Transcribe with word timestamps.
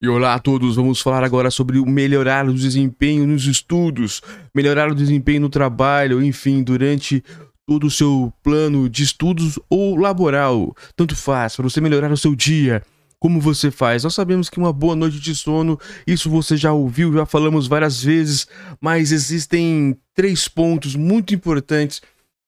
E 0.00 0.08
olá 0.08 0.34
a 0.34 0.38
todos, 0.38 0.76
vamos 0.76 1.00
falar 1.00 1.24
agora 1.24 1.50
sobre 1.50 1.80
melhorar 1.80 2.48
o 2.48 2.54
desempenho 2.54 3.26
nos 3.26 3.46
estudos, 3.46 4.22
melhorar 4.54 4.88
o 4.88 4.94
desempenho 4.94 5.40
no 5.40 5.48
trabalho, 5.48 6.22
enfim, 6.22 6.62
durante 6.62 7.20
todo 7.66 7.88
o 7.88 7.90
seu 7.90 8.32
plano 8.40 8.88
de 8.88 9.02
estudos 9.02 9.58
ou 9.68 9.96
laboral. 9.96 10.72
Tanto 10.94 11.16
faz, 11.16 11.56
para 11.56 11.64
você 11.64 11.80
melhorar 11.80 12.12
o 12.12 12.16
seu 12.16 12.36
dia. 12.36 12.80
Como 13.18 13.40
você 13.40 13.72
faz? 13.72 14.04
Nós 14.04 14.14
sabemos 14.14 14.48
que 14.48 14.60
uma 14.60 14.72
boa 14.72 14.94
noite 14.94 15.18
de 15.18 15.34
sono, 15.34 15.76
isso 16.06 16.30
você 16.30 16.56
já 16.56 16.72
ouviu, 16.72 17.12
já 17.12 17.26
falamos 17.26 17.66
várias 17.66 18.00
vezes, 18.00 18.46
mas 18.80 19.10
existem 19.10 19.98
três 20.14 20.46
pontos 20.46 20.94
muito 20.94 21.34
importantes 21.34 22.00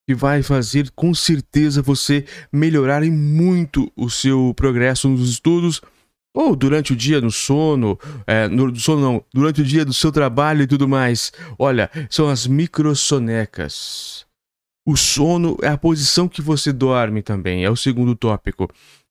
que 0.07 0.15
vai 0.15 0.41
fazer 0.41 0.89
com 0.95 1.13
certeza 1.13 1.81
você 1.81 2.23
melhorar 2.49 3.01
muito 3.01 3.91
o 3.93 4.09
seu 4.09 4.53
progresso 4.55 5.09
nos 5.09 5.29
estudos 5.29 5.81
ou 6.33 6.55
durante 6.55 6.93
o 6.93 6.95
dia 6.95 7.19
no 7.19 7.31
sono, 7.31 7.99
é, 8.25 8.47
no 8.47 8.73
sono 8.75 9.01
não, 9.01 9.25
durante 9.33 9.61
o 9.61 9.65
dia 9.65 9.83
do 9.83 9.93
seu 9.93 10.11
trabalho 10.11 10.63
e 10.63 10.67
tudo 10.67 10.87
mais. 10.87 11.31
Olha, 11.59 11.89
são 12.09 12.29
as 12.29 12.47
microsonecas. 12.47 14.25
O 14.85 14.95
sono 14.95 15.57
é 15.61 15.67
a 15.67 15.77
posição 15.77 16.27
que 16.27 16.41
você 16.41 16.73
dorme 16.73 17.21
também, 17.21 17.63
é 17.63 17.69
o 17.69 17.75
segundo 17.75 18.15
tópico. 18.15 18.67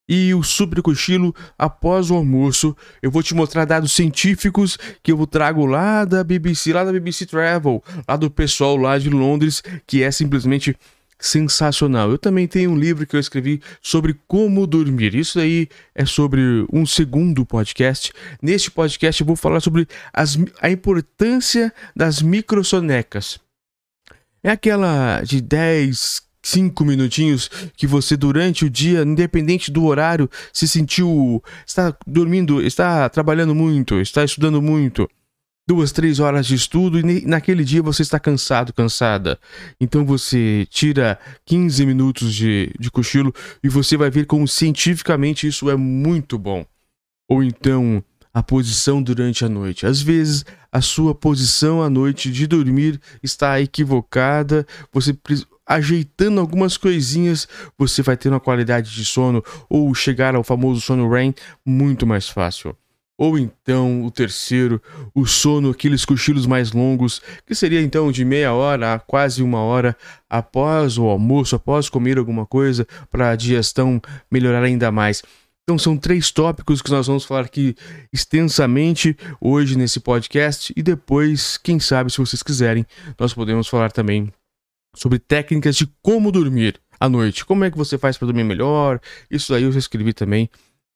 E 0.08 0.34
o 0.34 0.42
supercochilo 0.42 1.32
após 1.56 2.10
o 2.10 2.16
almoço, 2.16 2.76
eu 3.00 3.12
vou 3.12 3.22
te 3.22 3.32
mostrar 3.32 3.64
dados 3.64 3.92
científicos 3.92 4.76
que 5.04 5.12
eu 5.12 5.26
trago 5.26 5.64
lá 5.64 6.04
da 6.04 6.24
BBC, 6.24 6.72
lá 6.72 6.82
da 6.82 6.90
BBC 6.90 7.26
Travel, 7.26 7.80
lá 8.08 8.16
do 8.16 8.28
pessoal 8.28 8.76
lá 8.76 8.98
de 8.98 9.08
Londres, 9.08 9.62
que 9.86 10.02
é 10.02 10.10
simplesmente 10.10 10.76
sensacional. 11.20 12.10
Eu 12.10 12.18
também 12.18 12.48
tenho 12.48 12.70
um 12.70 12.76
livro 12.76 13.06
que 13.06 13.14
eu 13.14 13.20
escrevi 13.20 13.60
sobre 13.82 14.18
como 14.26 14.66
dormir. 14.66 15.14
Isso 15.14 15.38
aí 15.38 15.68
é 15.94 16.04
sobre 16.04 16.40
um 16.72 16.86
segundo 16.86 17.44
podcast. 17.44 18.12
Neste 18.42 18.70
podcast 18.70 19.20
eu 19.20 19.26
vou 19.26 19.36
falar 19.36 19.60
sobre 19.60 19.86
as, 20.12 20.38
a 20.60 20.70
importância 20.70 21.72
das 21.94 22.22
microsonecas. 22.22 23.38
É 24.42 24.50
aquela 24.50 25.20
de 25.22 25.42
10, 25.42 26.22
5 26.42 26.84
minutinhos 26.84 27.50
que 27.76 27.86
você 27.86 28.16
durante 28.16 28.64
o 28.64 28.70
dia, 28.70 29.02
independente 29.02 29.70
do 29.70 29.84
horário, 29.84 30.30
se 30.52 30.66
sentiu 30.66 31.42
está 31.66 31.94
dormindo, 32.06 32.62
está 32.62 33.08
trabalhando 33.10 33.54
muito, 33.54 34.00
está 34.00 34.24
estudando 34.24 34.62
muito 34.62 35.08
duas, 35.70 35.92
três 35.92 36.18
horas 36.18 36.48
de 36.48 36.56
estudo 36.56 36.98
e 36.98 37.24
naquele 37.24 37.62
dia 37.62 37.80
você 37.80 38.02
está 38.02 38.18
cansado, 38.18 38.72
cansada. 38.72 39.38
Então 39.80 40.04
você 40.04 40.66
tira 40.68 41.16
15 41.46 41.86
minutos 41.86 42.34
de, 42.34 42.74
de 42.76 42.90
cochilo 42.90 43.32
e 43.62 43.68
você 43.68 43.96
vai 43.96 44.10
ver 44.10 44.26
como 44.26 44.48
cientificamente 44.48 45.46
isso 45.46 45.70
é 45.70 45.76
muito 45.76 46.36
bom. 46.36 46.66
Ou 47.28 47.44
então 47.44 48.02
a 48.34 48.42
posição 48.42 49.00
durante 49.00 49.44
a 49.44 49.48
noite. 49.48 49.86
Às 49.86 50.02
vezes 50.02 50.44
a 50.72 50.80
sua 50.80 51.14
posição 51.14 51.80
à 51.80 51.88
noite 51.88 52.32
de 52.32 52.48
dormir 52.48 53.00
está 53.22 53.60
equivocada, 53.60 54.66
você 54.92 55.16
ajeitando 55.64 56.40
algumas 56.40 56.76
coisinhas, 56.76 57.46
você 57.78 58.02
vai 58.02 58.16
ter 58.16 58.28
uma 58.28 58.40
qualidade 58.40 58.92
de 58.92 59.04
sono 59.04 59.40
ou 59.68 59.94
chegar 59.94 60.34
ao 60.34 60.42
famoso 60.42 60.80
sono 60.80 61.08
REM 61.08 61.32
muito 61.64 62.04
mais 62.04 62.28
fácil. 62.28 62.76
Ou 63.20 63.38
então 63.38 64.02
o 64.02 64.10
terceiro, 64.10 64.80
o 65.14 65.26
sono, 65.26 65.68
aqueles 65.68 66.06
cochilos 66.06 66.46
mais 66.46 66.72
longos, 66.72 67.20
que 67.46 67.54
seria 67.54 67.82
então 67.82 68.10
de 68.10 68.24
meia 68.24 68.54
hora 68.54 68.94
a 68.94 68.98
quase 68.98 69.42
uma 69.42 69.60
hora 69.60 69.94
após 70.26 70.96
o 70.96 71.04
almoço, 71.04 71.54
após 71.54 71.90
comer 71.90 72.16
alguma 72.16 72.46
coisa, 72.46 72.86
para 73.10 73.28
a 73.28 73.36
digestão 73.36 74.00
melhorar 74.30 74.62
ainda 74.62 74.90
mais. 74.90 75.22
Então 75.64 75.78
são 75.78 75.98
três 75.98 76.30
tópicos 76.30 76.80
que 76.80 76.90
nós 76.90 77.08
vamos 77.08 77.26
falar 77.26 77.42
aqui 77.42 77.76
extensamente 78.10 79.14
hoje 79.38 79.76
nesse 79.76 80.00
podcast 80.00 80.72
e 80.74 80.82
depois, 80.82 81.58
quem 81.58 81.78
sabe, 81.78 82.10
se 82.10 82.16
vocês 82.16 82.42
quiserem, 82.42 82.86
nós 83.18 83.34
podemos 83.34 83.68
falar 83.68 83.92
também 83.92 84.32
sobre 84.96 85.18
técnicas 85.18 85.76
de 85.76 85.86
como 86.00 86.32
dormir 86.32 86.80
à 86.98 87.06
noite. 87.06 87.44
Como 87.44 87.64
é 87.64 87.70
que 87.70 87.76
você 87.76 87.98
faz 87.98 88.16
para 88.16 88.28
dormir 88.28 88.44
melhor? 88.44 88.98
Isso 89.30 89.52
aí 89.52 89.64
eu 89.64 89.72
já 89.72 89.78
escrevi 89.78 90.14
também 90.14 90.48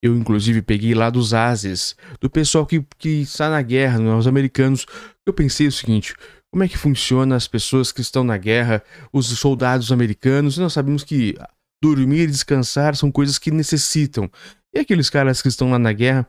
eu, 0.05 0.15
inclusive, 0.15 0.61
peguei 0.61 0.95
lá 0.95 1.09
dos 1.09 1.33
Ases, 1.33 1.97
do 2.21 2.29
pessoal 2.29 2.67
que, 2.67 2.85
que 2.99 3.23
está 3.23 3.49
na 3.49 3.63
guerra, 3.63 3.99
né, 3.99 4.15
os 4.15 4.27
americanos. 4.27 4.85
Eu 5.25 5.33
pensei 5.33 5.67
o 5.67 5.73
seguinte: 5.73 6.15
como 6.53 6.63
é 6.63 6.69
que 6.69 6.77
funciona 6.77 7.35
as 7.35 7.49
pessoas 7.49 7.91
que 7.91 8.03
estão 8.03 8.23
na 8.23 8.37
guerra, 8.37 8.83
os 9.11 9.29
soldados 9.29 9.91
americanos? 9.91 10.59
Nós 10.59 10.75
sabemos 10.75 11.03
que 11.03 11.39
dormir 11.83 12.25
e 12.25 12.27
descansar 12.27 12.95
são 12.95 13.11
coisas 13.11 13.39
que 13.39 13.51
necessitam. 13.51 14.31
E 14.75 14.81
aqueles 14.81 15.09
caras 15.09 15.41
que 15.41 15.49
estão 15.49 15.71
lá 15.71 15.79
na 15.79 15.93
guerra, 15.95 16.29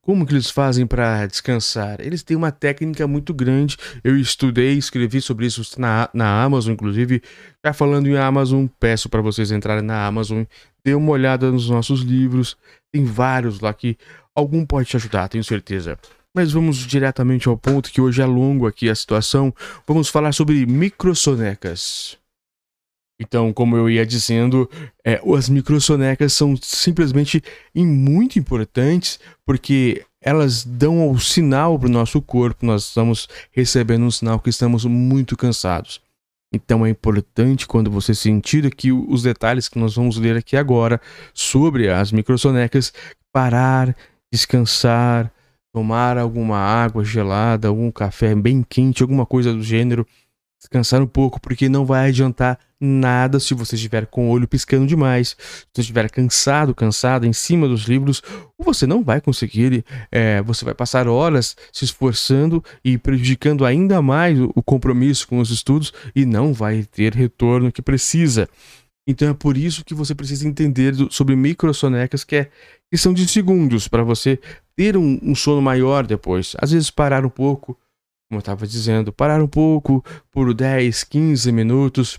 como 0.00 0.26
que 0.26 0.32
eles 0.32 0.50
fazem 0.50 0.86
para 0.86 1.26
descansar? 1.26 2.00
Eles 2.00 2.22
têm 2.22 2.36
uma 2.36 2.50
técnica 2.50 3.06
muito 3.06 3.32
grande. 3.32 3.76
Eu 4.02 4.18
estudei, 4.18 4.76
escrevi 4.76 5.20
sobre 5.20 5.46
isso 5.46 5.62
na, 5.78 6.08
na 6.12 6.42
Amazon, 6.42 6.72
inclusive. 6.72 7.22
Já 7.64 7.72
falando 7.72 8.08
em 8.08 8.16
Amazon, 8.16 8.66
peço 8.80 9.08
para 9.08 9.20
vocês 9.20 9.52
entrarem 9.52 9.84
na 9.84 10.06
Amazon, 10.06 10.42
dê 10.84 10.94
uma 10.94 11.12
olhada 11.12 11.50
nos 11.50 11.68
nossos 11.68 12.00
livros. 12.00 12.56
Tem 12.92 13.04
vários 13.04 13.60
lá 13.60 13.72
que 13.72 13.96
algum 14.34 14.64
pode 14.66 14.88
te 14.88 14.96
ajudar, 14.96 15.28
tenho 15.28 15.44
certeza. 15.44 15.98
Mas 16.34 16.50
vamos 16.50 16.78
diretamente 16.78 17.48
ao 17.48 17.58
ponto 17.58 17.90
que 17.92 18.00
hoje 18.00 18.22
é 18.22 18.26
longo 18.26 18.66
aqui 18.66 18.88
a 18.88 18.94
situação. 18.94 19.54
Vamos 19.86 20.08
falar 20.08 20.32
sobre 20.32 20.64
microsonecas. 20.64 22.21
Então, 23.22 23.52
como 23.52 23.76
eu 23.76 23.88
ia 23.88 24.04
dizendo, 24.04 24.68
é, 25.04 25.20
as 25.36 25.48
microsonecas 25.48 26.32
são 26.32 26.56
simplesmente 26.60 27.42
muito 27.74 28.38
importantes 28.38 29.20
porque 29.46 30.04
elas 30.20 30.64
dão 30.64 31.10
o 31.10 31.18
sinal 31.18 31.78
para 31.78 31.88
o 31.88 31.92
nosso 31.92 32.20
corpo, 32.20 32.66
nós 32.66 32.86
estamos 32.86 33.28
recebendo 33.52 34.04
um 34.04 34.10
sinal 34.10 34.38
que 34.40 34.50
estamos 34.50 34.84
muito 34.84 35.36
cansados. 35.36 36.00
Então 36.52 36.84
é 36.84 36.90
importante 36.90 37.66
quando 37.66 37.90
você 37.90 38.14
sentir 38.14 38.66
aqui 38.66 38.92
os 38.92 39.22
detalhes 39.22 39.68
que 39.68 39.78
nós 39.78 39.94
vamos 39.94 40.18
ler 40.18 40.36
aqui 40.36 40.56
agora 40.56 41.00
sobre 41.32 41.88
as 41.88 42.12
microsonecas, 42.12 42.92
parar, 43.32 43.96
descansar, 44.30 45.32
tomar 45.72 46.18
alguma 46.18 46.58
água 46.58 47.02
gelada, 47.02 47.68
algum 47.68 47.90
café 47.90 48.34
bem 48.34 48.64
quente, 48.68 49.02
alguma 49.02 49.24
coisa 49.24 49.52
do 49.52 49.62
gênero 49.62 50.06
descansar 50.62 51.02
um 51.02 51.06
pouco, 51.08 51.40
porque 51.40 51.68
não 51.68 51.84
vai 51.84 52.08
adiantar 52.08 52.56
nada 52.80 53.40
se 53.40 53.52
você 53.52 53.74
estiver 53.74 54.06
com 54.06 54.28
o 54.28 54.30
olho 54.30 54.46
piscando 54.46 54.86
demais, 54.86 55.36
se 55.38 55.66
você 55.74 55.80
estiver 55.80 56.08
cansado, 56.08 56.74
cansada 56.74 57.26
em 57.26 57.32
cima 57.32 57.66
dos 57.66 57.82
livros, 57.82 58.22
você 58.58 58.86
não 58.86 59.02
vai 59.02 59.20
conseguir, 59.20 59.84
é, 60.10 60.40
você 60.42 60.64
vai 60.64 60.74
passar 60.74 61.08
horas 61.08 61.56
se 61.72 61.84
esforçando 61.84 62.62
e 62.84 62.96
prejudicando 62.96 63.64
ainda 63.64 64.00
mais 64.00 64.38
o 64.40 64.62
compromisso 64.62 65.26
com 65.26 65.38
os 65.40 65.50
estudos 65.50 65.92
e 66.14 66.24
não 66.24 66.52
vai 66.52 66.84
ter 66.84 67.12
retorno 67.12 67.72
que 67.72 67.82
precisa. 67.82 68.48
Então 69.04 69.28
é 69.28 69.34
por 69.34 69.56
isso 69.56 69.84
que 69.84 69.94
você 69.94 70.14
precisa 70.14 70.46
entender 70.46 70.94
sobre 71.10 71.34
microsonecas 71.34 72.22
que, 72.22 72.36
é, 72.36 72.50
de 72.92 73.28
segundos 73.28 73.88
para 73.88 74.04
você 74.04 74.38
ter 74.76 74.96
um, 74.96 75.18
um 75.22 75.34
sono 75.34 75.60
maior 75.60 76.06
depois. 76.06 76.54
Às 76.60 76.70
vezes 76.70 76.88
parar 76.88 77.26
um 77.26 77.30
pouco, 77.30 77.76
como 78.32 78.38
eu 78.38 78.40
estava 78.40 78.66
dizendo, 78.66 79.12
parar 79.12 79.42
um 79.42 79.46
pouco 79.46 80.02
por 80.30 80.54
10, 80.54 81.04
15 81.04 81.52
minutos, 81.52 82.18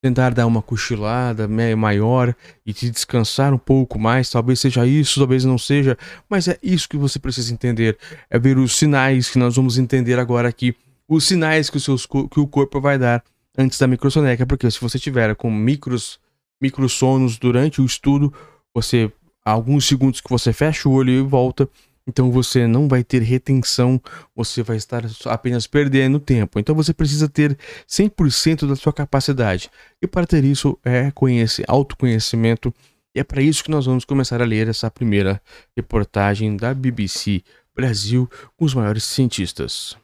tentar 0.00 0.32
dar 0.32 0.46
uma 0.46 0.62
cochilada 0.62 1.48
maior 1.76 2.32
e 2.64 2.72
te 2.72 2.88
descansar 2.88 3.52
um 3.52 3.58
pouco 3.58 3.98
mais. 3.98 4.30
Talvez 4.30 4.60
seja 4.60 4.86
isso, 4.86 5.18
talvez 5.18 5.44
não 5.44 5.58
seja, 5.58 5.98
mas 6.30 6.46
é 6.46 6.56
isso 6.62 6.88
que 6.88 6.96
você 6.96 7.18
precisa 7.18 7.52
entender. 7.52 7.98
É 8.30 8.38
ver 8.38 8.56
os 8.58 8.76
sinais 8.76 9.28
que 9.28 9.40
nós 9.40 9.56
vamos 9.56 9.76
entender 9.76 10.20
agora 10.20 10.48
aqui. 10.48 10.72
Os 11.08 11.24
sinais 11.24 11.68
que 11.68 11.78
o, 11.78 11.80
seus, 11.80 12.06
que 12.06 12.38
o 12.38 12.46
corpo 12.46 12.80
vai 12.80 12.96
dar 12.96 13.24
antes 13.58 13.80
da 13.80 13.88
microsoneca, 13.88 14.46
porque 14.46 14.70
se 14.70 14.80
você 14.80 15.00
tiver 15.00 15.34
com 15.34 15.50
micros, 15.50 16.20
microsonos 16.60 17.38
durante 17.38 17.80
o 17.80 17.84
estudo, 17.84 18.32
você 18.72 19.10
alguns 19.44 19.84
segundos 19.84 20.20
que 20.20 20.30
você 20.30 20.52
fecha 20.52 20.88
o 20.88 20.92
olho 20.92 21.10
e 21.10 21.22
volta, 21.22 21.68
então 22.06 22.30
você 22.30 22.66
não 22.66 22.88
vai 22.88 23.04
ter 23.04 23.22
retenção, 23.22 24.00
você 24.34 24.62
vai 24.62 24.76
estar 24.76 25.04
apenas 25.26 25.66
perdendo 25.66 26.18
tempo. 26.18 26.58
Então 26.58 26.74
você 26.74 26.92
precisa 26.92 27.28
ter 27.28 27.56
100% 27.88 28.66
da 28.66 28.76
sua 28.76 28.92
capacidade. 28.92 29.70
E 30.00 30.06
para 30.06 30.26
ter 30.26 30.44
isso 30.44 30.78
é 30.84 31.10
conhecer, 31.12 31.64
autoconhecimento. 31.68 32.74
E 33.14 33.20
é 33.20 33.24
para 33.24 33.42
isso 33.42 33.62
que 33.62 33.70
nós 33.70 33.86
vamos 33.86 34.04
começar 34.04 34.40
a 34.40 34.44
ler 34.44 34.68
essa 34.68 34.90
primeira 34.90 35.40
reportagem 35.76 36.56
da 36.56 36.74
BBC 36.74 37.42
Brasil 37.74 38.28
com 38.56 38.64
os 38.64 38.74
maiores 38.74 39.04
cientistas. 39.04 39.96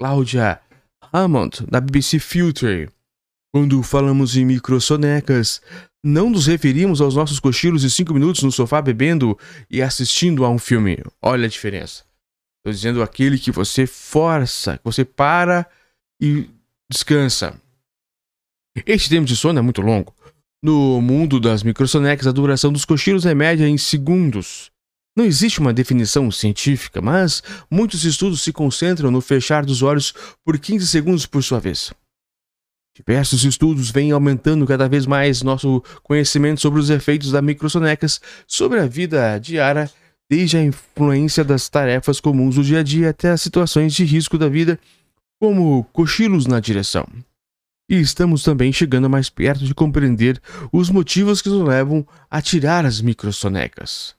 Cláudia 0.00 0.60
Hammond, 1.12 1.66
da 1.68 1.80
BBC 1.80 2.18
Future. 2.18 2.88
Quando 3.52 3.82
falamos 3.82 4.36
em 4.36 4.44
microsonecas, 4.44 5.60
não 6.04 6.30
nos 6.30 6.46
referimos 6.46 7.00
aos 7.00 7.16
nossos 7.16 7.40
cochilos 7.40 7.82
de 7.82 7.90
5 7.90 8.14
minutos 8.14 8.42
no 8.42 8.52
sofá 8.52 8.80
bebendo 8.80 9.36
e 9.68 9.82
assistindo 9.82 10.44
a 10.44 10.50
um 10.50 10.58
filme. 10.58 11.02
Olha 11.20 11.46
a 11.46 11.48
diferença. 11.48 12.04
Estou 12.58 12.72
dizendo 12.72 13.02
aquele 13.02 13.38
que 13.38 13.50
você 13.50 13.86
força, 13.86 14.78
que 14.78 14.84
você 14.84 15.04
para 15.04 15.66
e 16.22 16.48
descansa. 16.88 17.60
Este 18.86 19.08
tempo 19.08 19.26
de 19.26 19.34
sono 19.34 19.58
é 19.58 19.62
muito 19.62 19.82
longo. 19.82 20.14
No 20.62 21.00
mundo 21.00 21.40
das 21.40 21.62
microsonecas, 21.62 22.26
a 22.26 22.32
duração 22.32 22.72
dos 22.72 22.84
cochilos 22.84 23.26
é 23.26 23.34
média 23.34 23.66
em 23.66 23.78
segundos. 23.78 24.70
Não 25.16 25.24
existe 25.24 25.58
uma 25.58 25.72
definição 25.72 26.30
científica, 26.30 27.00
mas 27.00 27.42
muitos 27.70 28.04
estudos 28.04 28.42
se 28.42 28.52
concentram 28.52 29.10
no 29.10 29.20
fechar 29.20 29.64
dos 29.64 29.82
olhos 29.82 30.14
por 30.44 30.58
15 30.58 30.86
segundos 30.86 31.26
por 31.26 31.42
sua 31.42 31.58
vez. 31.58 31.92
Diversos 33.06 33.44
estudos 33.44 33.90
vêm 33.90 34.12
aumentando 34.12 34.66
cada 34.66 34.88
vez 34.88 35.06
mais 35.06 35.42
nosso 35.42 35.82
conhecimento 36.02 36.60
sobre 36.60 36.80
os 36.80 36.90
efeitos 36.90 37.32
da 37.32 37.40
microsonecas 37.40 38.20
sobre 38.46 38.78
a 38.78 38.86
vida 38.86 39.38
diária, 39.38 39.90
desde 40.28 40.58
a 40.58 40.62
influência 40.62 41.42
das 41.42 41.68
tarefas 41.68 42.20
comuns 42.20 42.56
do 42.56 42.62
dia 42.62 42.80
a 42.80 42.82
dia 42.82 43.10
até 43.10 43.30
as 43.30 43.40
situações 43.40 43.94
de 43.94 44.04
risco 44.04 44.36
da 44.36 44.48
vida, 44.48 44.78
como 45.40 45.84
cochilos 45.92 46.46
na 46.46 46.60
direção. 46.60 47.06
E 47.88 47.96
estamos 47.96 48.42
também 48.42 48.72
chegando 48.72 49.08
mais 49.08 49.30
perto 49.30 49.64
de 49.64 49.74
compreender 49.74 50.40
os 50.70 50.90
motivos 50.90 51.40
que 51.40 51.48
nos 51.48 51.66
levam 51.66 52.06
a 52.30 52.40
tirar 52.42 52.84
as 52.84 53.00
microsonecas. 53.00 54.14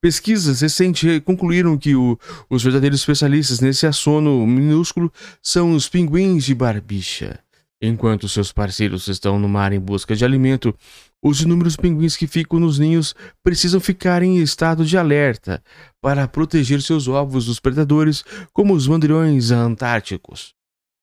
Pesquisas 0.00 0.60
recentes 0.60 1.20
concluíram 1.24 1.76
que 1.76 1.96
o, 1.96 2.18
os 2.48 2.62
verdadeiros 2.62 3.00
especialistas 3.00 3.60
nesse 3.60 3.86
assono 3.86 4.46
minúsculo 4.46 5.12
são 5.42 5.72
os 5.72 5.88
pinguins 5.88 6.44
de 6.44 6.54
barbicha. 6.54 7.40
Enquanto 7.80 8.28
seus 8.28 8.52
parceiros 8.52 9.06
estão 9.06 9.38
no 9.38 9.48
mar 9.48 9.72
em 9.72 9.78
busca 9.78 10.16
de 10.16 10.24
alimento, 10.24 10.74
os 11.22 11.42
inúmeros 11.42 11.76
pinguins 11.76 12.16
que 12.16 12.26
ficam 12.26 12.58
nos 12.58 12.78
ninhos 12.78 13.14
precisam 13.42 13.80
ficar 13.80 14.22
em 14.22 14.38
estado 14.38 14.84
de 14.84 14.96
alerta 14.96 15.62
para 16.00 16.26
proteger 16.26 16.80
seus 16.80 17.06
ovos 17.06 17.46
dos 17.46 17.60
predadores, 17.60 18.24
como 18.52 18.72
os 18.72 18.88
mandriões 18.88 19.50
antárticos, 19.50 20.54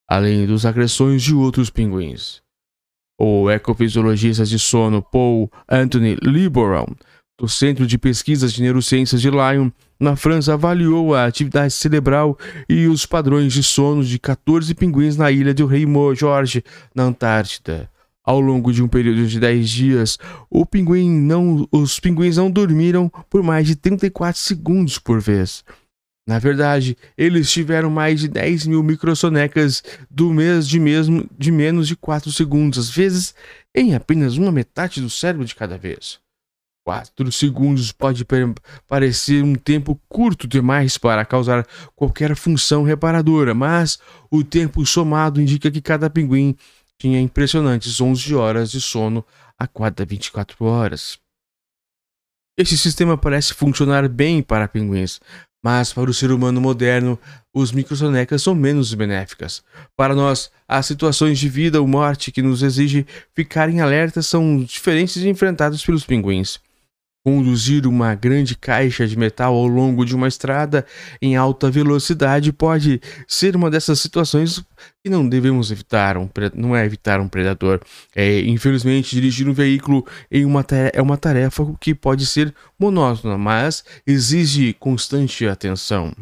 além 0.10 0.48
dos 0.48 0.66
agressões 0.66 1.22
de 1.22 1.36
outros 1.36 1.70
pinguins. 1.70 2.42
O 3.20 3.52
ecofisiologista 3.52 4.44
de 4.44 4.58
sono 4.58 5.02
Paul 5.02 5.52
Anthony 5.70 6.18
Liboron 6.24 6.88
do 7.40 7.50
Centro 7.50 7.86
de 7.86 7.98
Pesquisas 7.98 8.54
de 8.54 8.62
Neurociências 8.62 9.22
de 9.22 9.30
Lyon, 9.30 9.72
na 10.04 10.16
França, 10.16 10.54
avaliou 10.54 11.16
a 11.16 11.26
atividade 11.26 11.74
cerebral 11.74 12.38
e 12.70 12.88
os 12.88 13.06
padrões 13.06 13.54
de 13.54 13.64
sono 13.64 14.04
de 14.04 14.20
14 14.20 14.76
pinguins 14.76 15.18
na 15.18 15.32
ilha 15.32 15.54
do 15.54 15.66
Rei 15.66 15.86
Jorge, 16.14 16.64
na 16.94 17.04
Antártida. 17.04 17.90
Ao 18.24 18.40
longo 18.40 18.72
de 18.72 18.82
um 18.82 18.88
período 18.88 19.28
de 19.28 19.40
10 19.40 19.70
dias, 19.70 20.18
pinguim 20.70 21.10
não, 21.10 21.68
os 21.72 22.00
pinguins 22.00 22.38
não 22.38 22.50
dormiram 22.50 23.12
por 23.30 23.44
mais 23.44 23.68
de 23.68 23.76
34 23.76 24.42
segundos 24.42 24.98
por 24.98 25.20
vez. 25.20 25.64
Na 26.26 26.40
verdade, 26.40 26.98
eles 27.18 27.52
tiveram 27.52 27.90
mais 27.90 28.22
de 28.22 28.30
10 28.30 28.68
mil 28.68 28.82
microsonecas 28.82 29.84
do 30.10 30.34
mês 30.34 30.68
de, 30.68 30.80
mesmo, 30.80 31.30
de 31.38 31.52
menos 31.52 31.86
de 31.86 31.98
4 31.98 32.32
segundos, 32.32 32.80
às 32.80 32.90
vezes 32.90 33.36
em 33.76 33.94
apenas 33.94 34.38
uma 34.38 34.52
metade 34.52 35.02
do 35.02 35.10
cérebro 35.10 35.46
de 35.46 35.54
cada 35.54 35.78
vez. 35.78 36.23
4 36.84 37.32
segundos 37.32 37.92
pode 37.92 38.26
parecer 38.88 39.44
um 39.44 39.56
tempo 39.56 40.00
curto 40.10 40.48
demais 40.48 40.98
para 40.98 41.26
causar 41.26 41.66
qualquer 41.96 42.36
função 42.36 42.84
reparadora, 42.84 43.54
mas 43.54 44.00
o 44.30 44.44
tempo 44.44 44.86
somado 44.86 45.42
indica 45.42 45.72
que 45.72 45.82
cada 45.82 46.10
pinguim 46.10 46.56
tinha 46.98 47.20
impressionantes 47.20 48.00
11 48.00 48.36
horas 48.36 48.72
de 48.72 48.82
sono 48.82 49.26
a 49.58 49.68
cada 49.68 50.06
24 50.06 50.66
horas. 50.66 51.18
Este 52.58 52.78
sistema 52.78 53.18
parece 53.18 53.54
funcionar 53.54 54.08
bem 54.08 54.44
para 54.44 54.68
pinguins, 54.68 55.20
mas 55.64 55.94
para 55.94 56.10
o 56.10 56.14
ser 56.14 56.32
humano 56.32 56.60
moderno, 56.60 57.18
os 57.54 57.72
microsonecas 57.72 58.44
são 58.44 58.54
menos 58.54 58.94
benéficas. 58.94 59.64
Para 59.96 60.14
nós, 60.14 60.52
as 60.68 60.86
situações 60.86 61.40
de 61.40 61.48
vida 61.48 61.82
ou 61.82 61.88
morte 61.88 62.32
que 62.32 62.42
nos 62.42 62.62
exigem 62.62 63.06
ficar 63.34 63.70
em 63.70 63.80
alerta 63.80 64.22
são 64.22 64.62
diferentes 64.62 65.22
de 65.22 65.30
enfrentadas 65.30 65.84
pelos 65.84 66.06
pinguins. 66.06 66.60
Conduzir 67.26 67.88
uma 67.88 68.14
grande 68.16 68.54
caixa 68.54 69.08
de 69.08 69.18
metal 69.18 69.56
ao 69.56 69.66
longo 69.66 70.06
de 70.06 70.14
uma 70.14 70.28
estrada 70.28 70.86
em 71.22 71.38
alta 71.38 71.72
velocidade 71.72 72.52
pode 72.52 73.00
ser 73.26 73.56
uma 73.56 73.72
dessas 73.72 74.02
situações 74.02 74.62
que 75.02 75.10
não 75.10 75.28
devemos 75.28 75.72
evitar. 75.72 76.18
Um, 76.18 76.30
não 76.54 76.76
é 76.76 76.86
evitar 76.86 77.22
um 77.22 77.30
predador. 77.30 77.80
É, 78.14 78.42
infelizmente, 78.42 79.16
dirigir 79.16 79.48
um 79.48 79.54
veículo 79.54 80.06
em 80.30 80.44
uma 80.44 80.66
é 80.92 81.02
uma 81.02 81.16
tarefa 81.16 81.64
que 81.80 81.96
pode 81.96 82.26
ser 82.26 82.54
monótona, 82.78 83.38
mas 83.38 83.86
exige 84.06 84.74
constante 84.74 85.48
atenção. 85.48 86.14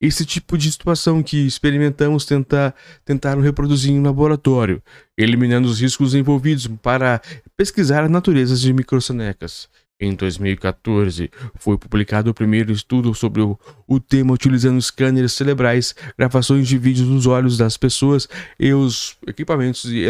Esse 0.00 0.24
tipo 0.24 0.56
de 0.56 0.70
situação 0.70 1.22
que 1.22 1.44
experimentamos 1.44 2.24
tentar, 2.24 2.72
tentaram 3.04 3.42
reproduzir 3.42 3.90
em 3.90 3.98
um 3.98 4.04
laboratório, 4.04 4.80
eliminando 5.16 5.68
os 5.68 5.80
riscos 5.80 6.14
envolvidos 6.14 6.68
para 6.80 7.20
pesquisar 7.56 8.04
a 8.04 8.08
natureza 8.08 8.56
de 8.56 8.72
microsanecas. 8.72 9.68
Em 10.00 10.14
2014, 10.14 11.28
foi 11.56 11.76
publicado 11.76 12.30
o 12.30 12.34
primeiro 12.34 12.70
estudo 12.70 13.12
sobre 13.14 13.42
o, 13.42 13.58
o 13.84 13.98
tema 13.98 14.32
utilizando 14.32 14.80
scanners 14.80 15.32
cerebrais, 15.32 15.92
gravações 16.16 16.68
de 16.68 16.78
vídeos 16.78 17.08
dos 17.08 17.26
olhos 17.26 17.58
das 17.58 17.76
pessoas 17.76 18.28
e 18.60 18.72
os 18.72 19.16
equipamentos 19.26 19.82
de 19.82 20.08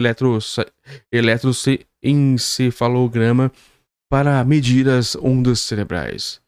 eletroencefalograma 1.15 3.51
para 4.11 4.45
medir 4.45 4.91
as 4.91 5.17
ondas 5.17 5.61
cerebrais. 5.61 6.39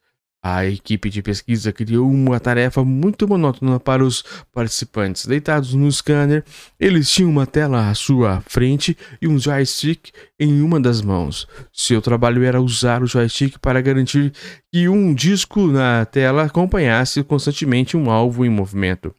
A 0.42 0.64
equipe 0.64 1.10
de 1.10 1.20
pesquisa 1.20 1.70
criou 1.70 2.10
uma 2.10 2.40
tarefa 2.40 2.82
muito 2.82 3.28
monótona 3.28 3.78
para 3.78 4.02
os 4.02 4.24
participantes. 4.50 5.26
Deitados 5.26 5.74
no 5.74 5.92
scanner, 5.92 6.42
eles 6.78 7.12
tinham 7.12 7.30
uma 7.30 7.46
tela 7.46 7.90
à 7.90 7.94
sua 7.94 8.42
frente 8.46 8.96
e 9.20 9.28
um 9.28 9.38
joystick 9.38 10.10
em 10.38 10.62
uma 10.62 10.80
das 10.80 11.02
mãos. 11.02 11.46
Seu 11.70 12.00
trabalho 12.00 12.42
era 12.42 12.58
usar 12.58 13.02
o 13.02 13.06
joystick 13.06 13.58
para 13.58 13.82
garantir 13.82 14.32
que 14.72 14.88
um 14.88 15.12
disco 15.12 15.66
na 15.66 16.06
tela 16.06 16.44
acompanhasse 16.44 17.22
constantemente 17.22 17.94
um 17.94 18.10
alvo 18.10 18.42
em 18.42 18.48
movimento. 18.48 19.14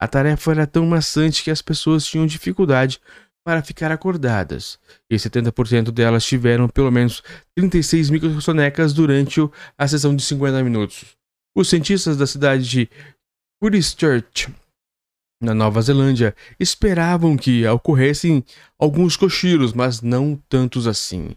A 0.00 0.08
tarefa 0.08 0.50
era 0.50 0.66
tão 0.66 0.86
maçante 0.86 1.44
que 1.44 1.50
as 1.50 1.60
pessoas 1.60 2.06
tinham 2.06 2.26
dificuldade 2.26 3.00
para 3.44 3.62
ficar 3.62 3.92
acordadas, 3.92 4.78
e 5.10 5.16
70% 5.16 5.90
delas 5.90 6.24
tiveram 6.24 6.66
pelo 6.66 6.90
menos 6.90 7.22
36 7.54 8.08
microsonecas 8.08 8.94
durante 8.94 9.40
a 9.76 9.86
sessão 9.86 10.16
de 10.16 10.22
50 10.22 10.64
minutos. 10.64 11.04
Os 11.54 11.68
cientistas 11.68 12.16
da 12.16 12.26
cidade 12.26 12.68
de 12.68 12.88
Christchurch, 13.62 14.48
na 15.42 15.54
Nova 15.54 15.82
Zelândia, 15.82 16.34
esperavam 16.58 17.36
que 17.36 17.66
ocorressem 17.66 18.42
alguns 18.78 19.16
cochilos, 19.16 19.74
mas 19.74 20.00
não 20.00 20.40
tantos 20.48 20.86
assim. 20.86 21.36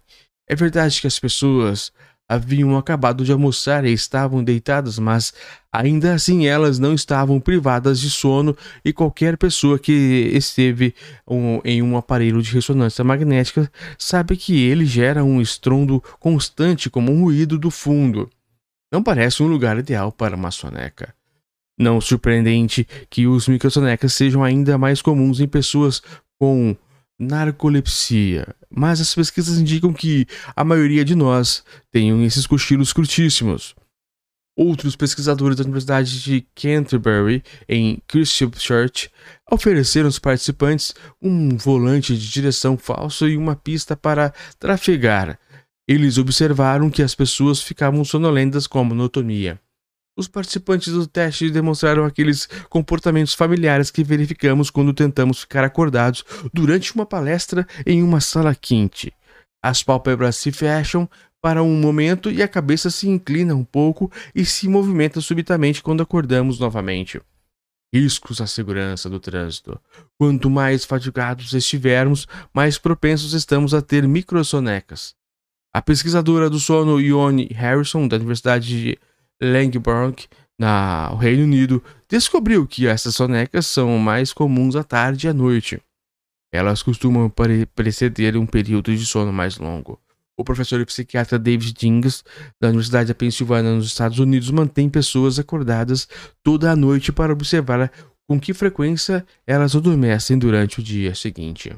É 0.49 0.55
verdade 0.55 1.01
que 1.01 1.07
as 1.07 1.19
pessoas 1.19 1.91
haviam 2.27 2.77
acabado 2.77 3.23
de 3.23 3.31
almoçar 3.31 3.85
e 3.85 3.93
estavam 3.93 4.43
deitadas, 4.43 4.99
mas 4.99 5.33
ainda 5.71 6.13
assim 6.13 6.47
elas 6.47 6.77
não 6.77 6.93
estavam 6.93 7.39
privadas 7.39 7.99
de 7.99 8.09
sono 8.09 8.55
e 8.83 8.91
qualquer 8.91 9.37
pessoa 9.37 9.79
que 9.79 10.29
esteve 10.33 10.93
um, 11.27 11.61
em 11.63 11.81
um 11.81 11.95
aparelho 11.95 12.41
de 12.41 12.51
ressonância 12.51 13.03
magnética 13.03 13.71
sabe 13.97 14.35
que 14.35 14.61
ele 14.61 14.85
gera 14.85 15.23
um 15.23 15.41
estrondo 15.41 16.03
constante 16.19 16.89
como 16.89 17.11
um 17.11 17.23
ruído 17.23 17.57
do 17.57 17.71
fundo. 17.71 18.29
Não 18.91 19.01
parece 19.01 19.41
um 19.41 19.47
lugar 19.47 19.77
ideal 19.77 20.11
para 20.11 20.35
uma 20.35 20.51
soneca. 20.51 21.13
Não 21.79 22.01
surpreendente 22.01 22.87
que 23.09 23.27
os 23.27 23.47
microsonecas 23.47 24.13
sejam 24.13 24.43
ainda 24.43 24.77
mais 24.77 25.01
comuns 25.01 25.39
em 25.39 25.47
pessoas 25.47 26.01
com 26.39 26.75
narcolepsia, 27.19 28.55
mas 28.69 29.01
as 29.01 29.13
pesquisas 29.13 29.57
indicam 29.57 29.91
que 29.91 30.27
a 30.55 30.63
maioria 30.63 31.03
de 31.03 31.15
nós 31.15 31.63
tem 31.91 32.23
esses 32.25 32.45
cochilos 32.45 32.93
curtíssimos. 32.93 33.75
Outros 34.55 34.95
pesquisadores 34.95 35.57
da 35.57 35.63
Universidade 35.63 36.23
de 36.23 36.45
Canterbury, 36.55 37.43
em 37.69 38.01
Christchurch, 38.07 39.11
ofereceram 39.51 40.07
aos 40.07 40.17
participantes 40.17 40.95
um 41.21 41.55
volante 41.55 42.17
de 42.17 42.29
direção 42.29 42.75
falso 42.75 43.27
e 43.27 43.37
uma 43.37 43.55
pista 43.55 43.95
para 43.95 44.33
trafegar. 44.59 45.39
Eles 45.87 46.17
observaram 46.17 46.89
que 46.89 47.03
as 47.03 47.13
pessoas 47.13 47.61
ficavam 47.61 48.03
sonolentas 48.03 48.65
com 48.65 48.79
a 48.79 48.83
monotonia. 48.83 49.61
Os 50.17 50.27
participantes 50.27 50.91
do 50.91 51.05
teste 51.05 51.51
demonstraram 51.51 52.03
aqueles 52.03 52.47
comportamentos 52.69 53.35
familiares 53.35 53.91
que 53.91 54.03
verificamos 54.03 54.71
quando 54.71 54.91
tentamos 54.91 55.41
ficar 55.41 55.63
acordados 55.63 56.25
durante 56.51 56.95
uma 56.95 57.05
palestra 57.05 57.67
em 57.85 58.01
uma 58.01 58.19
sala 58.19 58.55
quente. 58.55 59.13
As 59.63 59.83
pálpebras 59.83 60.35
se 60.35 60.51
fecham 60.51 61.07
para 61.39 61.61
um 61.61 61.79
momento 61.79 62.31
e 62.31 62.41
a 62.41 62.47
cabeça 62.47 62.89
se 62.89 63.07
inclina 63.07 63.53
um 63.53 63.63
pouco 63.63 64.11
e 64.33 64.43
se 64.43 64.67
movimenta 64.67 65.21
subitamente 65.21 65.83
quando 65.83 66.01
acordamos 66.01 66.57
novamente. 66.57 67.21
Riscos 67.93 68.41
à 68.41 68.47
segurança 68.47 69.07
do 69.07 69.19
trânsito. 69.19 69.79
Quanto 70.17 70.49
mais 70.49 70.83
fatigados 70.83 71.53
estivermos, 71.53 72.27
mais 72.51 72.79
propensos 72.79 73.33
estamos 73.33 73.71
a 73.71 73.83
ter 73.83 74.07
microsonecas. 74.07 75.13
A 75.71 75.81
pesquisadora 75.81 76.49
do 76.49 76.59
sono 76.59 76.99
Ione 76.99 77.49
Harrison, 77.53 78.07
da 78.07 78.15
Universidade 78.15 78.67
de 78.67 78.99
Langbrook, 79.41 80.27
no 80.59 81.15
Reino 81.15 81.43
Unido, 81.43 81.83
descobriu 82.09 82.65
que 82.65 82.87
essas 82.87 83.15
sonecas 83.15 83.67
são 83.67 83.97
mais 83.97 84.33
comuns 84.33 84.75
à 84.75 84.83
tarde 84.83 85.27
e 85.27 85.29
à 85.29 85.33
noite. 85.33 85.81
Elas 86.51 86.81
costumam 86.81 87.31
preceder 87.75 88.37
um 88.37 88.45
período 88.45 88.95
de 88.95 89.05
sono 89.05 89.31
mais 89.31 89.57
longo. 89.57 89.99
O 90.39 90.43
professor 90.43 90.79
e 90.79 90.85
psiquiatra 90.85 91.39
David 91.39 91.73
Dings, 91.73 92.23
da 92.61 92.69
Universidade 92.69 93.09
da 93.09 93.15
Pensilvânia, 93.15 93.73
nos 93.73 93.87
Estados 93.87 94.19
Unidos, 94.19 94.51
mantém 94.51 94.87
pessoas 94.87 95.39
acordadas 95.39 96.07
toda 96.43 96.71
a 96.71 96.75
noite 96.75 97.11
para 97.11 97.33
observar 97.33 97.91
com 98.27 98.39
que 98.39 98.53
frequência 98.53 99.25
elas 99.45 99.75
adormecem 99.75 100.37
durante 100.37 100.79
o 100.79 100.83
dia 100.83 101.15
seguinte. 101.15 101.75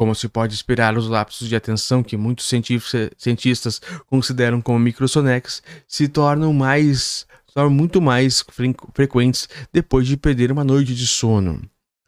Como 0.00 0.14
se 0.14 0.30
pode 0.30 0.54
esperar, 0.54 0.96
os 0.96 1.08
lapsos 1.08 1.46
de 1.46 1.54
atenção 1.54 2.02
que 2.02 2.16
muitos 2.16 2.48
cientistas 3.18 3.82
consideram 4.06 4.58
como 4.58 4.78
microsonex 4.78 5.62
se 5.86 6.08
tornam 6.08 6.54
mais 6.54 7.26
tornam 7.52 7.70
muito 7.70 8.00
mais 8.00 8.42
frequentes 8.94 9.46
depois 9.70 10.06
de 10.06 10.16
perder 10.16 10.50
uma 10.50 10.64
noite 10.64 10.94
de 10.94 11.06
sono. 11.06 11.60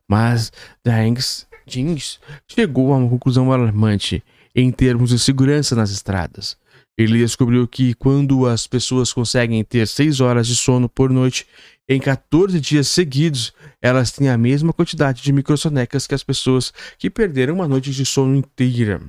Mas 0.08 0.50
Dangs 0.82 1.46
Jeans 1.66 2.18
chegou 2.48 2.94
a 2.94 2.96
uma 2.96 3.10
conclusão 3.10 3.52
alarmante 3.52 4.24
em 4.56 4.72
termos 4.72 5.10
de 5.10 5.18
segurança 5.18 5.76
nas 5.76 5.90
estradas. 5.90 6.56
Ele 6.96 7.18
descobriu 7.18 7.66
que 7.66 7.94
quando 7.94 8.46
as 8.46 8.66
pessoas 8.66 9.12
conseguem 9.12 9.64
ter 9.64 9.86
6 9.86 10.20
horas 10.20 10.46
de 10.46 10.54
sono 10.54 10.88
por 10.88 11.10
noite 11.10 11.46
em 11.88 11.98
14 11.98 12.60
dias 12.60 12.88
seguidos, 12.88 13.52
elas 13.80 14.12
têm 14.12 14.28
a 14.28 14.36
mesma 14.38 14.72
quantidade 14.72 15.22
de 15.22 15.32
microsonecas 15.32 16.06
que 16.06 16.14
as 16.14 16.22
pessoas 16.22 16.72
que 16.98 17.10
perderam 17.10 17.54
uma 17.54 17.66
noite 17.66 17.90
de 17.90 18.04
sono 18.04 18.36
inteira. 18.36 19.00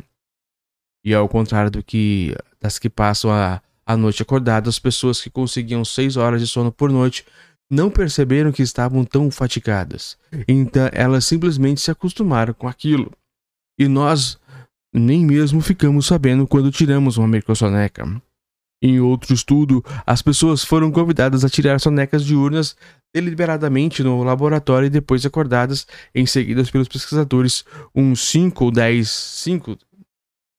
E 1.06 1.14
ao 1.14 1.28
contrário 1.28 1.70
do 1.70 1.84
que 1.84 2.34
das 2.62 2.80
que 2.80 2.90
passam 2.90 3.32
a, 3.32 3.62
a 3.86 3.98
noite 3.98 4.22
acordadas, 4.22 4.76
as 4.76 4.80
pessoas 4.80 5.22
que 5.22 5.30
conseguiam 5.30 5.84
6 5.84 6.16
horas 6.16 6.42
de 6.42 6.48
sono 6.48 6.72
por 6.72 6.90
noite 6.90 7.26
não 7.70 7.90
perceberam 7.90 8.52
que 8.52 8.62
estavam 8.62 9.04
tão 9.04 9.30
fatigadas. 9.30 10.18
Então 10.48 10.90
elas 10.94 11.26
simplesmente 11.26 11.82
se 11.82 11.92
acostumaram 11.92 12.54
com 12.54 12.68
aquilo. 12.68 13.12
E 13.78 13.88
nós 13.88 14.38
nem 14.94 15.26
mesmo 15.26 15.62
ficamos 15.62 16.06
sabendo 16.06 16.48
quando 16.48 16.72
tiramos 16.72 17.18
uma 17.18 17.28
microsoneca. 17.28 18.22
Em 18.82 19.00
outro 19.00 19.34
estudo, 19.34 19.84
as 20.06 20.22
pessoas 20.22 20.64
foram 20.64 20.92
convidadas 20.92 21.46
a 21.46 21.50
tirar 21.50 21.80
sonecas 21.80 22.24
diurnas 22.26 22.76
deliberadamente 23.16 24.04
no 24.04 24.24
laboratório 24.24 24.88
e 24.88 24.90
depois 24.90 25.26
acordadas 25.26 25.88
em 26.14 26.26
seguida 26.26 26.64
pelos 26.66 26.90
pesquisadores 26.90 27.64
uns 27.96 28.20
5 28.28 28.66
ou 28.66 28.72
10, 28.72 29.10
5, 29.10 29.78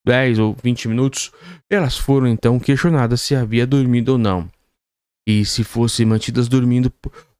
10 0.06 0.38
ou 0.38 0.56
20 0.62 0.88
minutos. 0.88 1.32
Elas 1.68 1.98
foram 1.98 2.26
então 2.26 2.58
questionadas 2.58 3.20
se 3.20 3.34
havia 3.34 3.66
dormido 3.66 4.12
ou 4.12 4.18
não. 4.18 4.48
E 5.26 5.44
se 5.44 5.62
fossem 5.62 6.06
mantidas 6.06 6.48
dormindo 6.48 6.90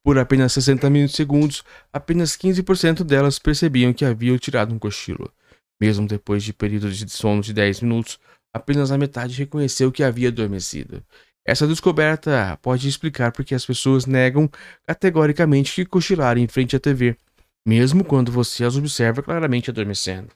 por 0.03 0.19
apenas 0.19 0.53
60 0.53 1.07
segundos, 1.07 1.63
apenas 1.91 2.37
15% 2.37 3.03
delas 3.03 3.39
percebiam 3.39 3.91
que 3.91 4.05
haviam 4.05 4.37
tirado 4.37 4.73
um 4.73 4.77
cochilo. 4.77 5.31
Mesmo 5.79 6.07
depois 6.07 6.43
de 6.43 6.53
períodos 6.53 6.97
de 6.97 7.09
sono 7.09 7.41
de 7.41 7.53
10 7.53 7.81
minutos, 7.81 8.19
apenas 8.53 8.91
a 8.91 8.97
metade 8.97 9.37
reconheceu 9.37 9.91
que 9.91 10.03
havia 10.03 10.29
adormecido. 10.29 11.03
Essa 11.45 11.67
descoberta 11.67 12.57
pode 12.61 12.87
explicar 12.87 13.31
porque 13.31 13.53
as 13.53 13.65
pessoas 13.65 14.05
negam 14.05 14.49
categoricamente 14.87 15.75
que 15.75 15.85
cochilar 15.85 16.37
em 16.37 16.47
frente 16.47 16.75
à 16.75 16.79
TV, 16.79 17.15
mesmo 17.65 18.03
quando 18.03 18.31
você 18.31 18.63
as 18.63 18.75
observa 18.75 19.21
claramente 19.21 19.69
adormecendo. 19.69 20.29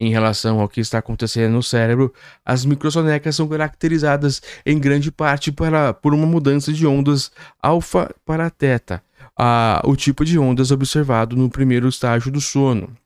Em 0.00 0.10
relação 0.10 0.60
ao 0.60 0.68
que 0.68 0.80
está 0.80 0.98
acontecendo 0.98 1.52
no 1.52 1.62
cérebro, 1.62 2.14
as 2.44 2.64
microsonecas 2.64 3.34
são 3.34 3.48
caracterizadas 3.48 4.40
em 4.64 4.78
grande 4.78 5.10
parte 5.10 5.50
para, 5.50 5.92
por 5.92 6.14
uma 6.14 6.26
mudança 6.26 6.72
de 6.72 6.86
ondas 6.86 7.32
alfa 7.60 8.14
para 8.24 8.48
teta, 8.48 9.02
a, 9.36 9.82
o 9.84 9.96
tipo 9.96 10.24
de 10.24 10.38
ondas 10.38 10.70
observado 10.70 11.36
no 11.36 11.50
primeiro 11.50 11.88
estágio 11.88 12.30
do 12.30 12.40
sono. 12.40 12.96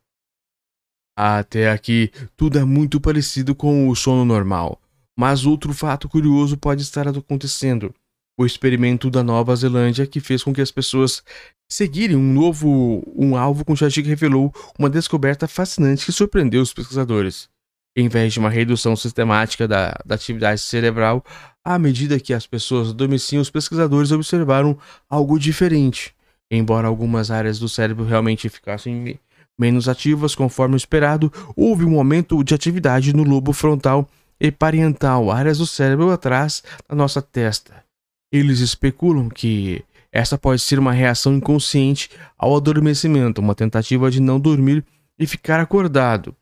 Até 1.16 1.70
aqui, 1.70 2.10
tudo 2.36 2.58
é 2.58 2.64
muito 2.64 3.00
parecido 3.00 3.54
com 3.54 3.88
o 3.88 3.94
sono 3.94 4.24
normal, 4.24 4.80
mas 5.16 5.44
outro 5.44 5.74
fato 5.74 6.08
curioso 6.08 6.56
pode 6.56 6.82
estar 6.82 7.06
acontecendo. 7.06 7.94
O 8.38 8.46
experimento 8.46 9.10
da 9.10 9.22
Nova 9.22 9.54
Zelândia 9.54 10.06
que 10.06 10.20
fez 10.20 10.42
com 10.42 10.54
que 10.54 10.62
as 10.62 10.70
pessoas 10.70 11.22
seguirem 11.70 12.16
um 12.16 12.32
novo 12.32 13.02
um 13.14 13.36
alvo 13.36 13.64
com 13.64 13.76
Chachik 13.76 14.08
revelou 14.08 14.52
uma 14.78 14.88
descoberta 14.88 15.46
fascinante 15.46 16.06
que 16.06 16.12
surpreendeu 16.12 16.62
os 16.62 16.72
pesquisadores. 16.72 17.48
Em 17.94 18.08
vez 18.08 18.32
de 18.32 18.38
uma 18.38 18.48
redução 18.48 18.96
sistemática 18.96 19.68
da, 19.68 19.94
da 20.04 20.14
atividade 20.14 20.62
cerebral, 20.62 21.22
à 21.62 21.78
medida 21.78 22.18
que 22.18 22.32
as 22.32 22.46
pessoas 22.46 22.88
adormeciam, 22.88 23.42
os 23.42 23.50
pesquisadores 23.50 24.12
observaram 24.12 24.78
algo 25.10 25.38
diferente. 25.38 26.14
Embora 26.50 26.88
algumas 26.88 27.30
áreas 27.30 27.58
do 27.58 27.68
cérebro 27.68 28.04
realmente 28.04 28.48
ficassem 28.48 29.18
menos 29.58 29.88
ativas 29.88 30.34
conforme 30.34 30.74
o 30.74 30.76
esperado, 30.76 31.32
houve 31.56 31.84
um 31.84 31.98
aumento 31.98 32.42
de 32.42 32.54
atividade 32.54 33.14
no 33.14 33.22
lobo 33.22 33.52
frontal 33.52 34.08
e 34.40 34.50
parietal, 34.50 35.30
áreas 35.30 35.58
do 35.58 35.66
cérebro 35.66 36.10
atrás 36.10 36.62
da 36.88 36.96
nossa 36.96 37.22
testa. 37.22 37.84
Eles 38.32 38.60
especulam 38.60 39.28
que 39.28 39.84
essa 40.10 40.36
pode 40.36 40.60
ser 40.60 40.78
uma 40.78 40.92
reação 40.92 41.34
inconsciente 41.34 42.10
ao 42.36 42.56
adormecimento, 42.56 43.40
uma 43.40 43.54
tentativa 43.54 44.10
de 44.10 44.20
não 44.20 44.40
dormir 44.40 44.84
e 45.18 45.26
ficar 45.26 45.60
acordado. 45.60 46.34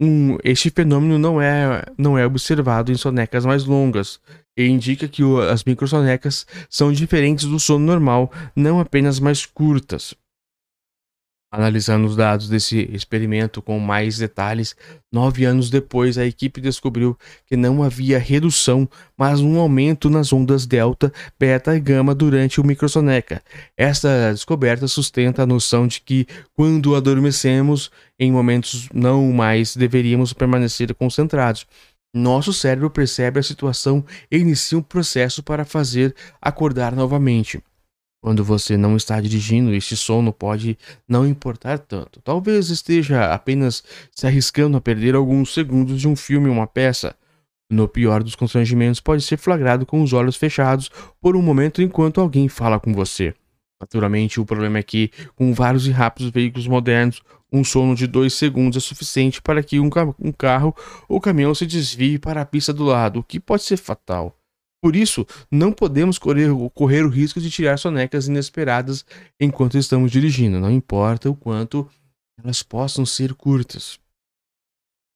Um, 0.00 0.36
este 0.44 0.68
fenômeno 0.68 1.18
não 1.18 1.40
é, 1.40 1.82
não 1.96 2.18
é 2.18 2.26
observado 2.26 2.92
em 2.92 2.96
sonecas 2.96 3.46
mais 3.46 3.64
longas 3.64 4.20
e 4.56 4.66
indica 4.66 5.08
que 5.08 5.22
as 5.50 5.64
microsonecas 5.64 6.46
são 6.68 6.92
diferentes 6.92 7.46
do 7.46 7.58
sono 7.58 7.84
normal, 7.84 8.30
não 8.54 8.78
apenas 8.78 9.18
mais 9.18 9.46
curtas. 9.46 10.14
Analisando 11.56 12.06
os 12.06 12.14
dados 12.14 12.50
desse 12.50 12.86
experimento 12.92 13.62
com 13.62 13.78
mais 13.78 14.18
detalhes, 14.18 14.76
nove 15.10 15.46
anos 15.46 15.70
depois, 15.70 16.18
a 16.18 16.26
equipe 16.26 16.60
descobriu 16.60 17.16
que 17.46 17.56
não 17.56 17.82
havia 17.82 18.18
redução, 18.18 18.86
mas 19.16 19.40
um 19.40 19.58
aumento 19.58 20.10
nas 20.10 20.34
ondas 20.34 20.66
delta, 20.66 21.10
beta 21.40 21.74
e 21.74 21.80
gama 21.80 22.14
durante 22.14 22.60
o 22.60 22.66
microsoneca. 22.66 23.42
Esta 23.74 24.32
descoberta 24.34 24.86
sustenta 24.86 25.44
a 25.44 25.46
noção 25.46 25.86
de 25.86 26.02
que, 26.02 26.26
quando 26.52 26.94
adormecemos, 26.94 27.90
em 28.20 28.30
momentos 28.30 28.90
não 28.92 29.32
mais 29.32 29.74
deveríamos 29.74 30.34
permanecer 30.34 30.94
concentrados. 30.94 31.66
Nosso 32.14 32.52
cérebro 32.52 32.90
percebe 32.90 33.40
a 33.40 33.42
situação 33.42 34.04
e 34.30 34.36
inicia 34.36 34.76
um 34.76 34.82
processo 34.82 35.42
para 35.42 35.64
fazer 35.64 36.14
acordar 36.38 36.94
novamente. 36.94 37.62
Quando 38.20 38.42
você 38.42 38.76
não 38.76 38.96
está 38.96 39.20
dirigindo, 39.20 39.74
este 39.74 39.96
sono 39.96 40.32
pode 40.32 40.76
não 41.08 41.26
importar 41.26 41.78
tanto. 41.78 42.20
Talvez 42.22 42.70
esteja 42.70 43.32
apenas 43.32 43.84
se 44.10 44.26
arriscando 44.26 44.76
a 44.76 44.80
perder 44.80 45.14
alguns 45.14 45.52
segundos 45.54 46.00
de 46.00 46.08
um 46.08 46.16
filme 46.16 46.48
ou 46.48 46.54
uma 46.54 46.66
peça. 46.66 47.14
No 47.70 47.88
pior 47.88 48.22
dos 48.22 48.34
constrangimentos, 48.34 49.00
pode 49.00 49.22
ser 49.22 49.36
flagrado 49.36 49.84
com 49.84 50.02
os 50.02 50.12
olhos 50.12 50.36
fechados 50.36 50.90
por 51.20 51.36
um 51.36 51.42
momento 51.42 51.82
enquanto 51.82 52.20
alguém 52.20 52.48
fala 52.48 52.78
com 52.78 52.92
você. 52.92 53.34
Naturalmente, 53.80 54.40
o 54.40 54.46
problema 54.46 54.78
é 54.78 54.82
que, 54.82 55.10
com 55.34 55.52
vários 55.52 55.86
e 55.86 55.90
rápidos 55.90 56.30
veículos 56.30 56.66
modernos, 56.66 57.22
um 57.52 57.62
sono 57.62 57.94
de 57.94 58.06
dois 58.06 58.34
segundos 58.34 58.76
é 58.76 58.80
suficiente 58.80 59.42
para 59.42 59.62
que 59.62 59.78
um, 59.78 59.90
ca 59.90 60.14
um 60.18 60.32
carro 60.32 60.74
ou 61.08 61.20
caminhão 61.20 61.54
se 61.54 61.66
desvie 61.66 62.18
para 62.18 62.40
a 62.40 62.46
pista 62.46 62.72
do 62.72 62.84
lado, 62.84 63.20
o 63.20 63.22
que 63.22 63.38
pode 63.38 63.62
ser 63.62 63.76
fatal. 63.76 64.36
Por 64.82 64.94
isso, 64.94 65.26
não 65.50 65.72
podemos 65.72 66.18
correr, 66.18 66.50
correr 66.74 67.04
o 67.04 67.08
risco 67.08 67.40
de 67.40 67.50
tirar 67.50 67.78
sonecas 67.78 68.28
inesperadas 68.28 69.04
enquanto 69.40 69.78
estamos 69.78 70.12
dirigindo, 70.12 70.60
não 70.60 70.70
importa 70.70 71.30
o 71.30 71.34
quanto 71.34 71.88
elas 72.42 72.62
possam 72.62 73.06
ser 73.06 73.34
curtas. 73.34 73.98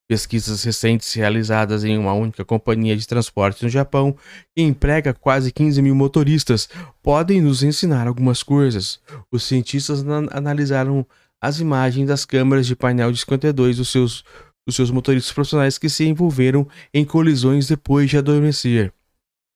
Pesquisas 0.09 0.63
recentes 0.63 1.13
realizadas 1.13 1.85
em 1.85 1.97
uma 1.97 2.11
única 2.11 2.43
companhia 2.43 2.97
de 2.97 3.07
transporte 3.07 3.63
no 3.63 3.69
Japão, 3.69 4.13
que 4.53 4.61
emprega 4.61 5.13
quase 5.13 5.53
15 5.53 5.81
mil 5.81 5.95
motoristas, 5.95 6.67
podem 7.01 7.39
nos 7.39 7.63
ensinar 7.63 8.07
algumas 8.07 8.43
coisas. 8.43 8.99
Os 9.31 9.43
cientistas 9.43 10.03
analisaram 10.31 11.05
as 11.41 11.59
imagens 11.59 12.07
das 12.07 12.25
câmeras 12.25 12.67
de 12.67 12.75
painel 12.75 13.11
de 13.11 13.19
52 13.19 13.77
dos 13.77 13.89
seus, 13.89 14.25
dos 14.67 14.75
seus 14.75 14.91
motoristas 14.91 15.31
profissionais 15.31 15.77
que 15.77 15.87
se 15.87 16.05
envolveram 16.05 16.67
em 16.93 17.05
colisões 17.05 17.67
depois 17.67 18.09
de 18.09 18.17
adormecer. 18.17 18.93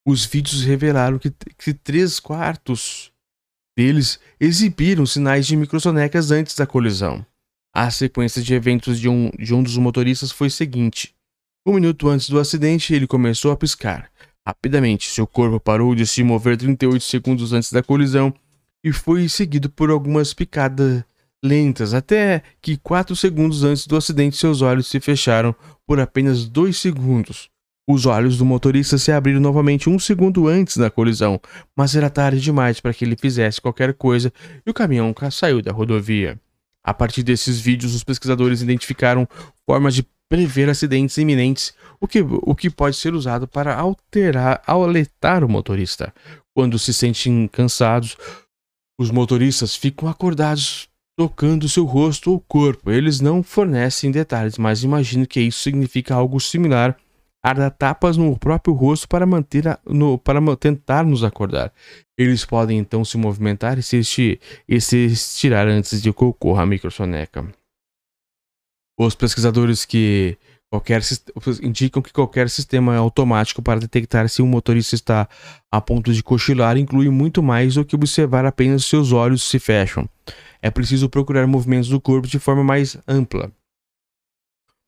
Os 0.08 0.24
vídeos 0.24 0.64
revelaram 0.64 1.18
que, 1.18 1.34
que 1.58 1.74
três 1.74 2.20
quartos 2.20 3.12
deles 3.76 4.20
exibiram 4.40 5.06
sinais 5.06 5.48
de 5.48 5.56
microsonecas 5.56 6.32
antes 6.32 6.56
da 6.56 6.68
colisão. 6.68 7.26
A 7.74 7.90
sequência 7.90 8.42
de 8.42 8.54
eventos 8.54 9.00
de 9.00 9.10
um, 9.10 9.32
de 9.32 9.54
um 9.54 9.64
dos 9.64 9.78
motoristas 9.78 10.32
foi 10.32 10.50
seguinte. 10.50 11.14
Um 11.66 11.74
minuto 11.74 12.08
antes 12.08 12.30
do 12.30 12.40
acidente, 12.40 12.94
ele 12.94 13.08
começou 13.08 13.52
a 13.52 13.58
piscar. 13.58 14.12
Rapidamente, 14.48 15.10
seu 15.10 15.26
corpo 15.26 15.60
parou 15.60 15.96
de 15.96 16.06
se 16.06 16.24
mover 16.24 16.56
38 16.56 17.04
segundos 17.04 17.52
antes 17.52 17.74
da 17.74 17.82
colisão 17.82 18.34
e 18.84 18.94
foi 18.94 19.28
seguido 19.28 19.70
por 19.70 19.90
algumas 19.90 20.34
picadas 20.34 21.04
lentas, 21.44 21.94
até 21.94 22.44
que 22.62 22.78
4 22.78 23.16
segundos 23.16 23.64
antes 23.64 23.88
do 23.88 23.98
acidente, 23.98 24.38
seus 24.38 24.62
olhos 24.62 24.88
se 24.88 25.00
fecharam 25.00 25.56
por 25.86 26.00
apenas 26.00 26.46
2 26.46 26.78
segundos. 26.78 27.50
Os 27.88 28.08
olhos 28.08 28.38
do 28.38 28.46
motorista 28.46 28.98
se 28.98 29.12
abriram 29.12 29.40
novamente 29.40 29.90
um 29.90 30.00
segundo 30.00 30.48
antes 30.48 30.78
da 30.78 30.90
colisão, 30.90 31.40
mas 31.76 31.96
era 31.96 32.10
tarde 32.10 32.42
demais 32.42 32.80
para 32.80 32.94
que 32.94 33.06
ele 33.06 33.16
fizesse 33.16 33.62
qualquer 33.62 33.94
coisa 33.94 34.34
e 34.66 34.70
o 34.70 34.74
caminhão 34.74 35.14
saiu 35.30 35.62
da 35.62 35.72
rodovia. 35.72 36.40
A 36.84 36.94
partir 36.94 37.22
desses 37.22 37.60
vídeos, 37.60 37.94
os 37.94 38.04
pesquisadores 38.04 38.62
identificaram 38.62 39.28
formas 39.68 39.94
de 39.94 40.06
prever 40.28 40.68
acidentes 40.68 41.18
iminentes, 41.18 41.74
o 42.00 42.08
que, 42.08 42.22
o 42.22 42.56
que 42.56 42.70
pode 42.70 42.96
ser 42.96 43.14
usado 43.14 43.48
para 43.48 43.76
alterar, 43.76 44.62
alertar 44.66 45.44
o 45.44 45.50
motorista. 45.50 46.12
Quando 46.56 46.80
se 46.80 46.92
sentem 46.94 47.48
cansados, 47.48 48.18
os 49.00 49.12
motoristas 49.12 49.76
ficam 49.76 50.10
acordados 50.10 50.90
tocando 51.18 51.70
seu 51.70 51.86
rosto 51.86 52.32
ou 52.32 52.40
corpo. 52.40 52.92
Eles 52.92 53.20
não 53.20 53.44
fornecem 53.44 54.12
detalhes, 54.12 54.58
mas 54.58 54.84
imagino 54.84 55.28
que 55.28 55.40
isso 55.40 55.60
significa 55.60 56.16
algo 56.16 56.40
similar 56.40 56.98
a 57.46 57.54
dar 57.54 57.70
tapas 57.70 58.18
no 58.18 58.36
próprio 58.40 58.74
rosto 58.74 59.08
para 59.08 59.24
manter 59.24 59.68
a, 59.68 59.80
no, 59.86 60.18
para 60.18 60.42
tentar 60.56 61.06
nos 61.06 61.24
acordar. 61.24 61.72
Eles 62.18 62.44
podem 62.44 62.80
então 62.80 63.06
se 63.06 63.20
movimentar 63.20 63.78
e 63.78 63.84
se, 63.84 64.40
e 64.68 64.82
se 64.82 65.06
estirar 65.06 65.68
antes 65.68 66.02
de 66.02 66.12
que 66.12 66.24
ocorra 66.24 66.64
a 66.64 66.66
microsoneca. 66.66 67.48
Os 69.00 69.14
pesquisadores 69.14 69.86
que 69.86 70.36
qualquer, 70.72 71.04
indicam 71.62 72.02
que 72.02 72.12
qualquer 72.12 72.50
sistema 72.50 72.96
automático 72.96 73.62
para 73.62 73.80
detectar 73.80 74.28
se 74.28 74.42
um 74.42 74.48
motorista 74.48 74.96
está 74.96 75.30
a 75.72 75.80
ponto 75.80 76.12
de 76.12 76.24
cochilar 76.24 76.78
inclui 76.78 77.12
muito 77.12 77.44
mais 77.44 77.76
do 77.76 77.86
que 77.86 77.96
observar 77.96 78.44
apenas 78.44 78.86
seus 78.86 79.12
olhos 79.12 79.44
se 79.44 79.60
fecham. 79.60 80.10
É 80.64 80.72
preciso 80.72 81.08
procurar 81.08 81.46
movimentos 81.46 81.90
do 81.90 82.02
corpo 82.02 82.28
de 82.28 82.40
forma 82.40 82.64
mais 82.64 82.98
ampla. 83.08 83.52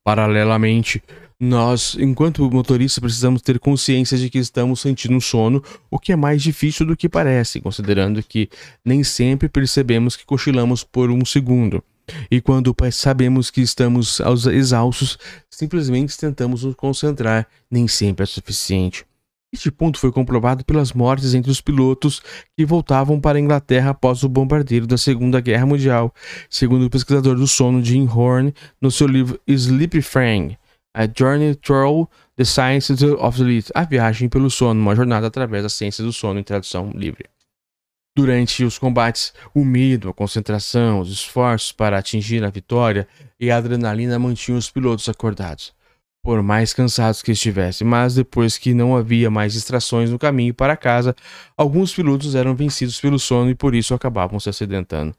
Paralelamente, 0.03 1.03
nós, 1.39 1.95
enquanto 1.99 2.49
motoristas, 2.49 2.99
precisamos 2.99 3.43
ter 3.43 3.59
consciência 3.59 4.17
de 4.17 4.29
que 4.29 4.39
estamos 4.39 4.81
sentindo 4.81 5.21
sono, 5.21 5.63
o 5.89 5.99
que 5.99 6.11
é 6.11 6.15
mais 6.15 6.41
difícil 6.41 6.85
do 6.85 6.97
que 6.97 7.07
parece, 7.07 7.61
considerando 7.61 8.23
que 8.23 8.49
nem 8.83 9.03
sempre 9.03 9.47
percebemos 9.47 10.15
que 10.15 10.25
cochilamos 10.25 10.83
por 10.83 11.11
um 11.11 11.23
segundo. 11.23 11.83
E 12.31 12.41
quando 12.41 12.75
sabemos 12.91 13.51
que 13.51 13.61
estamos 13.61 14.19
exaustos, 14.51 15.19
simplesmente 15.49 16.17
tentamos 16.17 16.63
nos 16.63 16.73
concentrar, 16.73 17.47
nem 17.69 17.87
sempre 17.87 18.23
é 18.23 18.25
suficiente. 18.25 19.05
Este 19.53 19.71
ponto 19.71 19.99
foi 19.99 20.11
comprovado 20.11 20.65
pelas 20.65 20.91
mortes 20.91 21.33
entre 21.33 21.51
os 21.51 21.61
pilotos 21.61 22.21
que 22.55 22.65
voltavam 22.65 23.19
para 23.19 23.37
a 23.37 23.41
Inglaterra 23.41 23.91
após 23.91 24.23
o 24.23 24.29
bombardeio 24.29 24.87
da 24.87 24.97
Segunda 24.97 25.39
Guerra 25.39 25.65
Mundial, 25.65 26.13
segundo 26.49 26.85
o 26.85 26.89
pesquisador 26.89 27.35
do 27.35 27.47
sono 27.47 27.83
Jim 27.83 28.07
Horn 28.07 28.53
no 28.81 28.91
seu 28.91 29.07
livro 29.07 29.39
Sleep 29.47 30.01
Frame. 30.01 30.57
A 30.99 31.05
Journey 31.05 31.53
Through 31.53 32.09
the 32.37 32.43
Sciences 32.43 33.03
of 33.03 33.37
Sleep, 33.37 33.69
a 33.75 33.83
viagem 33.83 34.27
pelo 34.27 34.49
sono, 34.49 34.81
uma 34.81 34.95
jornada 34.95 35.27
através 35.27 35.61
da 35.61 35.69
ciência 35.69 36.03
do 36.03 36.11
sono 36.11 36.39
em 36.39 36.43
tradução 36.43 36.89
livre. 36.89 37.25
Durante 38.15 38.63
os 38.63 38.79
combates, 38.79 39.31
o 39.53 39.63
medo, 39.63 40.09
a 40.09 40.13
concentração, 40.13 40.99
os 40.99 41.11
esforços 41.11 41.71
para 41.71 41.99
atingir 41.99 42.43
a 42.43 42.49
vitória 42.49 43.07
e 43.39 43.51
a 43.51 43.57
adrenalina 43.57 44.17
mantinham 44.17 44.57
os 44.57 44.71
pilotos 44.71 45.07
acordados, 45.07 45.71
por 46.23 46.41
mais 46.41 46.73
cansados 46.73 47.21
que 47.21 47.33
estivessem. 47.33 47.85
Mas 47.85 48.15
depois 48.15 48.57
que 48.57 48.73
não 48.73 48.97
havia 48.97 49.29
mais 49.29 49.53
distrações 49.53 50.09
no 50.09 50.17
caminho 50.17 50.55
para 50.55 50.75
casa, 50.75 51.15
alguns 51.55 51.93
pilotos 51.93 52.33
eram 52.33 52.55
vencidos 52.55 52.99
pelo 52.99 53.19
sono 53.19 53.51
e 53.51 53.55
por 53.55 53.75
isso 53.75 53.93
acabavam 53.93 54.39
se 54.39 54.49
acidentando. 54.49 55.15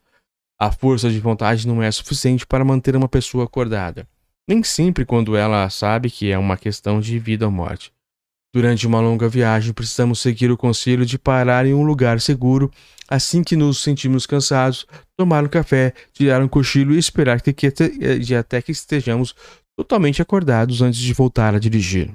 A 0.58 0.73
força 0.73 1.08
de 1.08 1.20
vontade 1.20 1.68
não 1.68 1.80
é 1.80 1.88
suficiente 1.92 2.44
para 2.44 2.64
manter 2.64 2.97
uma 2.97 3.08
pessoa 3.08 3.44
acordada 3.44 4.08
nem 4.49 4.62
sempre 4.62 5.05
quando 5.05 5.37
ela 5.37 5.69
sabe 5.69 6.11
que 6.11 6.33
é 6.33 6.38
uma 6.38 6.57
questão 6.57 7.00
de 7.00 7.19
vida 7.19 7.45
ou 7.45 7.52
morte. 7.52 7.93
Durante 8.52 8.87
uma 8.87 8.99
longa 8.99 9.28
viagem, 9.28 9.75
precisamos 9.75 10.21
seguir 10.21 10.50
o 10.50 10.57
conselho 10.57 11.05
de 11.05 11.19
parar 11.19 11.67
em 11.67 11.75
um 11.75 11.83
lugar 11.83 12.19
seguro 12.19 12.71
assim 13.09 13.43
que 13.43 13.57
nos 13.57 13.83
sentimos 13.83 14.26
cansados, 14.26 14.87
tomar 15.17 15.45
um 15.45 15.49
café, 15.49 15.95
tirar 16.12 16.43
um 16.43 16.49
cochilo 16.49 16.95
e 16.95 16.99
esperar 16.99 17.40
que, 17.40 17.52
que, 17.52 17.71
de 18.19 18.35
até 18.35 18.61
que 18.61 18.73
estejamos 18.73 19.35
totalmente 19.76 20.21
acordados 20.21 20.83
antes 20.83 20.99
de 20.99 21.12
voltar 21.12 21.55
a 21.55 21.59
dirigir. 21.59 22.11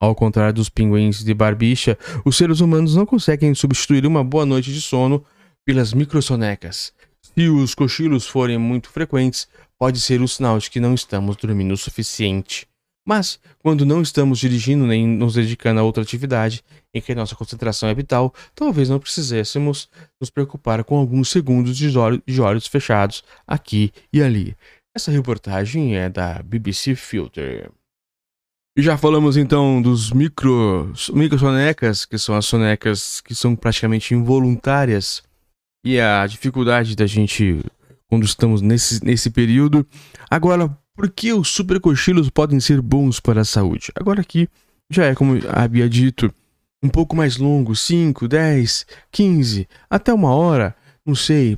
Ao 0.00 0.14
contrário 0.14 0.54
dos 0.54 0.68
pinguins 0.68 1.22
de 1.22 1.32
barbicha, 1.32 1.98
os 2.24 2.36
seres 2.36 2.60
humanos 2.60 2.96
não 2.96 3.06
conseguem 3.06 3.54
substituir 3.54 4.06
uma 4.06 4.24
boa 4.24 4.44
noite 4.44 4.72
de 4.72 4.80
sono 4.80 5.24
pelas 5.64 5.92
microsonecas. 5.92 6.92
Se 7.20 7.48
os 7.48 7.74
cochilos 7.74 8.26
forem 8.26 8.58
muito 8.58 8.90
frequentes, 8.90 9.46
pode 9.82 9.98
ser 9.98 10.20
um 10.20 10.28
sinal 10.28 10.60
de 10.60 10.70
que 10.70 10.78
não 10.78 10.94
estamos 10.94 11.34
dormindo 11.34 11.74
o 11.74 11.76
suficiente. 11.76 12.68
Mas, 13.04 13.40
quando 13.58 13.84
não 13.84 14.00
estamos 14.00 14.38
dirigindo 14.38 14.86
nem 14.86 15.04
nos 15.04 15.34
dedicando 15.34 15.80
a 15.80 15.82
outra 15.82 16.04
atividade 16.04 16.62
em 16.94 17.00
que 17.00 17.12
nossa 17.16 17.34
concentração 17.34 17.88
é 17.88 17.94
vital, 17.94 18.32
talvez 18.54 18.88
não 18.88 19.00
precisássemos 19.00 19.90
nos 20.20 20.30
preocupar 20.30 20.84
com 20.84 20.96
alguns 20.96 21.30
segundos 21.30 21.76
de, 21.76 21.98
olhos 21.98 22.68
fechados 22.68 23.24
aqui 23.44 23.90
e 24.12 24.22
ali. 24.22 24.56
Essa 24.96 25.10
reportagem 25.10 25.96
é 25.96 26.08
da 26.08 26.40
BBC 26.44 26.94
Filter. 26.94 27.68
E 28.78 28.82
já 28.82 28.96
falamos 28.96 29.36
então 29.36 29.82
dos 29.82 30.12
micro, 30.12 30.92
micro 31.12 31.38
que 32.08 32.18
são 32.18 32.36
as 32.36 32.46
sonecas 32.46 33.20
que 33.20 33.34
são 33.34 33.56
praticamente 33.56 34.14
involuntárias, 34.14 35.24
e 35.84 35.98
a 35.98 36.24
dificuldade 36.28 36.94
da 36.94 37.04
gente 37.04 37.60
quando 38.12 38.24
estamos 38.24 38.60
nesse, 38.60 39.02
nesse 39.02 39.30
período. 39.30 39.86
Agora, 40.30 40.68
por 40.94 41.08
que 41.08 41.32
os 41.32 41.48
supercochilos 41.48 42.28
podem 42.28 42.60
ser 42.60 42.82
bons 42.82 43.18
para 43.18 43.40
a 43.40 43.44
saúde? 43.44 43.90
Agora 43.94 44.20
aqui 44.20 44.50
já 44.90 45.06
é 45.06 45.14
como 45.14 45.38
havia 45.48 45.88
dito, 45.88 46.30
um 46.82 46.90
pouco 46.90 47.16
mais 47.16 47.38
longo, 47.38 47.74
5, 47.74 48.28
10, 48.28 48.84
15, 49.10 49.66
até 49.88 50.12
uma 50.12 50.28
hora, 50.34 50.76
não 51.06 51.14
sei, 51.14 51.56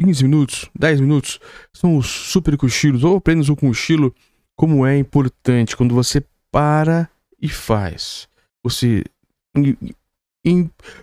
15 0.00 0.22
minutos, 0.22 0.70
10 0.78 1.00
minutos, 1.00 1.40
são 1.74 1.96
os 1.96 2.06
super 2.06 2.56
cochilos, 2.56 3.02
ou 3.02 3.16
apenas 3.16 3.48
o 3.48 3.56
cochilo, 3.56 4.14
como 4.54 4.86
é 4.86 4.96
importante 4.96 5.76
quando 5.76 5.96
você 5.96 6.24
para 6.52 7.10
e 7.42 7.48
faz. 7.48 8.28
Você, 8.62 9.02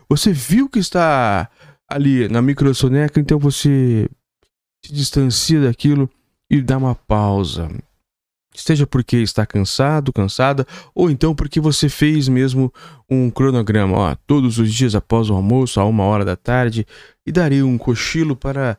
você 0.07 0.31
viu 0.31 0.69
que 0.69 0.79
está 0.79 1.49
ali 1.85 2.29
na 2.29 2.41
microsoneca, 2.41 3.19
então 3.19 3.37
você 3.37 4.07
se 4.85 4.93
distancia 4.93 5.61
daquilo 5.61 6.09
e 6.49 6.61
dá 6.61 6.77
uma 6.77 6.93
pausa. 6.93 7.69
Seja 8.53 8.85
porque 8.85 9.17
está 9.17 9.45
cansado, 9.45 10.13
cansada, 10.13 10.67
ou 10.93 11.09
então 11.09 11.33
porque 11.33 11.59
você 11.59 11.89
fez 11.89 12.27
mesmo 12.27 12.71
um 13.09 13.31
cronograma, 13.31 13.97
ó, 13.97 14.15
todos 14.27 14.59
os 14.59 14.71
dias 14.71 14.93
após 14.93 15.29
o 15.29 15.33
almoço, 15.33 15.79
a 15.79 15.85
uma 15.85 16.03
hora 16.03 16.23
da 16.23 16.35
tarde, 16.35 16.85
e 17.25 17.31
darei 17.31 17.63
um 17.63 17.77
cochilo 17.79 18.35
para 18.35 18.77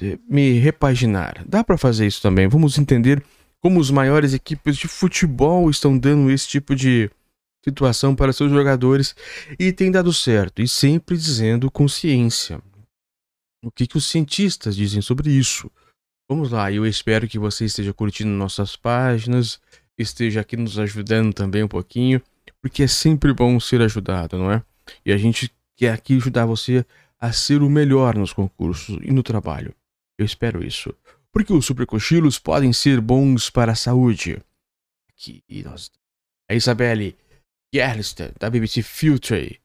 eh, 0.00 0.18
me 0.28 0.52
repaginar. 0.60 1.42
Dá 1.44 1.64
para 1.64 1.76
fazer 1.76 2.06
isso 2.06 2.22
também. 2.22 2.46
Vamos 2.46 2.78
entender 2.78 3.20
como 3.60 3.80
os 3.80 3.90
maiores 3.90 4.34
equipes 4.34 4.76
de 4.76 4.86
futebol 4.86 5.68
estão 5.68 5.98
dando 5.98 6.30
esse 6.30 6.46
tipo 6.46 6.76
de 6.76 7.10
situação 7.64 8.14
para 8.14 8.32
seus 8.32 8.52
jogadores 8.52 9.16
e 9.58 9.72
tem 9.72 9.90
dado 9.90 10.12
certo, 10.12 10.62
e 10.62 10.68
sempre 10.68 11.16
dizendo 11.16 11.68
consciência 11.68 12.60
o 13.62 13.70
que, 13.70 13.86
que 13.86 13.96
os 13.96 14.06
cientistas 14.06 14.76
dizem 14.76 15.00
sobre 15.00 15.30
isso. 15.30 15.70
Vamos 16.28 16.50
lá, 16.50 16.70
eu 16.70 16.86
espero 16.86 17.26
que 17.26 17.38
você 17.38 17.64
esteja 17.64 17.92
curtindo 17.92 18.30
nossas 18.30 18.76
páginas, 18.76 19.60
esteja 19.96 20.40
aqui 20.40 20.56
nos 20.56 20.78
ajudando 20.78 21.32
também 21.32 21.62
um 21.62 21.68
pouquinho, 21.68 22.22
porque 22.60 22.82
é 22.82 22.86
sempre 22.86 23.32
bom 23.32 23.58
ser 23.58 23.80
ajudado, 23.80 24.38
não 24.38 24.52
é? 24.52 24.62
E 25.04 25.12
a 25.12 25.16
gente 25.16 25.50
quer 25.76 25.92
aqui 25.92 26.16
ajudar 26.16 26.44
você 26.46 26.84
a 27.20 27.32
ser 27.32 27.62
o 27.62 27.70
melhor 27.70 28.16
nos 28.16 28.32
concursos 28.32 28.98
e 29.02 29.10
no 29.10 29.22
trabalho. 29.22 29.74
Eu 30.18 30.24
espero 30.24 30.64
isso. 30.64 30.94
Porque 31.32 31.52
os 31.52 31.66
supercochilos 31.66 32.38
podem 32.38 32.72
ser 32.72 33.00
bons 33.00 33.50
para 33.50 33.72
a 33.72 33.76
saúde. 33.76 34.40
Aqui 35.10 35.42
nós. 35.64 35.90
A 36.48 36.54
Isabelle 36.54 37.16
Gerlster, 37.72 38.32
da 38.38 38.48
BBC 38.48 38.82
Filtre, 38.82 39.60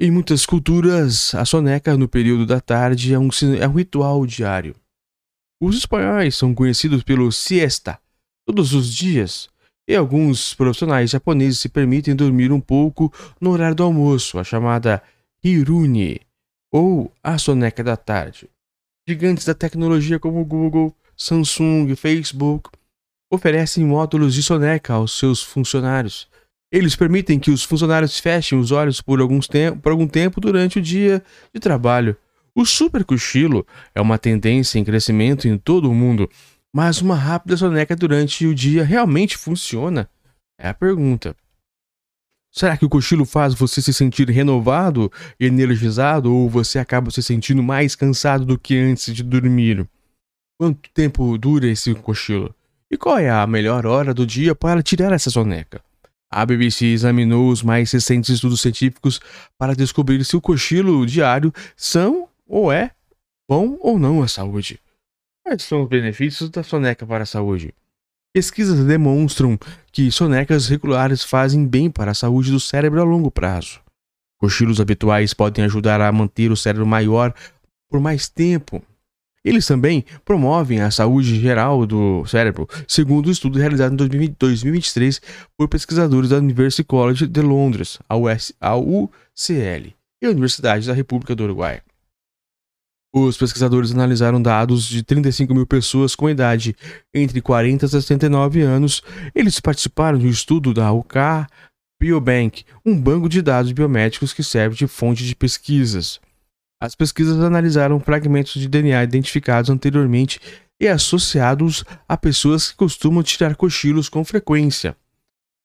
em 0.00 0.10
muitas 0.10 0.44
culturas, 0.44 1.34
a 1.34 1.44
soneca 1.44 1.96
no 1.96 2.08
período 2.08 2.44
da 2.44 2.60
tarde 2.60 3.14
é 3.14 3.18
um, 3.18 3.28
é 3.58 3.68
um 3.68 3.72
ritual 3.72 4.26
diário. 4.26 4.74
Os 5.60 5.76
espanhóis 5.76 6.34
são 6.36 6.52
conhecidos 6.52 7.04
pelo 7.04 7.30
siesta, 7.30 7.98
todos 8.44 8.74
os 8.74 8.92
dias, 8.92 9.48
e 9.88 9.94
alguns 9.94 10.52
profissionais 10.52 11.10
japoneses 11.10 11.60
se 11.60 11.68
permitem 11.68 12.16
dormir 12.16 12.50
um 12.50 12.60
pouco 12.60 13.12
no 13.40 13.50
horário 13.50 13.76
do 13.76 13.84
almoço, 13.84 14.38
a 14.38 14.44
chamada 14.44 15.00
hirune, 15.42 16.20
ou 16.72 17.12
a 17.22 17.38
soneca 17.38 17.84
da 17.84 17.96
tarde. 17.96 18.50
Gigantes 19.08 19.44
da 19.44 19.54
tecnologia 19.54 20.18
como 20.18 20.44
Google, 20.44 20.92
Samsung, 21.16 21.94
Facebook 21.94 22.68
oferecem 23.30 23.84
módulos 23.84 24.34
de 24.34 24.42
soneca 24.42 24.94
aos 24.94 25.16
seus 25.16 25.40
funcionários, 25.40 26.28
eles 26.76 26.96
permitem 26.96 27.38
que 27.38 27.52
os 27.52 27.62
funcionários 27.62 28.18
fechem 28.18 28.58
os 28.58 28.72
olhos 28.72 29.00
por, 29.00 29.20
alguns 29.20 29.48
por 29.80 29.92
algum 29.92 30.08
tempo 30.08 30.40
durante 30.40 30.80
o 30.80 30.82
dia 30.82 31.22
de 31.54 31.60
trabalho. 31.60 32.16
O 32.52 32.66
super 32.66 33.04
cochilo 33.04 33.64
é 33.94 34.00
uma 34.00 34.18
tendência 34.18 34.76
em 34.76 34.84
crescimento 34.84 35.46
em 35.46 35.56
todo 35.56 35.88
o 35.88 35.94
mundo, 35.94 36.28
mas 36.74 37.00
uma 37.00 37.14
rápida 37.14 37.56
soneca 37.56 37.94
durante 37.94 38.44
o 38.44 38.52
dia 38.52 38.82
realmente 38.82 39.36
funciona? 39.36 40.10
É 40.58 40.68
a 40.68 40.74
pergunta. 40.74 41.36
Será 42.50 42.76
que 42.76 42.84
o 42.84 42.88
cochilo 42.88 43.24
faz 43.24 43.54
você 43.54 43.80
se 43.80 43.92
sentir 43.92 44.28
renovado 44.28 45.12
e 45.38 45.46
energizado 45.46 46.34
ou 46.34 46.50
você 46.50 46.80
acaba 46.80 47.08
se 47.12 47.22
sentindo 47.22 47.62
mais 47.62 47.94
cansado 47.94 48.44
do 48.44 48.58
que 48.58 48.76
antes 48.76 49.14
de 49.14 49.22
dormir? 49.22 49.88
Quanto 50.58 50.90
tempo 50.90 51.38
dura 51.38 51.68
esse 51.68 51.94
cochilo? 51.94 52.52
E 52.90 52.96
qual 52.96 53.18
é 53.18 53.30
a 53.30 53.46
melhor 53.46 53.86
hora 53.86 54.12
do 54.12 54.26
dia 54.26 54.56
para 54.56 54.82
tirar 54.82 55.12
essa 55.12 55.30
soneca? 55.30 55.80
A 56.36 56.44
BBC 56.44 56.86
examinou 56.86 57.48
os 57.48 57.62
mais 57.62 57.92
recentes 57.92 58.28
estudos 58.28 58.60
científicos 58.60 59.20
para 59.56 59.72
descobrir 59.72 60.24
se 60.24 60.36
o 60.36 60.40
cochilo 60.40 61.06
diário 61.06 61.52
são 61.76 62.28
ou 62.44 62.72
é 62.72 62.90
bom 63.48 63.78
ou 63.80 64.00
não 64.00 64.20
à 64.20 64.26
saúde. 64.26 64.80
Quais 65.44 65.62
são 65.62 65.84
os 65.84 65.88
benefícios 65.88 66.50
da 66.50 66.64
soneca 66.64 67.06
para 67.06 67.22
a 67.22 67.26
saúde? 67.26 67.72
Pesquisas 68.34 68.84
demonstram 68.84 69.56
que 69.92 70.10
sonecas 70.10 70.66
regulares 70.66 71.22
fazem 71.22 71.64
bem 71.64 71.88
para 71.88 72.10
a 72.10 72.14
saúde 72.14 72.50
do 72.50 72.58
cérebro 72.58 73.00
a 73.00 73.04
longo 73.04 73.30
prazo. 73.30 73.80
Cochilos 74.36 74.80
habituais 74.80 75.32
podem 75.32 75.64
ajudar 75.64 76.00
a 76.00 76.10
manter 76.10 76.50
o 76.50 76.56
cérebro 76.56 76.84
maior 76.84 77.32
por 77.88 78.00
mais 78.00 78.28
tempo. 78.28 78.82
Eles 79.44 79.66
também 79.66 80.04
promovem 80.24 80.80
a 80.80 80.90
saúde 80.90 81.38
geral 81.38 81.84
do 81.84 82.24
cérebro, 82.26 82.66
segundo 82.88 83.28
um 83.28 83.32
estudo 83.32 83.58
realizado 83.58 83.92
em 83.92 84.28
2023 84.38 85.20
por 85.56 85.68
pesquisadores 85.68 86.30
da 86.30 86.38
University 86.38 86.82
College 86.82 87.26
de 87.26 87.40
Londres, 87.42 87.98
a 88.08 88.16
UCL, 88.16 89.94
e 90.22 90.26
a 90.26 90.30
Universidade 90.30 90.86
da 90.86 90.94
República 90.94 91.34
do 91.34 91.44
Uruguai. 91.44 91.82
Os 93.16 93.36
pesquisadores 93.36 93.92
analisaram 93.92 94.42
dados 94.42 94.86
de 94.86 95.02
35 95.04 95.54
mil 95.54 95.66
pessoas 95.66 96.16
com 96.16 96.28
idade 96.28 96.74
entre 97.14 97.40
40 97.40 97.86
e 97.86 97.88
69 97.88 98.62
anos. 98.62 99.02
Eles 99.32 99.60
participaram 99.60 100.18
de 100.18 100.26
um 100.26 100.30
estudo 100.30 100.74
da 100.74 100.90
UK 100.90 101.46
Biobank, 102.00 102.64
um 102.84 103.00
banco 103.00 103.28
de 103.28 103.40
dados 103.40 103.70
biomédicos 103.70 104.32
que 104.32 104.42
serve 104.42 104.74
de 104.74 104.88
fonte 104.88 105.24
de 105.24 105.36
pesquisas. 105.36 106.20
As 106.84 106.94
pesquisas 106.94 107.40
analisaram 107.40 107.98
fragmentos 107.98 108.60
de 108.60 108.68
DNA 108.68 109.02
identificados 109.02 109.70
anteriormente 109.70 110.38
e 110.78 110.86
associados 110.86 111.82
a 112.06 112.14
pessoas 112.14 112.70
que 112.70 112.76
costumam 112.76 113.22
tirar 113.22 113.56
cochilos 113.56 114.10
com 114.10 114.22
frequência. 114.22 114.94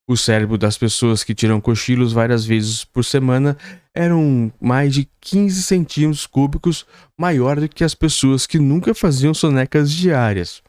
O 0.08 0.16
cérebro 0.16 0.58
das 0.58 0.78
pessoas 0.78 1.22
que 1.22 1.36
tiram 1.36 1.60
cochilos 1.60 2.14
várias 2.14 2.46
vezes 2.46 2.86
por 2.86 3.04
semana 3.04 3.58
eram 3.94 4.50
mais 4.62 4.94
de 4.94 5.10
15 5.20 5.62
centímetros 5.62 6.26
cúbicos 6.26 6.86
maior 7.18 7.60
do 7.60 7.68
que 7.68 7.84
as 7.84 7.94
pessoas 7.94 8.48
que 8.48 8.58
nunca 8.58 8.94
faziam 8.94 9.34
sonecas 9.34 9.92
diárias. 9.92 10.64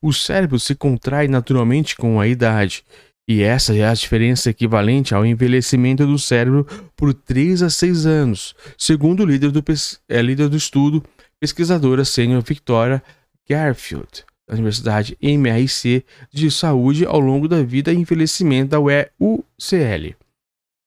O 0.00 0.10
cérebro 0.10 0.58
se 0.58 0.74
contrai 0.74 1.28
naturalmente 1.28 1.96
com 1.96 2.18
a 2.18 2.26
idade, 2.26 2.82
e 3.28 3.42
essa 3.42 3.74
é 3.76 3.84
a 3.84 3.94
diferença 3.94 4.50
equivalente 4.50 5.14
ao 5.14 5.24
envelhecimento 5.24 6.06
do 6.06 6.18
cérebro 6.18 6.66
por 6.96 7.14
3 7.14 7.62
a 7.62 7.70
6 7.70 8.06
anos, 8.06 8.54
segundo 8.76 9.20
o 9.22 9.26
líder 9.26 9.50
do, 9.50 9.64
é, 10.08 10.20
líder 10.20 10.48
do 10.48 10.56
estudo, 10.56 11.02
pesquisadora 11.38 12.04
sênior 12.04 12.42
Victoria 12.42 13.02
Garfield 13.48 14.24
da 14.46 14.54
Universidade 14.54 15.16
MRC 15.20 16.04
de 16.30 16.50
Saúde 16.50 17.06
ao 17.06 17.20
longo 17.20 17.48
da 17.48 17.62
vida 17.62 17.92
e 17.92 17.96
envelhecimento 17.96 18.70
da 18.70 18.80
UCL. 19.18 20.16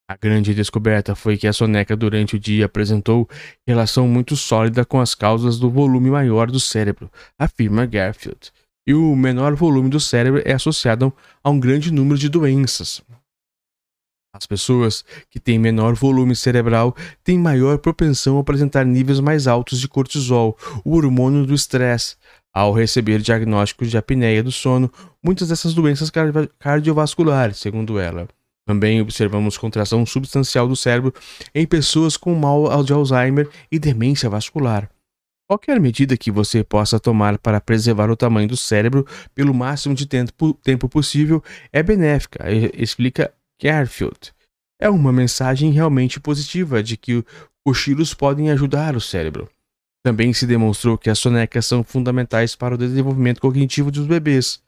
A 0.07 0.15
grande 0.15 0.53
descoberta 0.53 1.15
foi 1.15 1.35
que 1.35 1.47
a 1.47 1.53
soneca 1.53 1.95
durante 1.95 2.35
o 2.35 2.39
dia 2.39 2.65
apresentou 2.65 3.27
relação 3.65 4.07
muito 4.07 4.35
sólida 4.35 4.85
com 4.85 4.99
as 5.01 5.15
causas 5.15 5.57
do 5.57 5.69
volume 5.69 6.11
maior 6.11 6.51
do 6.51 6.59
cérebro, 6.59 7.09
afirma 7.39 7.87
Garfield. 7.87 8.51
E 8.87 8.93
o 8.93 9.15
menor 9.15 9.55
volume 9.55 9.89
do 9.89 9.99
cérebro 9.99 10.41
é 10.45 10.53
associado 10.53 11.11
a 11.43 11.49
um 11.49 11.59
grande 11.59 11.91
número 11.91 12.19
de 12.19 12.29
doenças. 12.29 13.01
As 14.35 14.45
pessoas 14.45 15.05
que 15.29 15.39
têm 15.39 15.57
menor 15.57 15.95
volume 15.95 16.35
cerebral 16.35 16.93
têm 17.23 17.39
maior 17.39 17.77
propensão 17.77 18.37
a 18.37 18.41
apresentar 18.41 18.85
níveis 18.85 19.19
mais 19.21 19.47
altos 19.47 19.79
de 19.79 19.87
cortisol, 19.87 20.57
o 20.83 20.95
hormônio 20.95 21.45
do 21.45 21.53
estresse, 21.53 22.17
ao 22.53 22.73
receber 22.73 23.21
diagnósticos 23.21 23.89
de 23.89 23.97
apneia 23.97 24.43
do 24.43 24.51
sono, 24.51 24.91
muitas 25.23 25.47
dessas 25.47 25.73
doenças 25.73 26.11
cardiovasculares, 26.59 27.57
segundo 27.57 27.97
ela. 27.97 28.27
Também 28.67 28.99
observamos 28.99 29.57
contração 29.57 30.05
substancial 30.05 30.67
do 30.67 30.75
cérebro 30.75 31.13
em 31.53 31.65
pessoas 31.65 32.17
com 32.17 32.35
mal 32.35 32.83
de 32.83 32.91
Alzheimer 32.91 33.49
e 33.71 33.79
demência 33.79 34.29
vascular. 34.29 34.89
Qualquer 35.47 35.79
medida 35.79 36.17
que 36.17 36.31
você 36.31 36.63
possa 36.63 36.99
tomar 36.99 37.37
para 37.37 37.61
preservar 37.61 38.09
o 38.09 38.15
tamanho 38.15 38.47
do 38.47 38.57
cérebro 38.57 39.05
pelo 39.35 39.53
máximo 39.53 39.93
de 39.93 40.07
tempo, 40.07 40.89
possível 40.89 41.43
é 41.71 41.83
benéfica, 41.83 42.43
explica 42.73 43.31
Garfield. 43.61 44.33
É 44.81 44.89
uma 44.89 45.13
mensagem 45.13 45.71
realmente 45.71 46.19
positiva 46.19 46.81
de 46.81 46.97
que 46.97 47.23
cochilos 47.63 48.11
podem 48.11 48.49
ajudar 48.49 48.95
o 48.95 49.01
cérebro. 49.01 49.47
Também 50.03 50.33
se 50.33 50.47
demonstrou 50.47 50.97
que 50.97 51.11
as 51.11 51.19
sonecas 51.19 51.67
são 51.67 51.83
fundamentais 51.83 52.55
para 52.55 52.73
o 52.73 52.77
desenvolvimento 52.77 53.39
cognitivo 53.39 53.91
dos 53.91 54.07
bebês. 54.07 54.59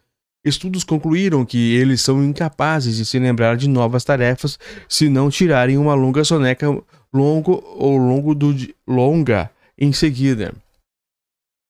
Estudos 0.45 0.83
concluíram 0.83 1.43
que 1.43 1.75
eles 1.75 2.01
são 2.01 2.23
incapazes 2.23 2.97
de 2.97 3.05
se 3.05 3.17
lembrar 3.17 3.57
de 3.57 3.67
novas 3.67 4.03
tarefas 4.03 4.59
se 4.87 5.09
não 5.09 5.31
tirarem 5.31 5.79
uma 5.79 5.95
longa 5.95 6.23
soneca 6.23 6.67
longo 7.11 7.63
ou 7.75 7.97
longo 7.97 8.35
do, 8.35 8.55
longa 8.87 9.49
em 9.75 9.91
seguida. 9.91 10.53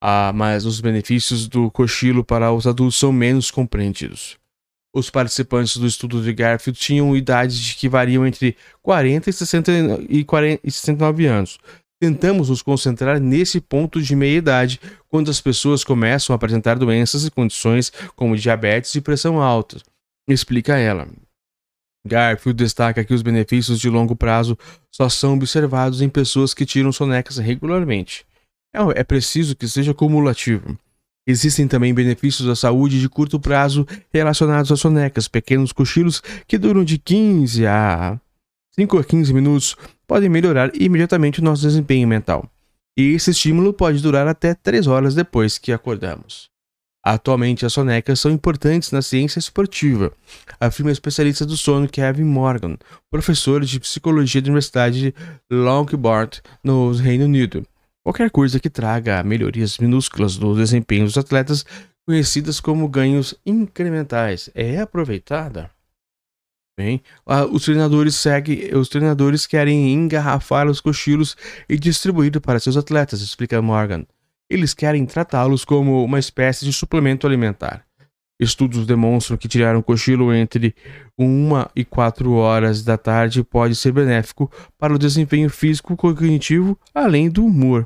Ah, 0.01 0.31
mas 0.33 0.65
os 0.65 0.79
benefícios 0.79 1.47
do 1.47 1.71
cochilo 1.71 2.23
para 2.23 2.51
os 2.51 2.67
adultos 2.67 2.99
são 2.99 3.11
menos 3.11 3.49
compreendidos. 3.49 4.37
Os 4.93 5.09
participantes 5.09 5.77
do 5.77 5.85
estudo 5.85 6.21
de 6.21 6.33
Garfield 6.33 6.79
tinham 6.79 7.15
idades 7.15 7.73
que 7.73 7.89
variam 7.89 8.25
entre 8.25 8.55
40 8.81 9.29
e, 9.29 9.33
60 9.33 9.71
e, 10.09 10.23
40 10.23 10.61
e 10.63 10.71
69 10.71 11.25
anos, 11.25 11.59
Tentamos 11.99 12.49
nos 12.49 12.61
concentrar 12.61 13.19
nesse 13.19 13.59
ponto 13.59 13.99
de 13.99 14.15
meia-idade, 14.15 14.79
quando 15.09 15.31
as 15.31 15.41
pessoas 15.41 15.83
começam 15.83 16.31
a 16.31 16.35
apresentar 16.35 16.77
doenças 16.77 17.25
e 17.25 17.31
condições 17.31 17.91
como 18.15 18.37
diabetes 18.37 18.93
e 18.93 19.01
pressão 19.01 19.41
alta, 19.41 19.81
explica 20.29 20.77
ela. 20.77 21.07
Garfield 22.05 22.55
destaca 22.55 23.03
que 23.03 23.15
os 23.15 23.23
benefícios 23.23 23.79
de 23.79 23.89
longo 23.89 24.15
prazo 24.15 24.55
só 24.91 25.09
são 25.09 25.33
observados 25.33 25.99
em 26.01 26.07
pessoas 26.07 26.53
que 26.53 26.67
tiram 26.67 26.91
sonecas 26.91 27.37
regularmente. 27.37 28.25
É, 28.77 29.01
é 29.01 29.03
preciso 29.03 29.55
que 29.55 29.67
seja 29.67 29.93
cumulativo. 29.93 30.77
Existem 31.25 31.67
também 31.67 31.93
benefícios 31.93 32.47
à 32.47 32.55
saúde 32.55 33.01
de 33.01 33.09
curto 33.09 33.39
prazo 33.39 33.85
relacionados 34.13 34.71
às 34.71 34.79
sonecas, 34.79 35.27
pequenos 35.27 35.73
cochilos 35.73 36.21
que 36.47 36.57
duram 36.57 36.85
de 36.85 36.97
15 36.97 37.65
a 37.65 38.19
5 38.71 38.99
a 38.99 39.03
15 39.03 39.33
minutos 39.33 39.75
podem 40.07 40.29
melhorar 40.29 40.71
imediatamente 40.79 41.41
o 41.41 41.43
nosso 41.43 41.63
desempenho 41.63 42.07
mental. 42.07 42.49
E 42.95 43.13
esse 43.13 43.31
estímulo 43.31 43.73
pode 43.73 44.01
durar 44.01 44.27
até 44.27 44.53
3 44.53 44.87
horas 44.87 45.15
depois 45.15 45.57
que 45.57 45.73
acordamos. 45.73 46.49
Atualmente, 47.03 47.65
as 47.65 47.73
sonecas 47.73 48.19
são 48.19 48.31
importantes 48.31 48.91
na 48.91 49.01
ciência 49.01 49.39
esportiva, 49.39 50.11
afirma 50.59 50.89
o 50.89 50.93
especialista 50.93 51.45
do 51.45 51.55
sono 51.55 51.87
Kevin 51.87 52.25
Morgan, 52.25 52.77
professor 53.09 53.63
de 53.63 53.79
psicologia 53.79 54.41
da 54.41 54.47
Universidade 54.47 55.01
de 55.01 55.13
Longbourn, 55.49 56.29
no 56.63 56.91
Reino 56.91 57.25
Unido. 57.25 57.65
Qualquer 58.07 58.31
coisa 58.31 58.57
que 58.57 58.69
traga 58.69 59.21
melhorias 59.21 59.77
minúsculas 59.79 60.37
no 60.37 60.55
desempenho 60.55 61.03
dos 61.03 61.17
atletas, 61.17 61.65
conhecidas 62.05 62.61
como 62.61 62.87
ganhos 62.87 63.35
incrementais, 63.45 64.49
é 64.55 64.79
aproveitada. 64.79 65.69
Bem, 66.79 67.01
os 67.51 67.65
treinadores 67.65 68.15
seguem, 68.15 68.73
os 68.73 68.87
treinadores 68.87 69.45
querem 69.45 69.91
engarrafar 69.91 70.69
os 70.69 70.79
cochilos 70.79 71.35
e 71.67 71.77
distribuir 71.77 72.39
para 72.39 72.61
seus 72.61 72.77
atletas, 72.77 73.19
explica 73.19 73.61
Morgan. 73.61 74.05
Eles 74.49 74.73
querem 74.73 75.05
tratá-los 75.05 75.65
como 75.65 76.01
uma 76.01 76.17
espécie 76.17 76.63
de 76.63 76.71
suplemento 76.71 77.27
alimentar. 77.27 77.85
Estudos 78.39 78.87
demonstram 78.87 79.35
que 79.35 79.49
tirar 79.49 79.75
um 79.75 79.81
cochilo 79.81 80.33
entre 80.33 80.73
1 81.19 81.49
e 81.75 81.83
4 81.83 82.31
horas 82.31 82.85
da 82.85 82.97
tarde 82.97 83.43
pode 83.43 83.75
ser 83.75 83.91
benéfico 83.91 84.49
para 84.77 84.95
o 84.95 84.97
desempenho 84.97 85.49
físico 85.49 85.97
cognitivo, 85.97 86.79
além 86.95 87.29
do 87.29 87.45
humor. 87.45 87.85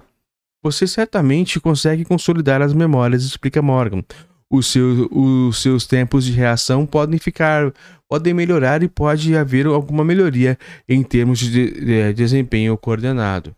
Você 0.64 0.86
certamente 0.86 1.60
consegue 1.60 2.06
consolidar 2.06 2.62
as 2.62 2.74
memórias, 2.74 3.24
explica 3.24 3.62
Morgan. 3.62 4.04
Os 4.50 4.68
seus, 4.68 5.08
os 5.12 5.62
seus 5.62 5.88
tempos 5.88 6.26
de 6.26 6.34
reação 6.34 6.86
podem 6.86 7.18
ficar 7.18 7.74
podem 8.08 8.34
melhorar 8.34 8.84
e 8.84 8.90
pode 8.90 9.36
haver 9.36 9.66
alguma 9.66 10.04
melhoria 10.04 10.58
em 10.88 11.02
termos 11.02 11.40
de, 11.40 11.72
de 11.72 12.14
desempenho 12.14 12.78
coordenado. 12.78 13.56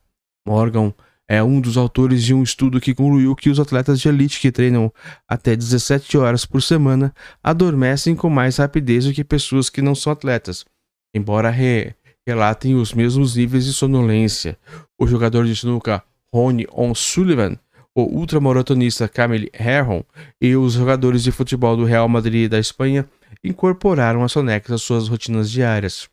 Morgan 0.47 0.93
é 1.27 1.41
um 1.41 1.59
dos 1.59 1.75
autores 1.75 2.23
de 2.23 2.33
um 2.33 2.43
estudo 2.43 2.79
que 2.79 2.93
concluiu 2.93 3.35
que 3.35 3.49
os 3.49 3.59
atletas 3.59 3.99
de 3.99 4.07
elite 4.07 4.39
que 4.39 4.51
treinam 4.51 4.93
até 5.27 5.55
17 5.55 6.17
horas 6.17 6.45
por 6.45 6.61
semana 6.61 7.13
adormecem 7.41 8.15
com 8.15 8.29
mais 8.29 8.57
rapidez 8.57 9.05
do 9.05 9.13
que 9.13 9.23
pessoas 9.23 9.69
que 9.69 9.81
não 9.81 9.95
são 9.95 10.13
atletas, 10.13 10.63
embora 11.15 11.49
re 11.49 11.95
relatem 12.25 12.75
os 12.75 12.93
mesmos 12.93 13.35
níveis 13.35 13.65
de 13.65 13.73
sonolência. 13.73 14.57
O 14.97 15.07
jogador 15.07 15.45
de 15.45 15.53
snooker 15.53 16.01
Ronnie 16.33 16.67
O'Sullivan, 16.71 17.59
o 17.93 18.01
ultramaratonista 18.01 19.07
Camille 19.07 19.51
Herron 19.53 20.03
e 20.41 20.55
os 20.55 20.73
jogadores 20.73 21.21
de 21.21 21.31
futebol 21.31 21.77
do 21.77 21.85
Real 21.85 22.09
Madrid 22.09 22.49
da 22.49 22.57
Espanha 22.57 23.07
incorporaram 23.43 24.23
a 24.23 24.27
soneca 24.27 24.73
às 24.73 24.81
suas 24.81 25.07
rotinas 25.07 25.51
diárias. 25.51 26.09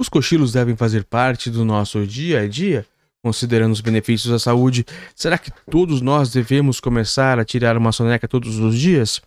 Os 0.00 0.08
cochilos 0.08 0.52
devem 0.52 0.74
fazer 0.74 1.04
parte 1.04 1.50
do 1.50 1.66
nosso 1.66 2.06
dia 2.06 2.40
a 2.40 2.48
dia, 2.48 2.86
considerando 3.22 3.72
os 3.72 3.82
benefícios 3.82 4.32
à 4.32 4.38
saúde. 4.38 4.86
Será 5.14 5.36
que 5.36 5.50
todos 5.70 6.00
nós 6.00 6.30
devemos 6.30 6.80
começar 6.80 7.38
a 7.38 7.44
tirar 7.44 7.76
uma 7.76 7.92
soneca 7.92 8.26
todos 8.26 8.58
os 8.58 8.78
dias? 8.78 9.20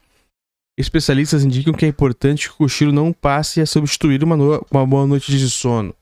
Especialistas 0.76 1.44
indicam 1.44 1.74
que 1.74 1.86
é 1.86 1.88
importante 1.90 2.48
que 2.48 2.56
o 2.56 2.58
cochilo 2.58 2.92
não 2.92 3.14
passe 3.14 3.62
a 3.62 3.66
substituir 3.66 4.24
uma, 4.24 4.36
no 4.36 4.66
uma 4.72 4.88
boa 4.88 5.06
noite 5.06 5.38
de 5.38 5.50
sono. 5.50 5.94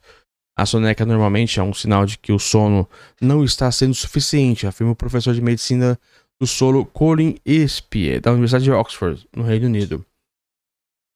A 0.59 0.65
soneca 0.65 1.05
normalmente 1.05 1.57
é 1.57 1.63
um 1.63 1.73
sinal 1.73 2.05
de 2.05 2.17
que 2.17 2.33
o 2.33 2.37
sono 2.37 2.85
não 3.21 3.45
está 3.45 3.71
sendo 3.71 3.93
suficiente, 3.93 4.67
afirma 4.67 4.91
o 4.91 4.95
professor 4.95 5.33
de 5.33 5.41
medicina 5.41 5.97
do 6.37 6.45
solo 6.45 6.85
Colin 6.85 7.37
Espie, 7.45 8.19
da 8.19 8.33
Universidade 8.33 8.65
de 8.65 8.71
Oxford, 8.71 9.25
no 9.33 9.41
Reino 9.41 9.67
Unido. 9.67 10.05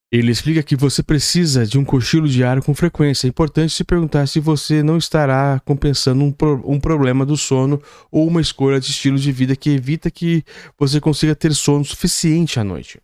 Ele 0.10 0.32
explica 0.32 0.64
que 0.64 0.78
você 0.78 1.04
precisa 1.04 1.66
de 1.66 1.78
um 1.78 1.84
cochilo 1.84 2.26
diário 2.26 2.64
com 2.64 2.74
frequência. 2.74 3.28
É 3.28 3.30
importante 3.30 3.74
se 3.74 3.84
perguntar 3.84 4.28
se 4.28 4.40
você 4.40 4.82
não 4.82 4.98
estará 4.98 5.62
compensando 5.66 6.24
um, 6.24 6.32
pro 6.32 6.64
um 6.64 6.80
problema 6.80 7.26
do 7.26 7.36
sono 7.36 7.82
ou 8.10 8.26
uma 8.26 8.40
escolha 8.40 8.80
de 8.80 8.92
estilo 8.92 9.18
de 9.18 9.32
vida 9.34 9.58
que 9.58 9.72
evita 9.72 10.10
que 10.10 10.42
você 10.80 11.02
consiga 11.02 11.36
ter 11.36 11.54
sono 11.54 11.84
suficiente 11.84 12.62
à 12.62 12.64
noite. 12.64 13.03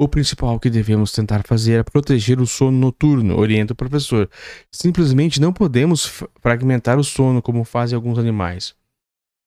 O 0.00 0.06
principal 0.06 0.60
que 0.60 0.70
devemos 0.70 1.10
tentar 1.10 1.42
fazer 1.42 1.80
é 1.80 1.82
proteger 1.82 2.40
o 2.40 2.46
sono 2.46 2.78
noturno, 2.78 3.36
orienta 3.36 3.72
o 3.72 3.76
professor. 3.76 4.30
Simplesmente 4.70 5.40
não 5.40 5.52
podemos 5.52 6.06
fragmentar 6.40 7.00
o 7.00 7.02
sono 7.02 7.42
como 7.42 7.64
fazem 7.64 7.96
alguns 7.96 8.16
animais. 8.16 8.76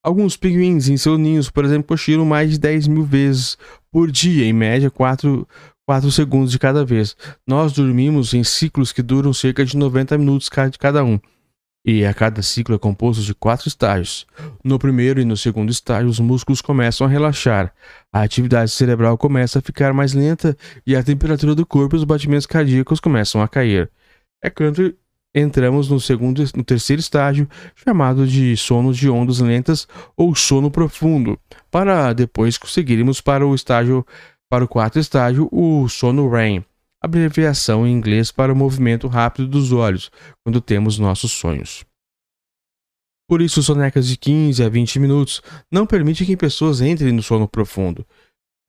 Alguns 0.04 0.36
pinguins 0.36 0.90
em 0.90 0.98
seus 0.98 1.18
ninhos, 1.18 1.50
por 1.50 1.64
exemplo, 1.64 1.88
cochilam 1.88 2.26
mais 2.26 2.52
de 2.52 2.60
10 2.60 2.88
mil 2.88 3.06
vezes 3.06 3.58
por 3.90 4.12
dia, 4.12 4.44
em 4.44 4.52
média 4.52 4.92
4 4.92 5.48
4 5.86 6.12
segundos 6.12 6.52
de 6.52 6.60
cada 6.60 6.84
vez. 6.84 7.16
Nós 7.48 7.72
dormimos 7.72 8.34
em 8.34 8.44
ciclos 8.44 8.92
que 8.92 9.02
duram 9.02 9.34
cerca 9.34 9.64
de 9.64 9.78
90 9.78 10.18
minutos 10.18 10.50
de 10.70 10.78
cada 10.78 11.04
um. 11.04 11.18
E 11.84 12.06
a 12.06 12.14
cada 12.14 12.44
ciclo 12.44 12.76
é 12.76 12.78
composto 12.78 13.24
de 13.24 13.34
quatro 13.34 13.68
estágios. 13.68 14.28
No 14.64 14.78
primeiro 14.78 15.20
e 15.20 15.26
no 15.26 15.36
segundo 15.36 15.72
estágio, 15.72 16.10
os 16.10 16.20
músculos 16.20 16.62
começam 16.62 17.08
a 17.08 17.10
relaxar, 17.10 17.74
a 18.14 18.22
atividade 18.22 18.70
cerebral 18.70 19.18
começa 19.18 19.58
a 19.58 19.62
ficar 19.62 19.92
mais 19.92 20.14
lenta 20.14 20.56
e 20.86 20.96
a 20.96 21.02
temperatura 21.02 21.56
do 21.56 21.66
corpo 21.66 21.96
e 21.96 21.98
os 21.98 22.04
batimentos 22.04 22.46
cardíacos 22.46 23.00
começam 23.00 23.42
a 23.42 23.48
cair. 23.48 23.90
É 24.44 24.50
quando 24.50 24.96
entramos 25.34 25.90
no 25.90 26.00
segundo 26.00 26.44
no 26.56 26.64
terceiro 26.64 27.00
estágio, 27.00 27.50
chamado 27.76 28.28
de 28.28 28.56
sono 28.58 28.94
de 28.94 29.10
ondas 29.10 29.40
lentas 29.40 29.88
ou 30.16 30.36
sono 30.36 30.70
profundo, 30.70 31.40
para 31.72 32.14
depois 32.14 32.58
conseguirmos 32.58 33.22
para 33.22 33.46
o 33.46 33.56
estágio 33.56 34.06
para 34.50 34.66
o 34.66 34.68
quarto 34.68 35.00
estágio, 35.00 35.48
o 35.50 35.88
sono 35.88 36.30
REM, 36.30 36.66
abreviação 37.02 37.86
em 37.86 37.92
inglês 37.92 38.32
para 38.32 38.54
o 38.54 38.56
movimento 38.56 39.08
rápido 39.08 39.48
dos 39.48 39.72
olhos, 39.72 40.12
quando 40.44 40.62
temos 40.62 41.00
nossos 41.00 41.32
sonhos. 41.32 41.84
Por 43.28 43.42
isso, 43.42 43.64
sonecas 43.64 44.08
de 44.08 44.18
15 44.18 44.64
a 44.64 44.70
20 44.70 45.00
minutos 45.00 45.42
não 45.72 45.88
permitem 45.88 46.28
que 46.28 46.38
pessoas 46.38 46.82
entrem 46.82 47.12
no 47.12 47.24
sono 47.24 47.48
profundo. 47.48 48.06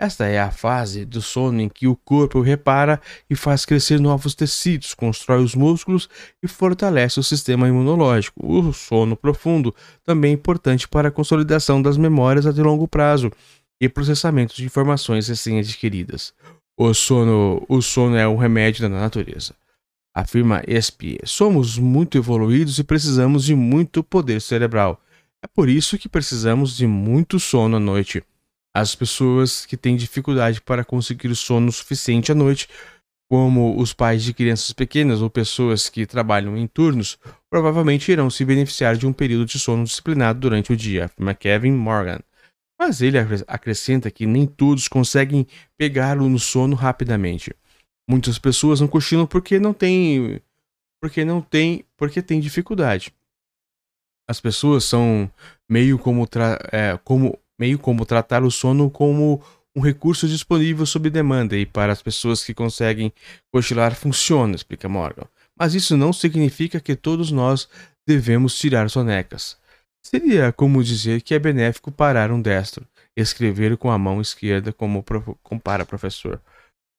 Esta 0.01 0.27
é 0.27 0.41
a 0.41 0.51
fase 0.51 1.05
do 1.05 1.23
sono 1.23 1.61
em 1.61 1.69
que 1.69 1.87
o 1.87 1.95
corpo 1.95 2.41
repara 2.41 3.01
e 3.31 3.37
faz 3.37 3.65
crescer 3.65 4.01
novos 4.01 4.35
tecidos, 4.35 4.95
constrói 4.95 5.43
os 5.45 5.55
músculos 5.55 6.09
e 6.43 6.49
fortalece 6.49 7.21
o 7.21 7.23
sistema 7.23 7.69
imunológico. 7.69 8.45
O 8.45 8.73
sono 8.73 9.17
profundo 9.17 9.73
também 10.03 10.33
é 10.33 10.35
importante 10.35 10.89
para 10.89 11.09
a 11.09 11.13
consolidação 11.13 11.81
das 11.81 11.97
memórias 11.97 12.47
a 12.47 12.53
de 12.53 12.61
longo 12.61 12.89
prazo 12.89 13.31
e 13.81 13.89
processamento 13.89 14.57
de 14.57 14.65
informações 14.65 15.29
recém-adquiridas. 15.29 16.35
O 16.77 16.95
sono, 16.95 17.65
o 17.69 17.83
sono 17.83 18.17
é 18.17 18.27
um 18.27 18.37
remédio 18.37 18.83
da 18.83 18.89
natureza. 18.89 19.55
Afirma 20.15 20.63
Espie. 20.67 21.19
Somos 21.25 21.79
muito 21.79 22.19
evoluídos 22.19 22.79
e 22.79 22.85
precisamos 22.85 23.45
de 23.45 23.55
muito 23.55 24.03
poder 24.03 24.41
cerebral. 24.41 25.01
É 25.43 25.47
por 25.47 25.69
isso 25.69 25.99
que 25.99 26.09
precisamos 26.09 26.77
de 26.77 26.87
muito 26.87 27.39
sono 27.39 27.77
à 27.77 27.81
noite. 27.81 28.23
As 28.75 28.95
pessoas 28.95 29.67
que 29.67 29.77
têm 29.77 29.97
dificuldade 29.97 30.61
para 30.61 30.85
conseguir 30.85 31.35
sono 31.35 31.71
suficiente 31.71 32.33
à 32.33 32.35
noite, 32.35 32.69
como 33.29 33.79
os 33.79 33.93
pais 33.93 34.23
de 34.23 34.33
crianças 34.33 34.73
pequenas 34.73 35.21
ou 35.21 35.29
pessoas 35.29 35.89
que 35.89 36.07
trabalham 36.07 36.57
em 36.57 36.67
turnos, 36.67 37.19
provavelmente 37.51 38.13
irão 38.13 38.31
se 38.31 38.45
beneficiar 38.45 38.97
de 38.97 39.07
um 39.07 39.13
período 39.13 39.47
de 39.47 39.59
sono 39.59 39.85
disciplinado 39.85 40.41
durante 40.41 40.73
o 40.73 40.77
dia, 40.77 41.07
afirma 41.07 41.35
Kevin 41.35 41.73
Morgan. 41.73 42.21
Mas 42.85 43.01
ele 43.01 43.17
acrescenta 43.47 44.11
que 44.11 44.27
nem 44.27 44.45
todos 44.45 44.89
conseguem 44.89 45.47
pegá-lo 45.79 46.29
no 46.29 46.41
sono 46.41 46.75
rapidamente. 46.75 47.55
Muitas 48.11 48.41
pessoas 48.41 48.81
não 48.81 48.89
cochilam 48.89 49.25
porque 49.25 49.61
não 49.61 49.73
têm 49.73 50.43
porque 51.01 51.25
não 51.25 51.41
tem 51.41 51.85
porque 51.97 52.21
tem 52.21 52.41
dificuldade. 52.41 53.15
As 54.29 54.41
pessoas 54.41 54.83
são 54.83 55.31
meio 55.71 55.97
como, 55.97 56.29
é, 56.73 56.99
como 57.05 57.39
meio 57.57 57.79
como 57.79 58.05
tratar 58.05 58.43
o 58.43 58.51
sono 58.51 58.91
como 58.91 59.41
um 59.77 59.81
recurso 59.81 60.27
disponível 60.27 60.85
sob 60.85 61.09
demanda 61.09 61.57
e 61.57 61.65
para 61.65 61.93
as 61.93 62.03
pessoas 62.03 62.43
que 62.43 62.53
conseguem 62.53 63.13
cochilar 63.53 63.95
funciona, 63.95 64.57
explica 64.57 64.89
Morgan. 64.89 65.29
Mas 65.57 65.75
isso 65.75 65.97
não 65.97 66.13
significa 66.13 66.81
que 66.81 66.97
todos 66.97 67.31
nós 67.31 67.69
devemos 68.05 68.59
tirar 68.59 68.91
sonecas. 68.91 69.57
Seria 70.05 70.53
como 70.53 70.83
dizer 70.83 71.23
que 71.23 71.35
é 71.35 71.39
benéfico 71.39 71.93
parar 71.93 72.31
um 72.31 72.43
destro, 72.43 72.87
escrever 73.17 73.77
com 73.77 73.91
a 73.91 73.99
mão 73.99 74.21
esquerda, 74.21 74.73
como 74.73 75.05
compara 75.43 75.87
professor. 75.87 76.41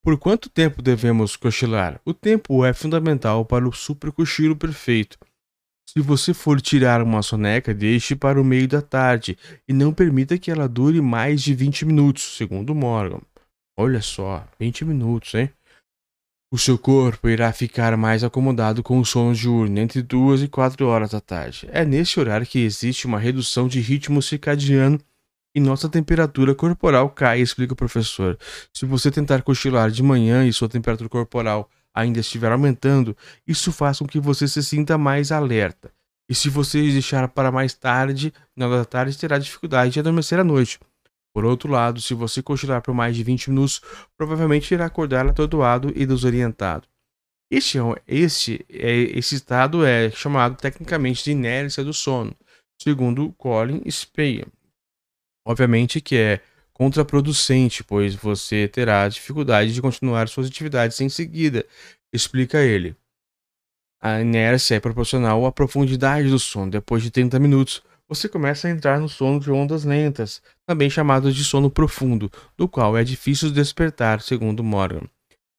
Por 0.03 0.17
quanto 0.17 0.49
tempo 0.49 0.81
devemos 0.81 1.35
cochilar? 1.35 1.99
O 2.05 2.13
tempo 2.13 2.65
é 2.65 2.73
fundamental 2.73 3.45
para 3.45 3.67
o 3.67 3.73
supercochilo 3.73 4.55
perfeito. 4.55 5.17
Se 5.89 6.01
você 6.01 6.33
for 6.33 6.59
tirar 6.59 7.01
uma 7.01 7.21
soneca, 7.21 7.73
deixe 7.73 8.15
para 8.15 8.41
o 8.41 8.43
meio 8.43 8.67
da 8.67 8.81
tarde 8.81 9.37
e 9.67 9.73
não 9.73 9.93
permita 9.93 10.37
que 10.37 10.49
ela 10.49 10.67
dure 10.67 11.01
mais 11.01 11.41
de 11.41 11.53
20 11.53 11.85
minutos, 11.85 12.35
segundo 12.35 12.73
Morgan. 12.73 13.21
Olha 13.77 14.01
só, 14.01 14.47
20 14.59 14.85
minutos, 14.85 15.33
hein? 15.35 15.49
O 16.53 16.57
seu 16.59 16.77
corpo 16.77 17.27
irá 17.27 17.51
ficar 17.51 17.97
mais 17.97 18.23
acomodado 18.23 18.83
com 18.83 18.99
o 18.99 19.03
sono 19.03 19.33
diurno 19.33 19.79
entre 19.79 20.03
2 20.03 20.43
e 20.43 20.47
4 20.47 20.85
horas 20.85 21.09
da 21.09 21.19
tarde. 21.19 21.67
É 21.71 21.83
nesse 21.83 22.19
horário 22.19 22.45
que 22.45 22.59
existe 22.59 23.07
uma 23.07 23.17
redução 23.17 23.67
de 23.67 23.79
ritmo 23.79 24.21
circadiano 24.21 24.99
e 25.55 25.59
nossa 25.59 25.89
temperatura 25.89 26.53
corporal 26.53 27.09
cai, 27.09 27.41
explica 27.41 27.73
o 27.73 27.75
professor. 27.75 28.37
Se 28.71 28.85
você 28.85 29.09
tentar 29.09 29.41
cochilar 29.41 29.89
de 29.89 30.03
manhã 30.03 30.45
e 30.45 30.53
sua 30.53 30.69
temperatura 30.69 31.09
corporal 31.09 31.67
ainda 31.91 32.19
estiver 32.19 32.51
aumentando, 32.51 33.17
isso 33.47 33.71
faz 33.71 33.97
com 33.97 34.05
que 34.05 34.19
você 34.19 34.47
se 34.47 34.61
sinta 34.61 34.95
mais 34.95 35.31
alerta. 35.31 35.91
E 36.29 36.35
se 36.35 36.49
você 36.49 36.79
deixar 36.83 37.27
para 37.29 37.51
mais 37.51 37.73
tarde, 37.73 38.31
na 38.55 38.67
hora 38.67 38.77
da 38.77 38.85
tarde, 38.85 39.17
terá 39.17 39.39
dificuldade 39.39 39.93
de 39.93 39.99
adormecer 39.99 40.39
à 40.39 40.43
noite. 40.43 40.79
Por 41.33 41.45
outro 41.45 41.69
lado, 41.69 41.99
se 41.99 42.13
você 42.13 42.43
cochilar 42.43 42.81
por 42.81 42.93
mais 42.93 43.15
de 43.15 43.23
20 43.23 43.49
minutos, 43.49 43.81
provavelmente 44.15 44.71
irá 44.73 44.85
acordar 44.85 45.27
atordoado 45.27 45.91
e 45.95 46.05
desorientado. 46.05 46.87
Este, 47.51 47.77
é 47.79 47.81
este, 48.07 48.65
é, 48.69 48.93
esse 49.17 49.35
estado 49.35 49.85
é 49.85 50.09
chamado 50.11 50.55
tecnicamente 50.55 51.23
de 51.23 51.31
inércia 51.31 51.83
do 51.83 51.93
sono, 51.93 52.35
segundo 52.81 53.31
Colin 53.33 53.81
Speyer. 53.89 54.47
Obviamente 55.45 55.99
que 55.99 56.15
é 56.15 56.41
contraproducente, 56.73 57.83
pois 57.83 58.15
você 58.15 58.67
terá 58.67 59.07
dificuldade 59.07 59.73
de 59.73 59.81
continuar 59.81 60.27
suas 60.27 60.47
atividades 60.47 60.99
em 61.01 61.09
seguida, 61.09 61.65
explica 62.11 62.59
ele. 62.59 62.95
A 64.01 64.19
inércia 64.19 64.75
é 64.75 64.79
proporcional 64.79 65.45
à 65.45 65.51
profundidade 65.51 66.29
do 66.29 66.39
sono. 66.39 66.71
Depois 66.71 67.03
de 67.03 67.09
30 67.11 67.39
minutos, 67.39 67.81
você 68.07 68.27
começa 68.29 68.67
a 68.67 68.71
entrar 68.71 68.99
no 68.99 69.09
sono 69.09 69.39
de 69.39 69.51
ondas 69.51 69.83
lentas, 69.83 70.41
também 70.67 70.89
chamado 70.89 71.31
de 71.31 71.43
sono 71.43 71.69
profundo, 71.69 72.31
do 72.57 72.67
qual 72.67 72.97
é 72.97 73.03
difícil 73.03 73.51
despertar, 73.51 74.21
segundo 74.21 74.63
Morgan. 74.63 75.07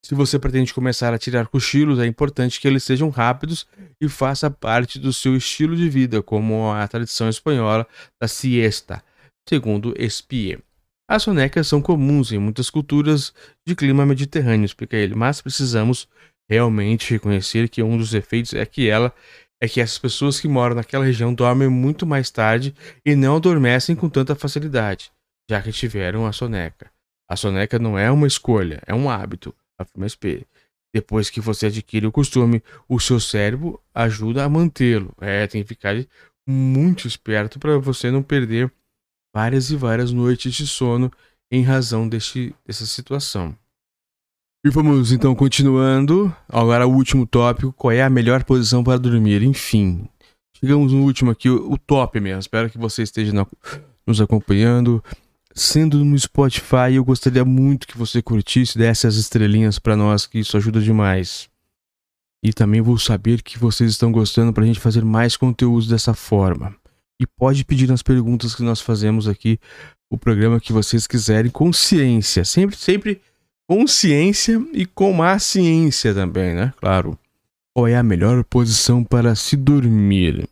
Se 0.05 0.15
você 0.15 0.39
pretende 0.39 0.75
começar 0.75 1.15
a 1.15 1.19
tirar 1.19 1.47
cochilos, 1.49 1.99
é 1.99 2.07
importante 2.07 2.61
que 2.61 2.69
eles 2.69 2.85
sejam 2.85 3.09
rápidos 3.09 3.67
e 3.99 4.07
faça 4.07 4.51
parte 4.51 4.99
do 4.99 5.15
seu 5.15 5.35
estilo 5.35 5.75
de 5.75 5.89
vida, 5.89 6.23
como 6.23 6.71
a 6.71 6.87
tradição 6.87 7.29
espanhola 7.29 7.87
da 8.21 8.29
siesta, 8.29 9.03
segundo 9.49 9.95
Espie. 9.99 10.59
As 11.09 11.23
sonecas 11.23 11.67
são 11.67 11.81
comuns 11.81 12.33
em 12.33 12.39
muitas 12.39 12.69
culturas 12.69 13.33
de 13.67 13.75
clima 13.75 14.05
mediterrâneo, 14.05 14.67
explica 14.67 14.97
ele, 14.97 15.15
mas 15.15 15.41
precisamos 15.41 16.07
realmente 16.51 17.11
reconhecer 17.11 17.69
que 17.71 17.83
um 17.83 17.97
dos 17.97 18.13
efeitos 18.13 18.53
é 18.53 18.67
que 18.67 18.89
ela 18.89 19.11
é 19.61 19.69
que 19.69 19.81
essas 19.81 19.99
pessoas 19.99 20.41
que 20.41 20.49
moram 20.49 20.77
naquela 20.77 21.05
região 21.05 21.33
dormem 21.33 21.69
muito 21.69 22.07
mais 22.07 22.31
tarde 22.31 22.75
e 23.05 23.15
não 23.15 23.37
adormecem 23.37 23.97
com 23.97 24.09
tanta 24.09 24.35
facilidade, 24.35 25.11
já 25.49 25.63
que 25.63 25.73
tiveram 25.73 26.27
a 26.27 26.33
soneca. 26.33 26.91
A 27.29 27.37
soneca 27.37 27.79
não 27.79 27.99
é 27.99 28.11
uma 28.11 28.27
escolha, 28.27 28.83
é 28.87 28.95
um 28.95 29.09
hábito, 29.09 29.55
afirma 29.79 30.07
SP. 30.07 30.45
Depois 30.95 31.31
que 31.31 31.41
você 31.41 31.67
adquire 31.67 32.07
o 32.07 32.13
costume, 32.13 32.63
o 32.89 33.01
seu 33.01 33.19
cérebro 33.19 33.81
ajuda 33.93 34.45
a 34.45 34.49
mantê-lo. 34.49 35.13
É, 35.21 35.47
tem 35.47 35.63
que 35.63 35.69
ficar 35.69 35.97
muito 36.47 37.09
esperto 37.09 37.59
para 37.59 37.79
você 37.79 38.11
não 38.11 38.23
perder 38.23 38.73
várias 39.35 39.71
e 39.71 39.77
várias 39.77 40.13
noites 40.13 40.55
de 40.55 40.67
sono 40.67 41.11
em 41.51 41.63
razão 41.63 42.09
deste, 42.09 42.55
dessa 42.65 42.87
situação. 42.87 43.57
E 44.65 44.71
vamos 44.71 45.13
então 45.13 45.35
continuando. 45.35 46.35
Agora 46.49 46.87
o 46.87 46.95
último 46.95 47.27
tópico, 47.27 47.71
qual 47.75 47.93
é 47.93 48.03
a 48.03 48.09
melhor 48.09 48.45
posição 48.45 48.83
para 48.83 48.99
dormir? 48.99 49.43
Enfim, 49.43 50.09
chegamos 50.59 50.91
no 50.91 51.03
último 51.03 51.31
aqui, 51.31 51.51
o, 51.51 51.77
top 51.77 52.19
mesmo. 52.19 52.41
Espero 52.41 52.71
que 52.71 52.79
você 52.79 53.03
esteja 53.03 53.31
na, 53.31 53.47
nos 54.07 54.23
acompanhando. 54.23 55.05
sendo 55.55 56.03
no 56.03 56.19
Spotify, 56.19 56.95
eu 56.95 57.05
gostaria 57.05 57.45
muito 57.45 57.87
que 57.87 57.99
você 57.99 58.23
curtisse, 58.23 58.79
desse 58.79 59.07
as 59.07 59.17
estrelinhas 59.17 59.79
para 59.79 59.95
nós, 59.95 60.27
que 60.27 60.39
isso 60.39 60.57
ajuda 60.57 60.81
demais. 60.81 61.47
E 62.43 62.51
também 62.51 62.81
vou 62.81 62.99
saber 62.99 63.43
que 63.43 63.59
vocês 63.59 63.91
estão 63.91 64.11
gostando 64.11 64.51
para 64.51 64.65
a 64.65 64.67
gente 64.67 64.81
fazer 64.81 65.05
mais 65.05 65.37
conteúdos 65.37 65.87
dessa 65.87 66.15
forma. 66.15 66.75
E 67.21 67.27
pode 67.27 67.67
pedir 67.67 67.87
nas 67.87 68.03
perguntas 68.03 68.55
que 68.55 68.63
nós 68.63 68.81
fazemos 68.81 69.29
aqui 69.29 69.59
o 70.09 70.17
programa 70.17 70.59
que 70.59 70.73
vocês 70.73 71.07
quiserem 71.07 71.51
com 71.51 71.71
ciência, 71.71 72.47
sempre 72.47 72.77
sempre 72.79 73.21
com 73.67 73.87
ciência 73.87 74.63
e 74.73 74.85
com 74.87 75.13
má 75.13 75.39
ciência 75.39 76.15
também, 76.15 76.55
né? 76.55 76.73
Claro. 76.77 77.19
Qual 77.75 77.89
é 77.89 77.97
a 77.97 78.03
melhor 78.03 78.45
posição 78.45 79.03
para 79.03 79.35
se 79.35 79.57
dormir? 79.57 80.49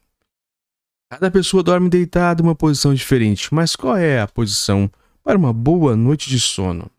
Cada 1.10 1.30
pessoa 1.30 1.62
dorme 1.62 1.88
deitada 1.88 2.42
em 2.42 2.44
uma 2.44 2.54
posição 2.54 2.94
diferente, 2.94 3.52
mas 3.52 3.76
qual 3.76 3.96
é 3.96 4.20
a 4.20 4.26
posição 4.26 4.90
para 5.22 5.38
uma 5.38 5.52
boa 5.52 5.94
noite 5.94 6.28
de 6.28 6.40
sono? 6.40 6.90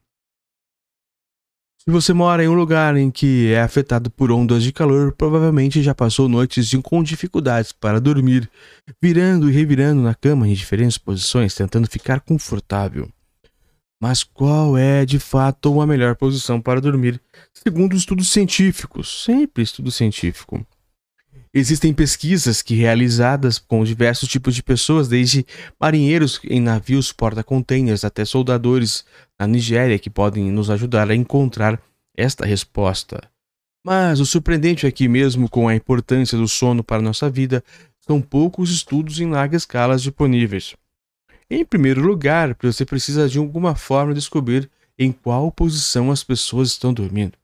Se 1.85 1.91
você 1.91 2.13
mora 2.13 2.41
em 2.41 2.47
um 2.47 2.53
lugar 2.53 2.95
em 2.95 3.11
que 3.11 3.51
é 3.51 3.59
afetado 3.59 4.09
por 4.09 4.31
ondas 4.31 4.63
de 4.63 4.71
calor, 4.71 5.11
provavelmente 5.11 5.83
já 5.83 5.93
passou 5.93 6.29
noites 6.29 6.71
com 6.81 7.03
dificuldades 7.03 7.73
para 7.73 7.99
dormir, 7.99 8.49
virando 9.01 9.49
e 9.49 9.53
revirando 9.53 10.01
na 10.01 10.15
cama 10.15 10.47
em 10.47 10.53
diferentes 10.53 10.97
posições, 10.97 11.53
tentando 11.53 11.89
ficar 11.89 12.21
confortável. 12.21 13.09
Mas 14.03 14.21
qual 14.21 14.77
é 14.77 15.05
de 15.05 15.17
fato 15.17 15.79
a 15.79 15.87
melhor 15.87 16.17
posição 16.17 16.59
para 16.59 16.81
dormir, 16.81 17.21
segundo 17.53 17.95
estudos 17.95 18.29
científicos? 18.29 19.23
Sempre 19.23 19.63
estudo 19.63 19.89
científico. 19.91 20.67
Existem 21.53 21.93
pesquisas 21.93 22.61
que 22.61 22.75
realizadas 22.75 23.57
com 23.57 23.81
diversos 23.81 24.27
tipos 24.27 24.55
de 24.55 24.61
pessoas, 24.61 25.07
desde 25.07 25.45
marinheiros 25.79 26.37
em 26.49 26.59
navios 26.59 27.13
porta-containers 27.13 28.03
até 28.03 28.25
soldadores 28.25 29.05
na 29.39 29.47
Nigéria, 29.47 29.97
que 29.97 30.09
podem 30.09 30.51
nos 30.51 30.69
ajudar 30.69 31.09
a 31.09 31.15
encontrar 31.15 31.81
esta 32.13 32.45
resposta. 32.45 33.21
Mas 33.85 34.19
o 34.19 34.25
surpreendente 34.25 34.85
é 34.85 34.91
que, 34.91 35.07
mesmo 35.07 35.49
com 35.49 35.69
a 35.69 35.75
importância 35.75 36.37
do 36.37 36.49
sono 36.49 36.83
para 36.83 37.01
nossa 37.01 37.29
vida, 37.29 37.63
são 38.01 38.21
poucos 38.21 38.69
estudos 38.69 39.21
em 39.21 39.29
larga 39.29 39.55
escala 39.55 39.95
disponíveis. 39.95 40.75
Em 41.49 41.65
primeiro 41.65 42.01
lugar, 42.01 42.55
você 42.61 42.85
precisa 42.85 43.27
de 43.27 43.37
alguma 43.37 43.75
forma 43.75 44.13
descobrir 44.13 44.69
em 44.97 45.11
qual 45.11 45.51
posição 45.51 46.11
as 46.11 46.23
pessoas 46.23 46.69
estão 46.69 46.93
dormindo. 46.93 47.37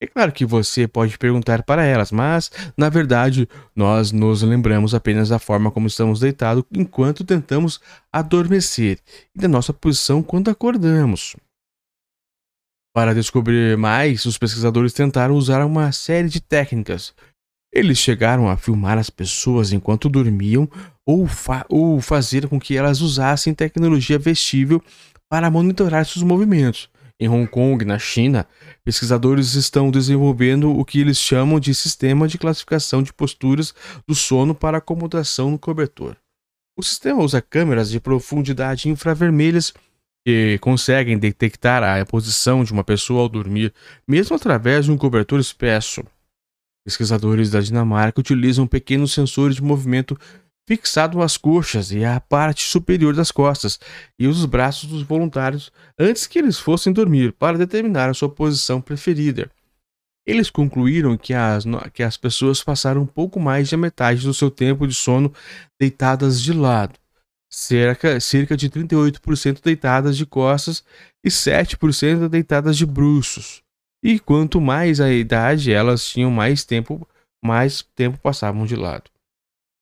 É 0.00 0.06
claro 0.06 0.30
que 0.30 0.46
você 0.46 0.86
pode 0.86 1.18
perguntar 1.18 1.64
para 1.64 1.84
elas, 1.84 2.12
mas, 2.12 2.52
na 2.76 2.88
verdade, 2.88 3.48
nós 3.74 4.12
nos 4.12 4.42
lembramos 4.42 4.94
apenas 4.94 5.28
da 5.28 5.40
forma 5.40 5.72
como 5.72 5.88
estamos 5.88 6.20
deitados 6.20 6.62
enquanto 6.72 7.24
tentamos 7.24 7.80
adormecer 8.12 9.00
e 9.34 9.40
da 9.40 9.48
nossa 9.48 9.72
posição 9.72 10.22
quando 10.22 10.50
acordamos. 10.50 11.34
Para 12.94 13.12
descobrir 13.12 13.76
mais, 13.76 14.24
os 14.24 14.38
pesquisadores 14.38 14.92
tentaram 14.92 15.34
usar 15.34 15.64
uma 15.64 15.90
série 15.90 16.28
de 16.28 16.40
técnicas. 16.40 17.12
Eles 17.72 17.98
chegaram 17.98 18.48
a 18.48 18.56
filmar 18.56 18.98
as 18.98 19.10
pessoas 19.10 19.72
enquanto 19.72 20.08
dormiam 20.08 20.68
ou, 21.08 21.26
fa 21.26 21.64
ou 21.70 22.02
fazer 22.02 22.46
com 22.48 22.60
que 22.60 22.76
elas 22.76 23.00
usassem 23.00 23.54
tecnologia 23.54 24.18
vestível 24.18 24.82
para 25.26 25.50
monitorar 25.50 26.04
seus 26.04 26.22
movimentos. 26.22 26.90
Em 27.18 27.26
Hong 27.26 27.48
Kong, 27.48 27.82
na 27.86 27.98
China, 27.98 28.46
pesquisadores 28.84 29.54
estão 29.54 29.90
desenvolvendo 29.90 30.70
o 30.70 30.84
que 30.84 31.00
eles 31.00 31.16
chamam 31.16 31.58
de 31.58 31.74
sistema 31.74 32.28
de 32.28 32.36
classificação 32.36 33.02
de 33.02 33.12
posturas 33.14 33.74
do 34.06 34.14
sono 34.14 34.54
para 34.54 34.76
acomodação 34.76 35.50
no 35.50 35.58
cobertor. 35.58 36.14
O 36.78 36.82
sistema 36.82 37.22
usa 37.22 37.40
câmeras 37.40 37.90
de 37.90 37.98
profundidade 37.98 38.90
infravermelhas 38.90 39.72
que 40.26 40.58
conseguem 40.60 41.18
detectar 41.18 41.82
a 41.82 42.04
posição 42.04 42.62
de 42.62 42.72
uma 42.72 42.84
pessoa 42.84 43.22
ao 43.22 43.28
dormir, 43.30 43.72
mesmo 44.06 44.36
através 44.36 44.84
de 44.84 44.92
um 44.92 44.98
cobertor 44.98 45.40
espesso. 45.40 46.04
Pesquisadores 46.86 47.50
da 47.50 47.60
Dinamarca 47.60 48.20
utilizam 48.20 48.66
pequenos 48.66 49.12
sensores 49.12 49.56
de 49.56 49.62
movimento 49.62 50.18
fixado 50.68 51.22
às 51.22 51.38
coxas 51.38 51.90
e 51.92 52.04
à 52.04 52.20
parte 52.20 52.62
superior 52.62 53.14
das 53.14 53.30
costas 53.30 53.80
e 54.18 54.26
os 54.26 54.44
braços 54.44 54.86
dos 54.86 55.02
voluntários 55.02 55.72
antes 55.98 56.26
que 56.26 56.38
eles 56.38 56.58
fossem 56.58 56.92
dormir 56.92 57.32
para 57.32 57.56
determinar 57.56 58.10
a 58.10 58.14
sua 58.14 58.28
posição 58.28 58.78
preferida. 58.78 59.50
Eles 60.26 60.50
concluíram 60.50 61.16
que 61.16 61.32
as, 61.32 61.64
que 61.94 62.02
as 62.02 62.18
pessoas 62.18 62.62
passaram 62.62 63.00
um 63.00 63.06
pouco 63.06 63.40
mais 63.40 63.70
de 63.70 63.78
metade 63.78 64.26
do 64.26 64.34
seu 64.34 64.50
tempo 64.50 64.86
de 64.86 64.92
sono 64.92 65.32
deitadas 65.80 66.42
de 66.42 66.52
lado, 66.52 66.98
cerca, 67.48 68.20
cerca 68.20 68.54
de 68.54 68.68
38% 68.68 69.62
deitadas 69.64 70.18
de 70.18 70.26
costas 70.26 70.84
e 71.24 71.30
7% 71.30 72.28
deitadas 72.28 72.76
de 72.76 72.84
bruços. 72.84 73.62
E 74.04 74.18
quanto 74.18 74.60
mais 74.60 75.00
a 75.00 75.10
idade 75.10 75.72
elas 75.72 76.04
tinham 76.06 76.30
mais 76.30 76.62
tempo, 76.62 77.08
mais 77.42 77.82
tempo 77.96 78.18
passavam 78.18 78.66
de 78.66 78.76
lado. 78.76 79.10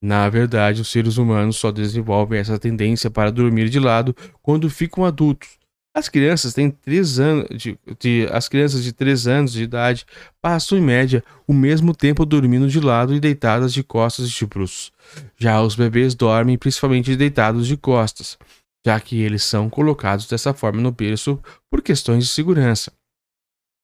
Na 0.01 0.29
verdade, 0.29 0.81
os 0.81 0.91
seres 0.91 1.17
humanos 1.17 1.57
só 1.57 1.71
desenvolvem 1.71 2.39
essa 2.39 2.59
tendência 2.59 3.09
para 3.09 3.31
dormir 3.31 3.69
de 3.69 3.79
lado 3.79 4.15
quando 4.41 4.69
ficam 4.69 5.03
adultos. 5.03 5.57
As 5.97 6.07
crianças 6.07 6.53
têm 6.53 6.69
3 6.69 7.19
anos 7.19 7.47
de, 7.57 7.79
de, 7.99 8.27
as 8.31 8.47
crianças 8.47 8.83
de 8.83 8.93
3 8.93 9.27
anos 9.27 9.51
de 9.51 9.63
idade 9.63 10.05
passam 10.39 10.77
em 10.77 10.81
média 10.81 11.23
o 11.47 11.53
mesmo 11.53 11.95
tempo 11.95 12.23
dormindo 12.23 12.69
de 12.69 12.79
lado 12.79 13.15
e 13.15 13.19
deitadas 13.19 13.73
de 13.73 13.81
costas 13.81 14.27
e 14.27 14.31
de 14.31 14.45
bruços. 14.45 14.91
Já 15.35 15.59
os 15.59 15.73
bebês 15.73 16.13
dormem 16.13 16.55
principalmente 16.55 17.15
deitados 17.15 17.65
de 17.65 17.75
costas, 17.75 18.37
já 18.85 18.99
que 18.99 19.19
eles 19.19 19.43
são 19.43 19.71
colocados 19.71 20.27
dessa 20.27 20.53
forma 20.53 20.79
no 20.79 20.91
berço 20.91 21.39
por 21.67 21.81
questões 21.81 22.25
de 22.25 22.29
segurança. 22.29 22.93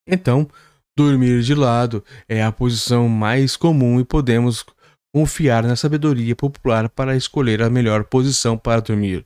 Então, 0.07 0.47
dormir 0.95 1.41
de 1.41 1.55
lado 1.55 2.03
é 2.29 2.43
a 2.43 2.51
posição 2.51 3.09
mais 3.09 3.57
comum 3.57 3.99
e 3.99 4.05
podemos 4.05 4.63
confiar 5.13 5.63
na 5.63 5.75
sabedoria 5.75 6.35
popular 6.35 6.89
para 6.89 7.15
escolher 7.15 7.61
a 7.61 7.69
melhor 7.69 8.03
posição 8.03 8.57
para 8.57 8.81
dormir. 8.81 9.23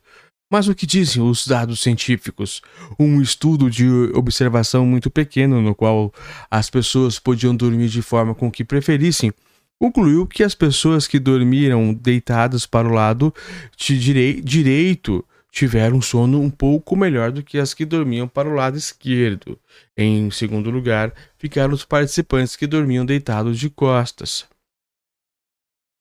Mas 0.52 0.68
o 0.68 0.76
que 0.76 0.86
dizem 0.86 1.22
os 1.22 1.48
dados 1.48 1.82
científicos? 1.82 2.62
Um 3.00 3.22
estudo 3.22 3.70
de 3.70 3.88
observação 4.14 4.86
muito 4.86 5.10
pequeno, 5.10 5.62
no 5.62 5.74
qual 5.74 6.14
as 6.52 6.70
pessoas 6.70 7.20
podiam 7.20 7.56
dormir 7.56 7.88
de 7.88 8.02
forma 8.02 8.36
com 8.36 8.52
que 8.52 8.64
preferissem, 8.64 9.32
concluiu 9.80 10.26
que 10.26 10.44
as 10.44 10.56
pessoas 10.56 11.08
que 11.08 11.20
dormiram 11.20 11.94
deitadas 11.94 12.66
para 12.66 12.88
o 12.88 12.92
lado 12.92 13.34
de 13.78 14.00
direi 14.00 14.42
direito 14.42 15.24
tiveram 15.52 15.98
um 15.98 16.02
sono 16.02 16.42
um 16.42 16.50
pouco 16.50 16.96
melhor 16.96 17.32
do 17.32 17.42
que 17.42 17.58
as 17.58 17.74
que 17.74 17.86
dormiam 17.86 18.28
para 18.28 18.50
o 18.50 18.54
lado 18.54 18.78
esquerdo. 18.78 19.58
Em 19.98 20.30
segundo 20.32 20.70
lugar, 20.70 21.14
ficaram 21.38 21.74
os 21.74 21.84
participantes 21.84 22.56
que 22.56 22.68
dormiam 22.68 23.06
deitados 23.06 23.58
de 23.58 23.70
costas. 23.70 24.46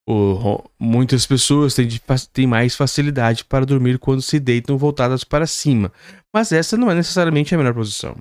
O, 0.09 0.63
muitas 0.79 1.27
pessoas 1.27 1.75
têm, 1.75 1.89
têm, 2.33 2.47
mais 2.47 2.77
facilidade 2.77 3.45
para 3.45 3.67
dormir 3.67 3.99
quando 3.99 4.23
se 4.23 4.39
deitam 4.39 4.79
voltadas 4.79 5.25
para 5.25 5.49
cima, 5.49 5.93
mas 6.33 6.53
essa 6.53 6.77
não 6.77 6.89
é 6.89 6.95
necessariamente 6.95 7.53
a 7.53 7.59
melhor 7.59 7.75
posição. 7.75 8.17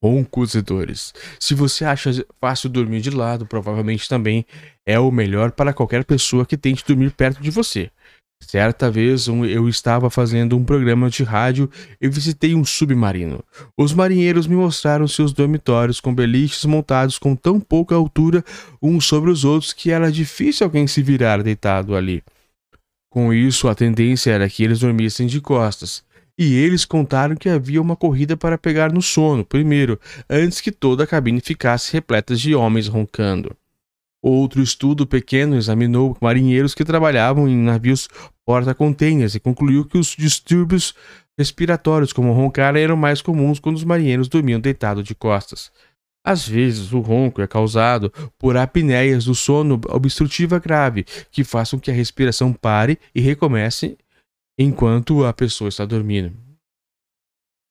Roncos 0.00 0.54
e 0.54 0.62
dores. 0.62 1.12
Se 1.40 1.54
você 1.54 1.84
acha 1.84 2.24
fácil 2.40 2.68
dormir 2.68 3.00
de 3.00 3.10
lado, 3.10 3.44
provavelmente 3.44 4.08
também 4.08 4.46
é 4.86 4.96
o 4.96 5.10
melhor 5.10 5.50
para 5.50 5.72
qualquer 5.72 6.04
pessoa 6.04 6.46
que 6.46 6.56
tente 6.56 6.84
dormir 6.86 7.10
perto 7.10 7.42
de 7.42 7.50
você. 7.50 7.90
Certa 8.40 8.90
vez 8.90 9.26
eu 9.26 9.68
estava 9.68 10.08
fazendo 10.08 10.56
um 10.56 10.64
programa 10.64 11.10
de 11.10 11.22
rádio 11.22 11.70
e 12.00 12.08
visitei 12.08 12.54
um 12.54 12.64
submarino. 12.64 13.44
Os 13.76 13.92
marinheiros 13.92 14.46
me 14.46 14.56
mostraram 14.56 15.06
seus 15.06 15.32
dormitórios 15.32 16.00
com 16.00 16.14
beliches 16.14 16.64
montados 16.64 17.18
com 17.18 17.36
tão 17.36 17.60
pouca 17.60 17.94
altura 17.94 18.42
uns 18.80 19.04
sobre 19.04 19.30
os 19.30 19.44
outros 19.44 19.72
que 19.72 19.90
era 19.90 20.10
difícil 20.10 20.64
alguém 20.64 20.86
se 20.86 21.02
virar 21.02 21.42
deitado 21.42 21.94
ali. 21.94 22.22
Com 23.10 23.34
isso, 23.34 23.68
a 23.68 23.74
tendência 23.74 24.30
era 24.30 24.48
que 24.48 24.62
eles 24.62 24.80
dormissem 24.80 25.26
de 25.26 25.40
costas. 25.40 26.02
E 26.38 26.54
eles 26.54 26.84
contaram 26.84 27.34
que 27.34 27.48
havia 27.48 27.82
uma 27.82 27.96
corrida 27.96 28.36
para 28.36 28.56
pegar 28.56 28.92
no 28.92 29.02
sono, 29.02 29.44
primeiro, 29.44 29.98
antes 30.30 30.60
que 30.60 30.70
toda 30.70 31.02
a 31.02 31.06
cabine 31.06 31.40
ficasse 31.40 31.92
repleta 31.92 32.36
de 32.36 32.54
homens 32.54 32.86
roncando. 32.86 33.56
Outro 34.22 34.60
estudo 34.60 35.06
pequeno 35.06 35.56
examinou 35.56 36.16
marinheiros 36.20 36.74
que 36.74 36.84
trabalhavam 36.84 37.48
em 37.48 37.56
navios 37.56 38.08
porta-containers 38.48 39.34
e 39.34 39.40
concluiu 39.40 39.84
que 39.84 39.98
os 39.98 40.16
distúrbios 40.16 40.94
respiratórios, 41.38 42.14
como 42.14 42.32
roncar, 42.32 42.76
eram 42.76 42.96
mais 42.96 43.20
comuns 43.20 43.60
quando 43.60 43.76
os 43.76 43.84
marinheiros 43.84 44.26
dormiam 44.26 44.58
deitados 44.58 45.04
de 45.04 45.14
costas. 45.14 45.70
Às 46.24 46.48
vezes, 46.48 46.90
o 46.94 47.00
ronco 47.00 47.42
é 47.42 47.46
causado 47.46 48.10
por 48.38 48.56
apneias 48.56 49.26
do 49.26 49.34
sono 49.34 49.78
obstrutiva 49.90 50.58
grave, 50.58 51.04
que 51.30 51.44
façam 51.44 51.78
que 51.78 51.90
a 51.90 51.94
respiração 51.94 52.50
pare 52.50 52.98
e 53.14 53.20
recomece 53.20 53.98
enquanto 54.58 55.26
a 55.26 55.32
pessoa 55.34 55.68
está 55.68 55.84
dormindo. 55.84 56.34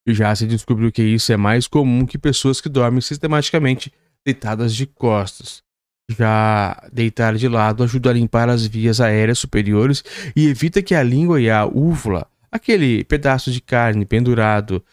Já 0.07 0.35
se 0.35 0.45
descobriu 0.45 0.91
que 0.91 1.01
isso 1.01 1.33
é 1.33 1.37
mais 1.37 1.67
comum 1.67 2.05
que 2.05 2.19
pessoas 2.19 2.61
que 2.61 2.69
dormem 2.69 3.01
sistematicamente 3.01 3.91
deitadas 4.23 4.75
de 4.75 4.85
costas. 4.85 5.63
Já 6.09 6.87
deitar 6.91 7.35
de 7.35 7.47
lado 7.47 7.83
ajuda 7.83 8.09
a 8.09 8.13
limpar 8.13 8.47
as 8.49 8.65
vias 8.65 9.01
aéreas 9.01 9.39
superiores 9.39 10.03
e 10.35 10.47
evita 10.47 10.81
que 10.81 10.95
a 10.95 11.03
língua 11.03 11.41
e 11.41 11.49
a 11.49 11.65
úvula 11.65 12.27
aquele 12.51 13.03
pedaço 13.03 13.51
de 13.51 13.61
carne 13.61 14.05
pendurado 14.05 14.83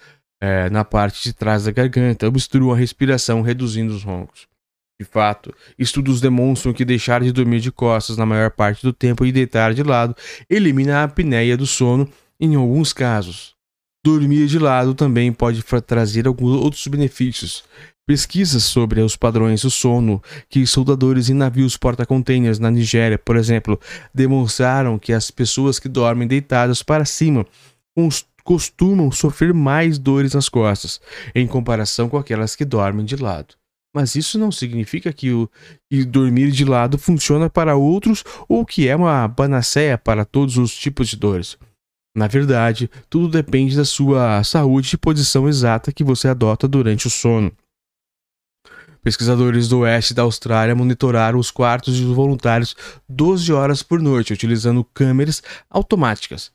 é, 0.41 0.69
na 0.71 0.85
parte 0.85 1.23
de 1.23 1.33
trás 1.33 1.65
da 1.65 1.73
garganta 1.73 2.29
obstrua 2.29 2.75
a 2.75 2.79
respiração, 2.79 3.43
reduzindo 3.43 3.95
os 3.95 4.05
roncos. 4.05 4.47
De 5.01 5.07
fato, 5.07 5.53
estudos 5.79 6.21
demonstram 6.21 6.73
que 6.73 6.85
deixar 6.85 7.23
de 7.23 7.33
dormir 7.33 7.61
de 7.61 7.73
costas 7.73 8.17
na 8.17 8.25
maior 8.25 8.51
parte 8.51 8.83
do 8.83 8.93
tempo 8.93 9.25
e 9.25 9.33
deitar 9.33 9.75
de 9.75 9.83
lado 9.83 10.15
elimina 10.49 10.99
a 10.99 11.05
apneia 11.05 11.57
do 11.57 11.67
sono 11.67 12.09
em 12.39 12.55
alguns 12.55 12.93
casos. 12.93 13.55
Dormir 14.05 14.47
de 14.47 14.59
lado 14.59 14.95
também 14.95 15.33
pode 15.33 15.65
trazer 15.87 16.27
alguns 16.27 16.61
outros 16.61 16.87
benefícios. 16.87 17.65
Pesquisas 18.07 18.65
sobre 18.65 19.01
os 19.01 19.17
padrões 19.17 19.63
do 19.63 19.71
sono 19.71 20.23
que 20.51 20.67
soldadores 20.67 21.31
em 21.31 21.35
navios 21.35 21.75
porta-containers 21.79 22.59
na 22.59 22.71
Nigéria, 22.71 23.19
por 23.19 23.35
exemplo, 23.35 23.81
demonstraram 24.13 24.99
que 24.99 25.11
as 25.11 25.31
pessoas 25.31 25.79
que 25.79 25.89
dormem 25.89 26.29
deitadas 26.29 26.83
para 26.83 27.07
cima 27.07 27.47
costumam 28.43 29.11
sofrer 29.11 29.55
mais 29.55 29.99
dores 29.99 30.35
nas 30.35 30.51
costas, 30.51 31.01
em 31.35 31.47
comparação 31.47 32.11
com 32.11 32.19
aquelas 32.19 32.55
que 32.55 32.67
dormem 32.67 33.07
de 33.07 33.17
lado. 33.17 33.55
Mas 33.95 34.15
isso 34.17 34.39
não 34.39 34.53
significa 34.53 35.11
que, 35.11 35.33
o, 35.33 35.49
que 35.89 36.05
dormir 36.05 36.51
de 36.51 36.65
lado 36.65 36.99
funciona 36.99 37.49
para 37.49 37.75
outros 37.75 38.23
ou 38.47 38.67
que 38.67 38.87
é 38.87 38.95
uma 38.95 39.29
panaceia 39.31 39.97
para 39.97 40.27
todos 40.27 40.59
os 40.59 40.77
tipos 40.77 41.09
de 41.09 41.17
dores. 41.17 41.57
Na 42.15 42.27
verdade, 42.27 42.91
tudo 43.09 43.29
depende 43.29 43.77
da 43.77 43.85
sua 43.85 44.45
saúde 44.45 44.95
e 44.95 44.99
posição 44.99 45.49
exata 45.49 45.93
que 45.93 46.05
você 46.05 46.29
adota 46.29 46.69
durante 46.69 47.07
o 47.07 47.11
sono. 47.11 47.51
Pesquisadores 49.05 49.69
do 49.69 49.81
oeste 49.81 50.15
da 50.15 50.23
Austrália 50.23 50.75
monitoraram 50.75 51.39
os 51.39 51.51
quartos 51.51 52.01
dos 52.01 52.17
voluntários 52.17 52.75
12 53.07 53.53
horas 53.53 53.83
por 53.83 54.01
noite, 54.01 54.33
utilizando 54.33 54.83
câmeras 54.83 55.43
automáticas. 55.69 56.51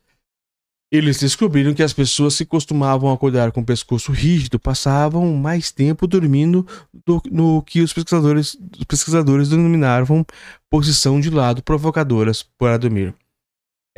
Eles 0.91 1.19
descobriram 1.19 1.75
que 1.75 1.83
as 1.83 1.93
pessoas 1.93 2.35
que 2.35 2.45
costumavam 2.45 3.13
acordar 3.13 3.51
com 3.51 3.61
o 3.61 3.65
pescoço 3.65 4.11
rígido 4.11 4.59
passavam 4.59 5.31
mais 5.35 5.69
tempo 5.69 6.07
dormindo 6.07 6.65
do, 7.05 7.21
no 7.31 7.61
que 7.61 7.81
os 7.81 7.93
pesquisadores, 7.93 8.57
os 8.75 8.85
pesquisadores 8.85 9.49
denominavam 9.49 10.25
posição 10.71 11.19
de 11.19 11.29
lado 11.29 11.61
provocadoras 11.61 12.41
para 12.57 12.79
dormir. 12.79 13.13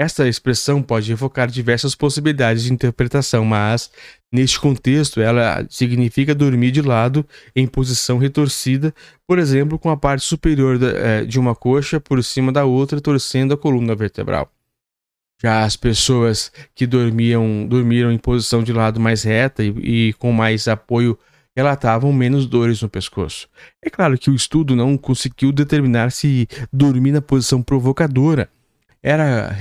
Esta 0.02 0.28
expressão 0.28 0.82
pode 0.82 1.12
evocar 1.12 1.48
diversas 1.48 1.94
possibilidades 1.94 2.64
de 2.64 2.74
interpretação, 2.74 3.46
mas, 3.46 3.92
neste 4.32 4.60
contexto, 4.60 5.22
ela 5.22 5.64
significa 5.70 6.34
dormir 6.34 6.72
de 6.72 6.82
lado 6.82 7.24
em 7.56 7.68
posição 7.68 8.18
retorcida, 8.18 8.96
por 9.28 9.38
exemplo, 9.38 9.78
com 9.78 9.92
a 9.92 9.96
parte 9.96 10.26
superior 10.26 10.80
eh, 10.82 11.24
de 11.26 11.40
uma 11.40 11.54
coxa 11.54 12.00
por 12.00 12.24
cima 12.24 12.52
da 12.52 12.66
outra, 12.66 13.00
torcendo 13.00 13.54
a 13.54 13.58
coluna 13.58 13.94
vertebral. 13.94 14.52
Já 15.40 15.64
as 15.64 15.76
pessoas 15.76 16.52
que 16.74 16.88
dormiam, 16.88 17.68
dormiram 17.68 18.12
em 18.12 18.18
posição 18.18 18.64
de 18.64 18.74
lado 18.74 19.00
mais 19.00 19.22
reta 19.22 19.64
e, 19.64 20.08
e 20.10 20.14
com 20.14 20.32
mais 20.32 20.68
apoio 20.68 21.16
relatavam 21.56 22.12
menos 22.12 22.48
dores 22.48 22.82
no 22.82 22.90
pescoço. 22.90 23.48
É 23.86 23.88
claro 23.88 24.18
que 24.18 24.32
o 24.32 24.36
estudo 24.36 24.76
não 24.76 24.98
conseguiu 24.98 25.52
determinar 25.52 26.12
se 26.12 26.48
dormir 26.74 27.12
na 27.12 27.22
posição 27.22 27.62
provocadora 27.62 28.50
era, 29.04 29.56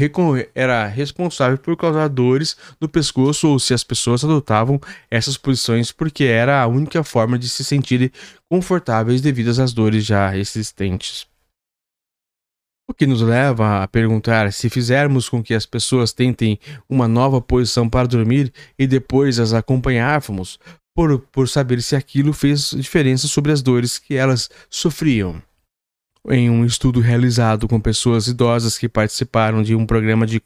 era 0.55 0.87
responsável 0.87 1.57
por 1.59 1.77
causar 1.77 2.09
dores 2.09 2.57
no 2.81 2.89
pescoço 2.89 3.49
ou 3.49 3.59
se 3.59 3.73
as 3.73 3.83
pessoas 3.83 4.25
adotavam 4.25 4.81
essas 5.11 5.37
posições 5.37 5.91
porque 5.93 6.25
era 6.25 6.61
a 6.61 6.67
única 6.67 7.03
forma 7.03 7.39
de 7.39 7.49
se 7.49 7.65
sentirem 7.65 8.11
confortáveis 8.49 9.21
devido 9.21 9.49
às 9.49 9.73
dores 9.73 10.05
já 10.05 10.37
existentes. 10.37 11.27
O 12.89 12.93
que 12.93 13.07
nos 13.07 13.23
leva 13.23 13.85
a 13.85 13.89
perguntar 13.89 14.53
se 14.53 14.69
fizermos 14.69 15.29
com 15.29 15.43
que 15.43 15.55
as 15.55 15.65
pessoas 15.65 16.13
tentem 16.13 16.59
uma 16.89 17.07
nova 17.07 17.41
posição 17.41 17.89
para 17.89 18.09
dormir 18.09 18.53
e 18.77 18.85
depois 18.85 19.39
as 19.39 19.53
acompanhávamos, 19.53 20.59
por, 20.93 21.21
por 21.21 21.49
saber 21.49 21.81
se 21.83 21.95
aquilo 21.95 22.33
fez 22.33 22.71
diferença 22.71 23.29
sobre 23.29 23.53
as 23.53 23.63
dores 23.63 23.97
que 23.97 24.17
elas 24.17 24.51
sofriam. 24.69 25.41
Em 26.29 26.51
um 26.51 26.67
estudo 26.67 27.01
realizado 27.01 27.67
com 27.67 27.81
pessoas 27.81 28.27
idosas 28.27 28.77
que 28.77 28.89
participaram 28.89 29.63
de 29.63 29.75
um 29.75 29.87
programa 29.87 30.27
de, 30.27 30.41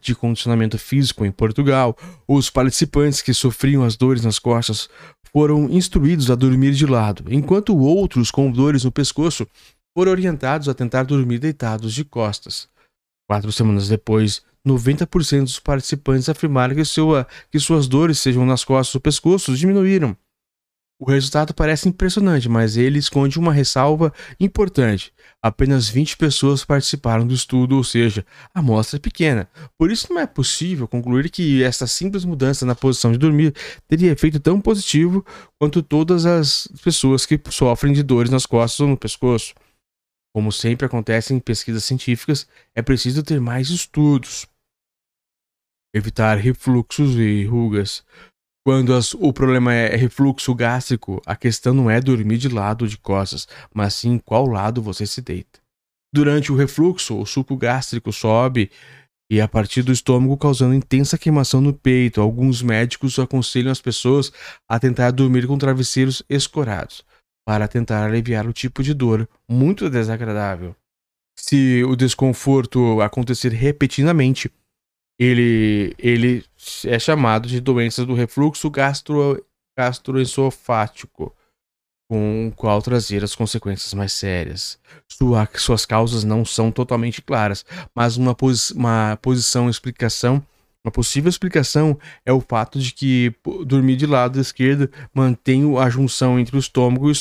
de 0.00 0.14
condicionamento 0.14 0.78
físico 0.78 1.24
em 1.24 1.32
Portugal, 1.32 1.96
os 2.28 2.48
participantes 2.48 3.20
que 3.20 3.34
sofriam 3.34 3.82
as 3.82 3.96
dores 3.96 4.24
nas 4.24 4.38
costas 4.38 4.88
foram 5.32 5.68
instruídos 5.68 6.30
a 6.30 6.34
dormir 6.34 6.72
de 6.72 6.86
lado, 6.86 7.24
enquanto 7.28 7.76
outros 7.76 8.30
com 8.30 8.50
dores 8.50 8.84
no 8.84 8.92
pescoço 8.92 9.46
foram 9.96 10.12
orientados 10.12 10.68
a 10.68 10.74
tentar 10.74 11.02
dormir 11.02 11.38
deitados 11.38 11.92
de 11.92 12.04
costas. 12.04 12.68
Quatro 13.28 13.50
semanas 13.50 13.88
depois, 13.88 14.42
90% 14.66 15.42
dos 15.42 15.60
participantes 15.60 16.28
afirmaram 16.28 16.74
que, 16.74 16.84
sua, 16.84 17.26
que 17.50 17.58
suas 17.58 17.88
dores, 17.88 18.18
sejam 18.18 18.44
nas 18.44 18.64
costas 18.64 18.94
ou 18.94 19.00
pescoço, 19.00 19.56
diminuíram. 19.56 20.16
O 21.02 21.10
resultado 21.10 21.54
parece 21.54 21.88
impressionante, 21.88 22.46
mas 22.46 22.76
ele 22.76 22.98
esconde 22.98 23.38
uma 23.38 23.54
ressalva 23.54 24.12
importante. 24.38 25.14
Apenas 25.40 25.88
20 25.88 26.18
pessoas 26.18 26.62
participaram 26.62 27.26
do 27.26 27.32
estudo, 27.32 27.74
ou 27.78 27.82
seja, 27.82 28.22
a 28.52 28.60
amostra 28.60 28.98
é 28.98 29.00
pequena. 29.00 29.48
Por 29.78 29.90
isso 29.90 30.12
não 30.12 30.20
é 30.20 30.26
possível 30.26 30.86
concluir 30.86 31.30
que 31.30 31.62
essa 31.62 31.86
simples 31.86 32.22
mudança 32.22 32.66
na 32.66 32.74
posição 32.74 33.12
de 33.12 33.16
dormir 33.16 33.54
teria 33.88 34.12
efeito 34.12 34.38
tão 34.38 34.60
positivo 34.60 35.24
quanto 35.58 35.82
todas 35.82 36.26
as 36.26 36.68
pessoas 36.84 37.24
que 37.24 37.40
sofrem 37.48 37.94
de 37.94 38.02
dores 38.02 38.30
nas 38.30 38.44
costas 38.44 38.80
ou 38.80 38.88
no 38.88 38.96
pescoço. 38.98 39.54
Como 40.34 40.52
sempre 40.52 40.84
acontece 40.84 41.32
em 41.32 41.40
pesquisas 41.40 41.82
científicas, 41.82 42.46
é 42.74 42.82
preciso 42.82 43.22
ter 43.22 43.40
mais 43.40 43.70
estudos. 43.70 44.46
Evitar 45.94 46.36
refluxos 46.36 47.16
e 47.16 47.44
rugas. 47.46 48.04
Quando 48.66 48.94
as, 48.94 49.14
o 49.14 49.32
problema 49.32 49.72
é 49.72 49.96
refluxo 49.96 50.54
gástrico, 50.54 51.22
a 51.24 51.34
questão 51.34 51.72
não 51.72 51.90
é 51.90 52.00
dormir 52.00 52.36
de 52.36 52.48
lado 52.48 52.86
de 52.86 52.98
costas, 52.98 53.48
mas 53.74 53.94
sim 53.94 54.18
qual 54.18 54.46
lado 54.46 54.82
você 54.82 55.06
se 55.06 55.22
deita. 55.22 55.60
Durante 56.12 56.52
o 56.52 56.56
refluxo, 56.56 57.18
o 57.18 57.24
suco 57.24 57.56
gástrico 57.56 58.12
sobe 58.12 58.70
e 59.30 59.40
a 59.40 59.46
partir 59.46 59.82
do 59.82 59.92
estômago 59.92 60.36
causando 60.36 60.74
intensa 60.74 61.16
queimação 61.16 61.60
no 61.60 61.72
peito. 61.72 62.20
Alguns 62.20 62.60
médicos 62.62 63.18
aconselham 63.18 63.70
as 63.70 63.80
pessoas 63.80 64.32
a 64.68 64.78
tentar 64.78 65.12
dormir 65.12 65.46
com 65.46 65.56
travesseiros 65.56 66.22
escorados 66.28 67.04
para 67.46 67.68
tentar 67.68 68.04
aliviar 68.04 68.46
o 68.46 68.52
tipo 68.52 68.82
de 68.82 68.92
dor 68.92 69.28
muito 69.48 69.88
desagradável. 69.88 70.74
Se 71.38 71.82
o 71.84 71.96
desconforto 71.96 73.00
acontecer 73.00 73.52
repetidamente, 73.52 74.50
ele, 75.20 75.94
ele 75.98 76.42
é 76.86 76.98
chamado 76.98 77.46
de 77.46 77.60
doença 77.60 78.06
do 78.06 78.14
refluxo 78.14 78.70
gastro, 78.70 79.44
gastroesofático, 79.76 81.36
com 82.08 82.48
o 82.48 82.52
qual 82.52 82.80
trazer 82.80 83.22
as 83.22 83.34
consequências 83.34 83.92
mais 83.92 84.14
sérias. 84.14 84.78
Sua, 85.06 85.46
suas 85.54 85.84
causas 85.84 86.24
não 86.24 86.42
são 86.42 86.72
totalmente 86.72 87.20
claras, 87.20 87.66
mas 87.94 88.16
uma, 88.16 88.34
posi 88.34 88.72
uma 88.72 89.18
posição 89.20 89.68
explicação 89.68 90.42
uma 90.82 90.90
possível 90.90 91.28
explicação 91.28 91.98
é 92.24 92.32
o 92.32 92.40
fato 92.40 92.78
de 92.78 92.94
que 92.94 93.34
dormir 93.66 93.96
de 93.96 94.06
lado 94.06 94.40
esquerdo 94.40 94.90
mantém 95.12 95.62
a 95.76 95.90
junção 95.90 96.40
entre 96.40 96.56
o 96.56 96.58
estômago 96.58 97.12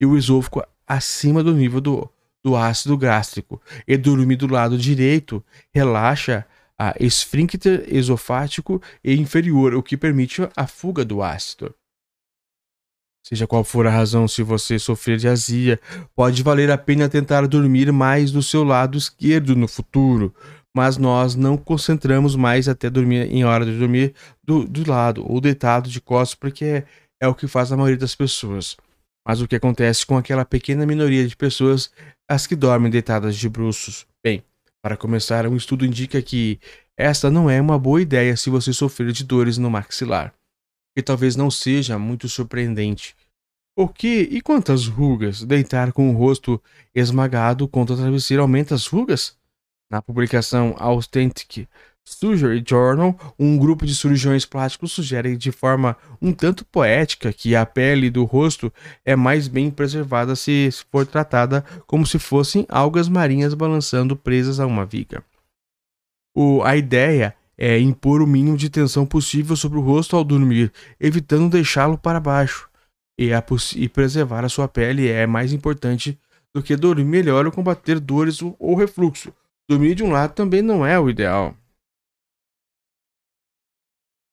e 0.00 0.04
o 0.04 0.16
esôfago 0.16 0.64
acima 0.84 1.40
do 1.40 1.54
nível 1.54 1.80
do, 1.80 2.10
do 2.42 2.56
ácido 2.56 2.98
gástrico, 2.98 3.62
e 3.86 3.96
dormir 3.96 4.34
do 4.34 4.48
lado 4.48 4.76
direito 4.76 5.44
relaxa 5.72 6.44
a 6.78 6.94
esfíncter 6.98 7.84
esofático 7.88 8.82
e 9.02 9.14
inferior, 9.14 9.74
o 9.74 9.82
que 9.82 9.96
permite 9.96 10.42
a 10.56 10.66
fuga 10.66 11.04
do 11.04 11.22
ácido. 11.22 11.74
Seja 13.26 13.46
qual 13.46 13.64
for 13.64 13.86
a 13.86 13.90
razão, 13.90 14.28
se 14.28 14.42
você 14.42 14.78
sofrer 14.78 15.16
de 15.16 15.28
azia, 15.28 15.80
pode 16.14 16.42
valer 16.42 16.70
a 16.70 16.76
pena 16.76 17.08
tentar 17.08 17.46
dormir 17.46 17.90
mais 17.90 18.30
do 18.30 18.42
seu 18.42 18.62
lado 18.62 18.98
esquerdo 18.98 19.56
no 19.56 19.66
futuro, 19.66 20.34
mas 20.76 20.98
nós 20.98 21.34
não 21.34 21.56
concentramos 21.56 22.36
mais 22.36 22.68
até 22.68 22.90
dormir 22.90 23.32
em 23.32 23.44
hora 23.44 23.64
de 23.64 23.78
dormir 23.78 24.12
do, 24.42 24.66
do 24.66 24.88
lado 24.88 25.24
ou 25.26 25.40
deitado 25.40 25.88
de 25.88 26.02
costas, 26.02 26.34
porque 26.34 26.64
é, 26.64 26.84
é 27.22 27.26
o 27.26 27.34
que 27.34 27.46
faz 27.46 27.72
a 27.72 27.76
maioria 27.76 27.96
das 27.96 28.14
pessoas. 28.14 28.76
Mas 29.26 29.40
o 29.40 29.48
que 29.48 29.56
acontece 29.56 30.04
com 30.04 30.18
aquela 30.18 30.44
pequena 30.44 30.84
minoria 30.84 31.26
de 31.26 31.34
pessoas, 31.34 31.90
as 32.28 32.46
que 32.46 32.54
dormem 32.54 32.90
deitadas 32.90 33.36
de 33.36 33.48
bruços? 33.48 34.06
Bem, 34.22 34.42
para 34.84 34.98
começar, 34.98 35.46
um 35.46 35.56
estudo 35.56 35.86
indica 35.86 36.20
que 36.20 36.60
esta 36.94 37.30
não 37.30 37.48
é 37.48 37.58
uma 37.58 37.78
boa 37.78 38.02
ideia 38.02 38.36
se 38.36 38.50
você 38.50 38.70
sofrer 38.70 39.12
de 39.12 39.24
dores 39.24 39.56
no 39.56 39.70
maxilar, 39.70 40.34
que 40.94 41.02
talvez 41.02 41.36
não 41.36 41.50
seja 41.50 41.98
muito 41.98 42.28
surpreendente. 42.28 43.16
O 43.74 43.88
que 43.88 44.28
e 44.30 44.42
quantas 44.42 44.86
rugas? 44.86 45.42
Deitar 45.42 45.90
com 45.90 46.10
o 46.10 46.12
rosto 46.14 46.62
esmagado 46.94 47.66
contra 47.66 47.94
o 47.94 47.98
travesseiro 47.98 48.42
aumenta 48.42 48.74
as 48.74 48.86
rugas? 48.86 49.38
Na 49.90 50.02
publicação 50.02 50.76
Authentic 50.78 51.66
Surgery 52.04 52.62
Journal, 52.66 53.18
um 53.38 53.56
grupo 53.56 53.86
de 53.86 53.94
cirurgiões 53.94 54.44
plásticos 54.44 54.92
sugere 54.92 55.36
de 55.36 55.50
forma 55.50 55.96
um 56.20 56.32
tanto 56.32 56.64
poética 56.64 57.32
que 57.32 57.56
a 57.56 57.64
pele 57.64 58.10
do 58.10 58.24
rosto 58.24 58.72
é 59.04 59.16
mais 59.16 59.48
bem 59.48 59.70
preservada 59.70 60.36
se 60.36 60.70
for 60.90 61.06
tratada 61.06 61.64
como 61.86 62.06
se 62.06 62.18
fossem 62.18 62.66
algas 62.68 63.08
marinhas 63.08 63.54
balançando 63.54 64.14
presas 64.16 64.60
a 64.60 64.66
uma 64.66 64.84
viga. 64.84 65.24
O, 66.36 66.62
a 66.62 66.76
ideia 66.76 67.34
é 67.56 67.78
impor 67.78 68.20
o 68.20 68.26
mínimo 68.26 68.56
de 68.56 68.68
tensão 68.68 69.06
possível 69.06 69.56
sobre 69.56 69.78
o 69.78 69.82
rosto 69.82 70.16
ao 70.16 70.24
dormir, 70.24 70.72
evitando 71.00 71.50
deixá-lo 71.50 71.96
para 71.96 72.20
baixo. 72.20 72.68
E, 73.16 73.32
a, 73.32 73.44
e 73.76 73.88
preservar 73.88 74.44
a 74.44 74.48
sua 74.48 74.66
pele 74.66 75.08
é 75.08 75.24
mais 75.24 75.52
importante 75.52 76.18
do 76.52 76.62
que 76.62 76.74
dormir 76.74 77.04
melhor 77.04 77.46
ou 77.46 77.52
combater 77.52 78.00
dores 78.00 78.40
ou 78.42 78.74
refluxo. 78.74 79.32
Dormir 79.68 79.94
de 79.94 80.02
um 80.02 80.10
lado 80.10 80.32
também 80.32 80.62
não 80.62 80.84
é 80.84 80.98
o 80.98 81.08
ideal. 81.08 81.56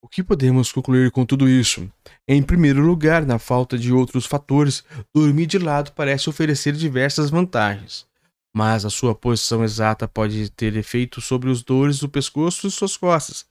O 0.03 0.07
que 0.07 0.23
podemos 0.23 0.71
concluir 0.71 1.11
com 1.11 1.23
tudo 1.23 1.47
isso? 1.47 1.87
Em 2.27 2.41
primeiro 2.41 2.81
lugar, 2.81 3.23
na 3.23 3.37
falta 3.37 3.77
de 3.77 3.93
outros 3.93 4.25
fatores, 4.25 4.83
dormir 5.13 5.45
de 5.45 5.59
lado 5.59 5.91
parece 5.91 6.27
oferecer 6.27 6.73
diversas 6.73 7.29
vantagens, 7.29 8.07
mas 8.51 8.83
a 8.83 8.89
sua 8.89 9.13
posição 9.13 9.63
exata 9.63 10.07
pode 10.07 10.49
ter 10.49 10.75
efeito 10.75 11.21
sobre 11.21 11.51
os 11.51 11.61
dores 11.61 11.99
do 11.99 12.09
pescoço 12.09 12.65
e 12.65 12.71
suas 12.71 12.97
costas. 12.97 13.45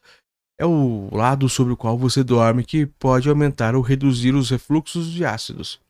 É 0.58 0.66
o 0.66 1.08
lado 1.12 1.48
sobre 1.48 1.72
o 1.72 1.76
qual 1.76 1.96
você 1.96 2.24
dorme 2.24 2.64
que 2.64 2.84
pode 2.84 3.28
aumentar 3.28 3.76
ou 3.76 3.80
reduzir 3.80 4.34
os 4.34 4.50
refluxos 4.50 5.08
de 5.08 5.24
ácidos. 5.24 5.80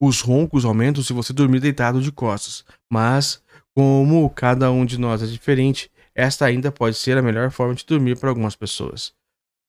Os 0.00 0.20
roncos 0.20 0.64
aumentam 0.64 1.02
se 1.02 1.12
você 1.12 1.32
dormir 1.32 1.58
deitado 1.58 2.00
de 2.00 2.12
costas, 2.12 2.64
mas, 2.88 3.42
como 3.74 4.30
cada 4.30 4.70
um 4.70 4.86
de 4.86 4.98
nós 4.98 5.20
é 5.20 5.26
diferente, 5.26 5.90
esta 6.14 6.46
ainda 6.46 6.70
pode 6.70 6.96
ser 6.96 7.18
a 7.18 7.22
melhor 7.22 7.50
forma 7.50 7.74
de 7.74 7.84
dormir 7.84 8.16
para 8.16 8.28
algumas 8.28 8.54
pessoas. 8.54 9.12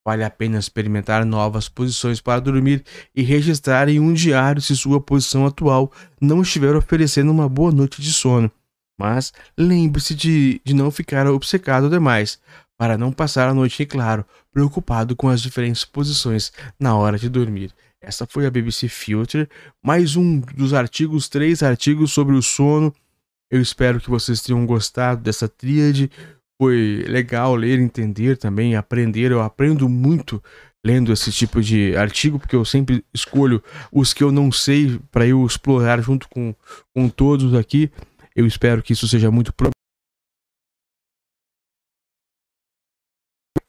Vale 0.08 0.24
a 0.24 0.30
pena 0.30 0.58
experimentar 0.58 1.26
novas 1.26 1.68
posições 1.68 2.22
para 2.22 2.40
dormir 2.40 2.82
e 3.14 3.22
registrar 3.22 3.90
em 3.90 4.00
um 4.00 4.14
diário 4.14 4.62
se 4.62 4.74
sua 4.74 5.02
posição 5.02 5.46
atual 5.46 5.92
não 6.22 6.42
estiver 6.42 6.74
oferecendo 6.78 7.30
uma 7.30 7.50
boa 7.50 7.74
noite 7.74 8.02
de 8.02 8.14
sono. 8.14 8.50
Mas 8.98 9.34
lembre-se 9.58 10.16
de, 10.16 10.62
de 10.64 10.74
não 10.74 10.92
ficar 10.92 11.28
obcecado 11.28 11.90
demais, 11.90 12.40
para 12.78 12.98
não 12.98 13.12
passar 13.12 13.50
a 13.50 13.54
noite 13.54 13.84
em 13.84 13.86
claro, 13.86 14.24
preocupado 14.50 15.14
com 15.14 15.28
as 15.28 15.42
diferentes 15.42 15.84
posições 15.84 16.54
na 16.80 16.96
hora 16.96 17.20
de 17.20 17.28
dormir. 17.28 17.74
Essa 18.00 18.26
foi 18.26 18.46
a 18.46 18.50
BBC 18.50 18.88
Filter, 18.88 19.50
mais 19.84 20.16
um 20.16 20.40
dos 20.40 20.74
artigos, 20.74 21.28
três 21.28 21.62
artigos 21.62 22.14
sobre 22.14 22.34
o 22.34 22.42
sono. 22.42 22.96
Eu 23.52 23.60
espero 23.60 24.00
que 24.00 24.10
vocês 24.10 24.40
tenham 24.40 24.66
gostado 24.66 25.22
dessa 25.22 25.50
tríade 25.50 26.10
foi 26.60 27.04
legal 27.08 27.56
ler, 27.56 27.80
entender 27.80 28.38
também, 28.38 28.76
aprender. 28.76 29.32
Eu 29.32 29.42
aprendo 29.42 29.88
muito 29.88 30.44
lendo 30.86 31.12
esse 31.12 31.32
tipo 31.32 31.62
de 31.62 31.96
artigo, 31.96 32.40
porque 32.40 32.56
eu 32.56 32.66
sempre 32.66 33.04
escolho 33.14 33.62
os 33.92 34.14
que 34.14 34.24
eu 34.24 34.32
não 34.32 34.52
sei 34.52 35.00
para 35.12 35.28
eu 35.28 35.46
explorar 35.46 36.02
junto 36.02 36.28
com, 36.30 36.56
com 36.94 37.10
todos 37.10 37.54
aqui. 37.54 37.92
Eu 38.36 38.46
espero 38.46 38.82
que 38.82 38.94
isso 38.94 39.08
seja 39.08 39.30
muito. 39.30 39.54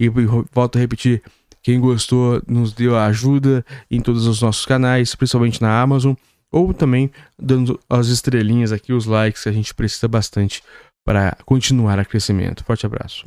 E 0.01 0.09
volto 0.53 0.77
a 0.77 0.81
repetir: 0.81 1.23
quem 1.63 1.81
gostou, 1.81 2.43
nos 2.47 2.73
deu 2.73 2.97
ajuda 2.97 3.65
em 3.91 4.01
todos 4.01 4.27
os 4.27 4.41
nossos 4.41 4.65
canais, 4.65 5.15
principalmente 5.15 5.61
na 5.61 5.81
Amazon, 5.81 6.15
ou 6.51 6.73
também 6.73 7.11
dando 7.39 7.79
as 7.91 8.09
estrelinhas 8.09 8.73
aqui, 8.73 8.93
os 8.93 9.07
likes, 9.07 9.43
que 9.43 9.49
a 9.49 9.53
gente 9.53 9.75
precisa 9.75 10.09
bastante 10.09 10.63
para 11.09 11.39
continuar 11.47 11.99
a 11.99 12.05
crescimento. 12.05 12.63
Forte 12.63 12.85
abraço. 12.85 13.27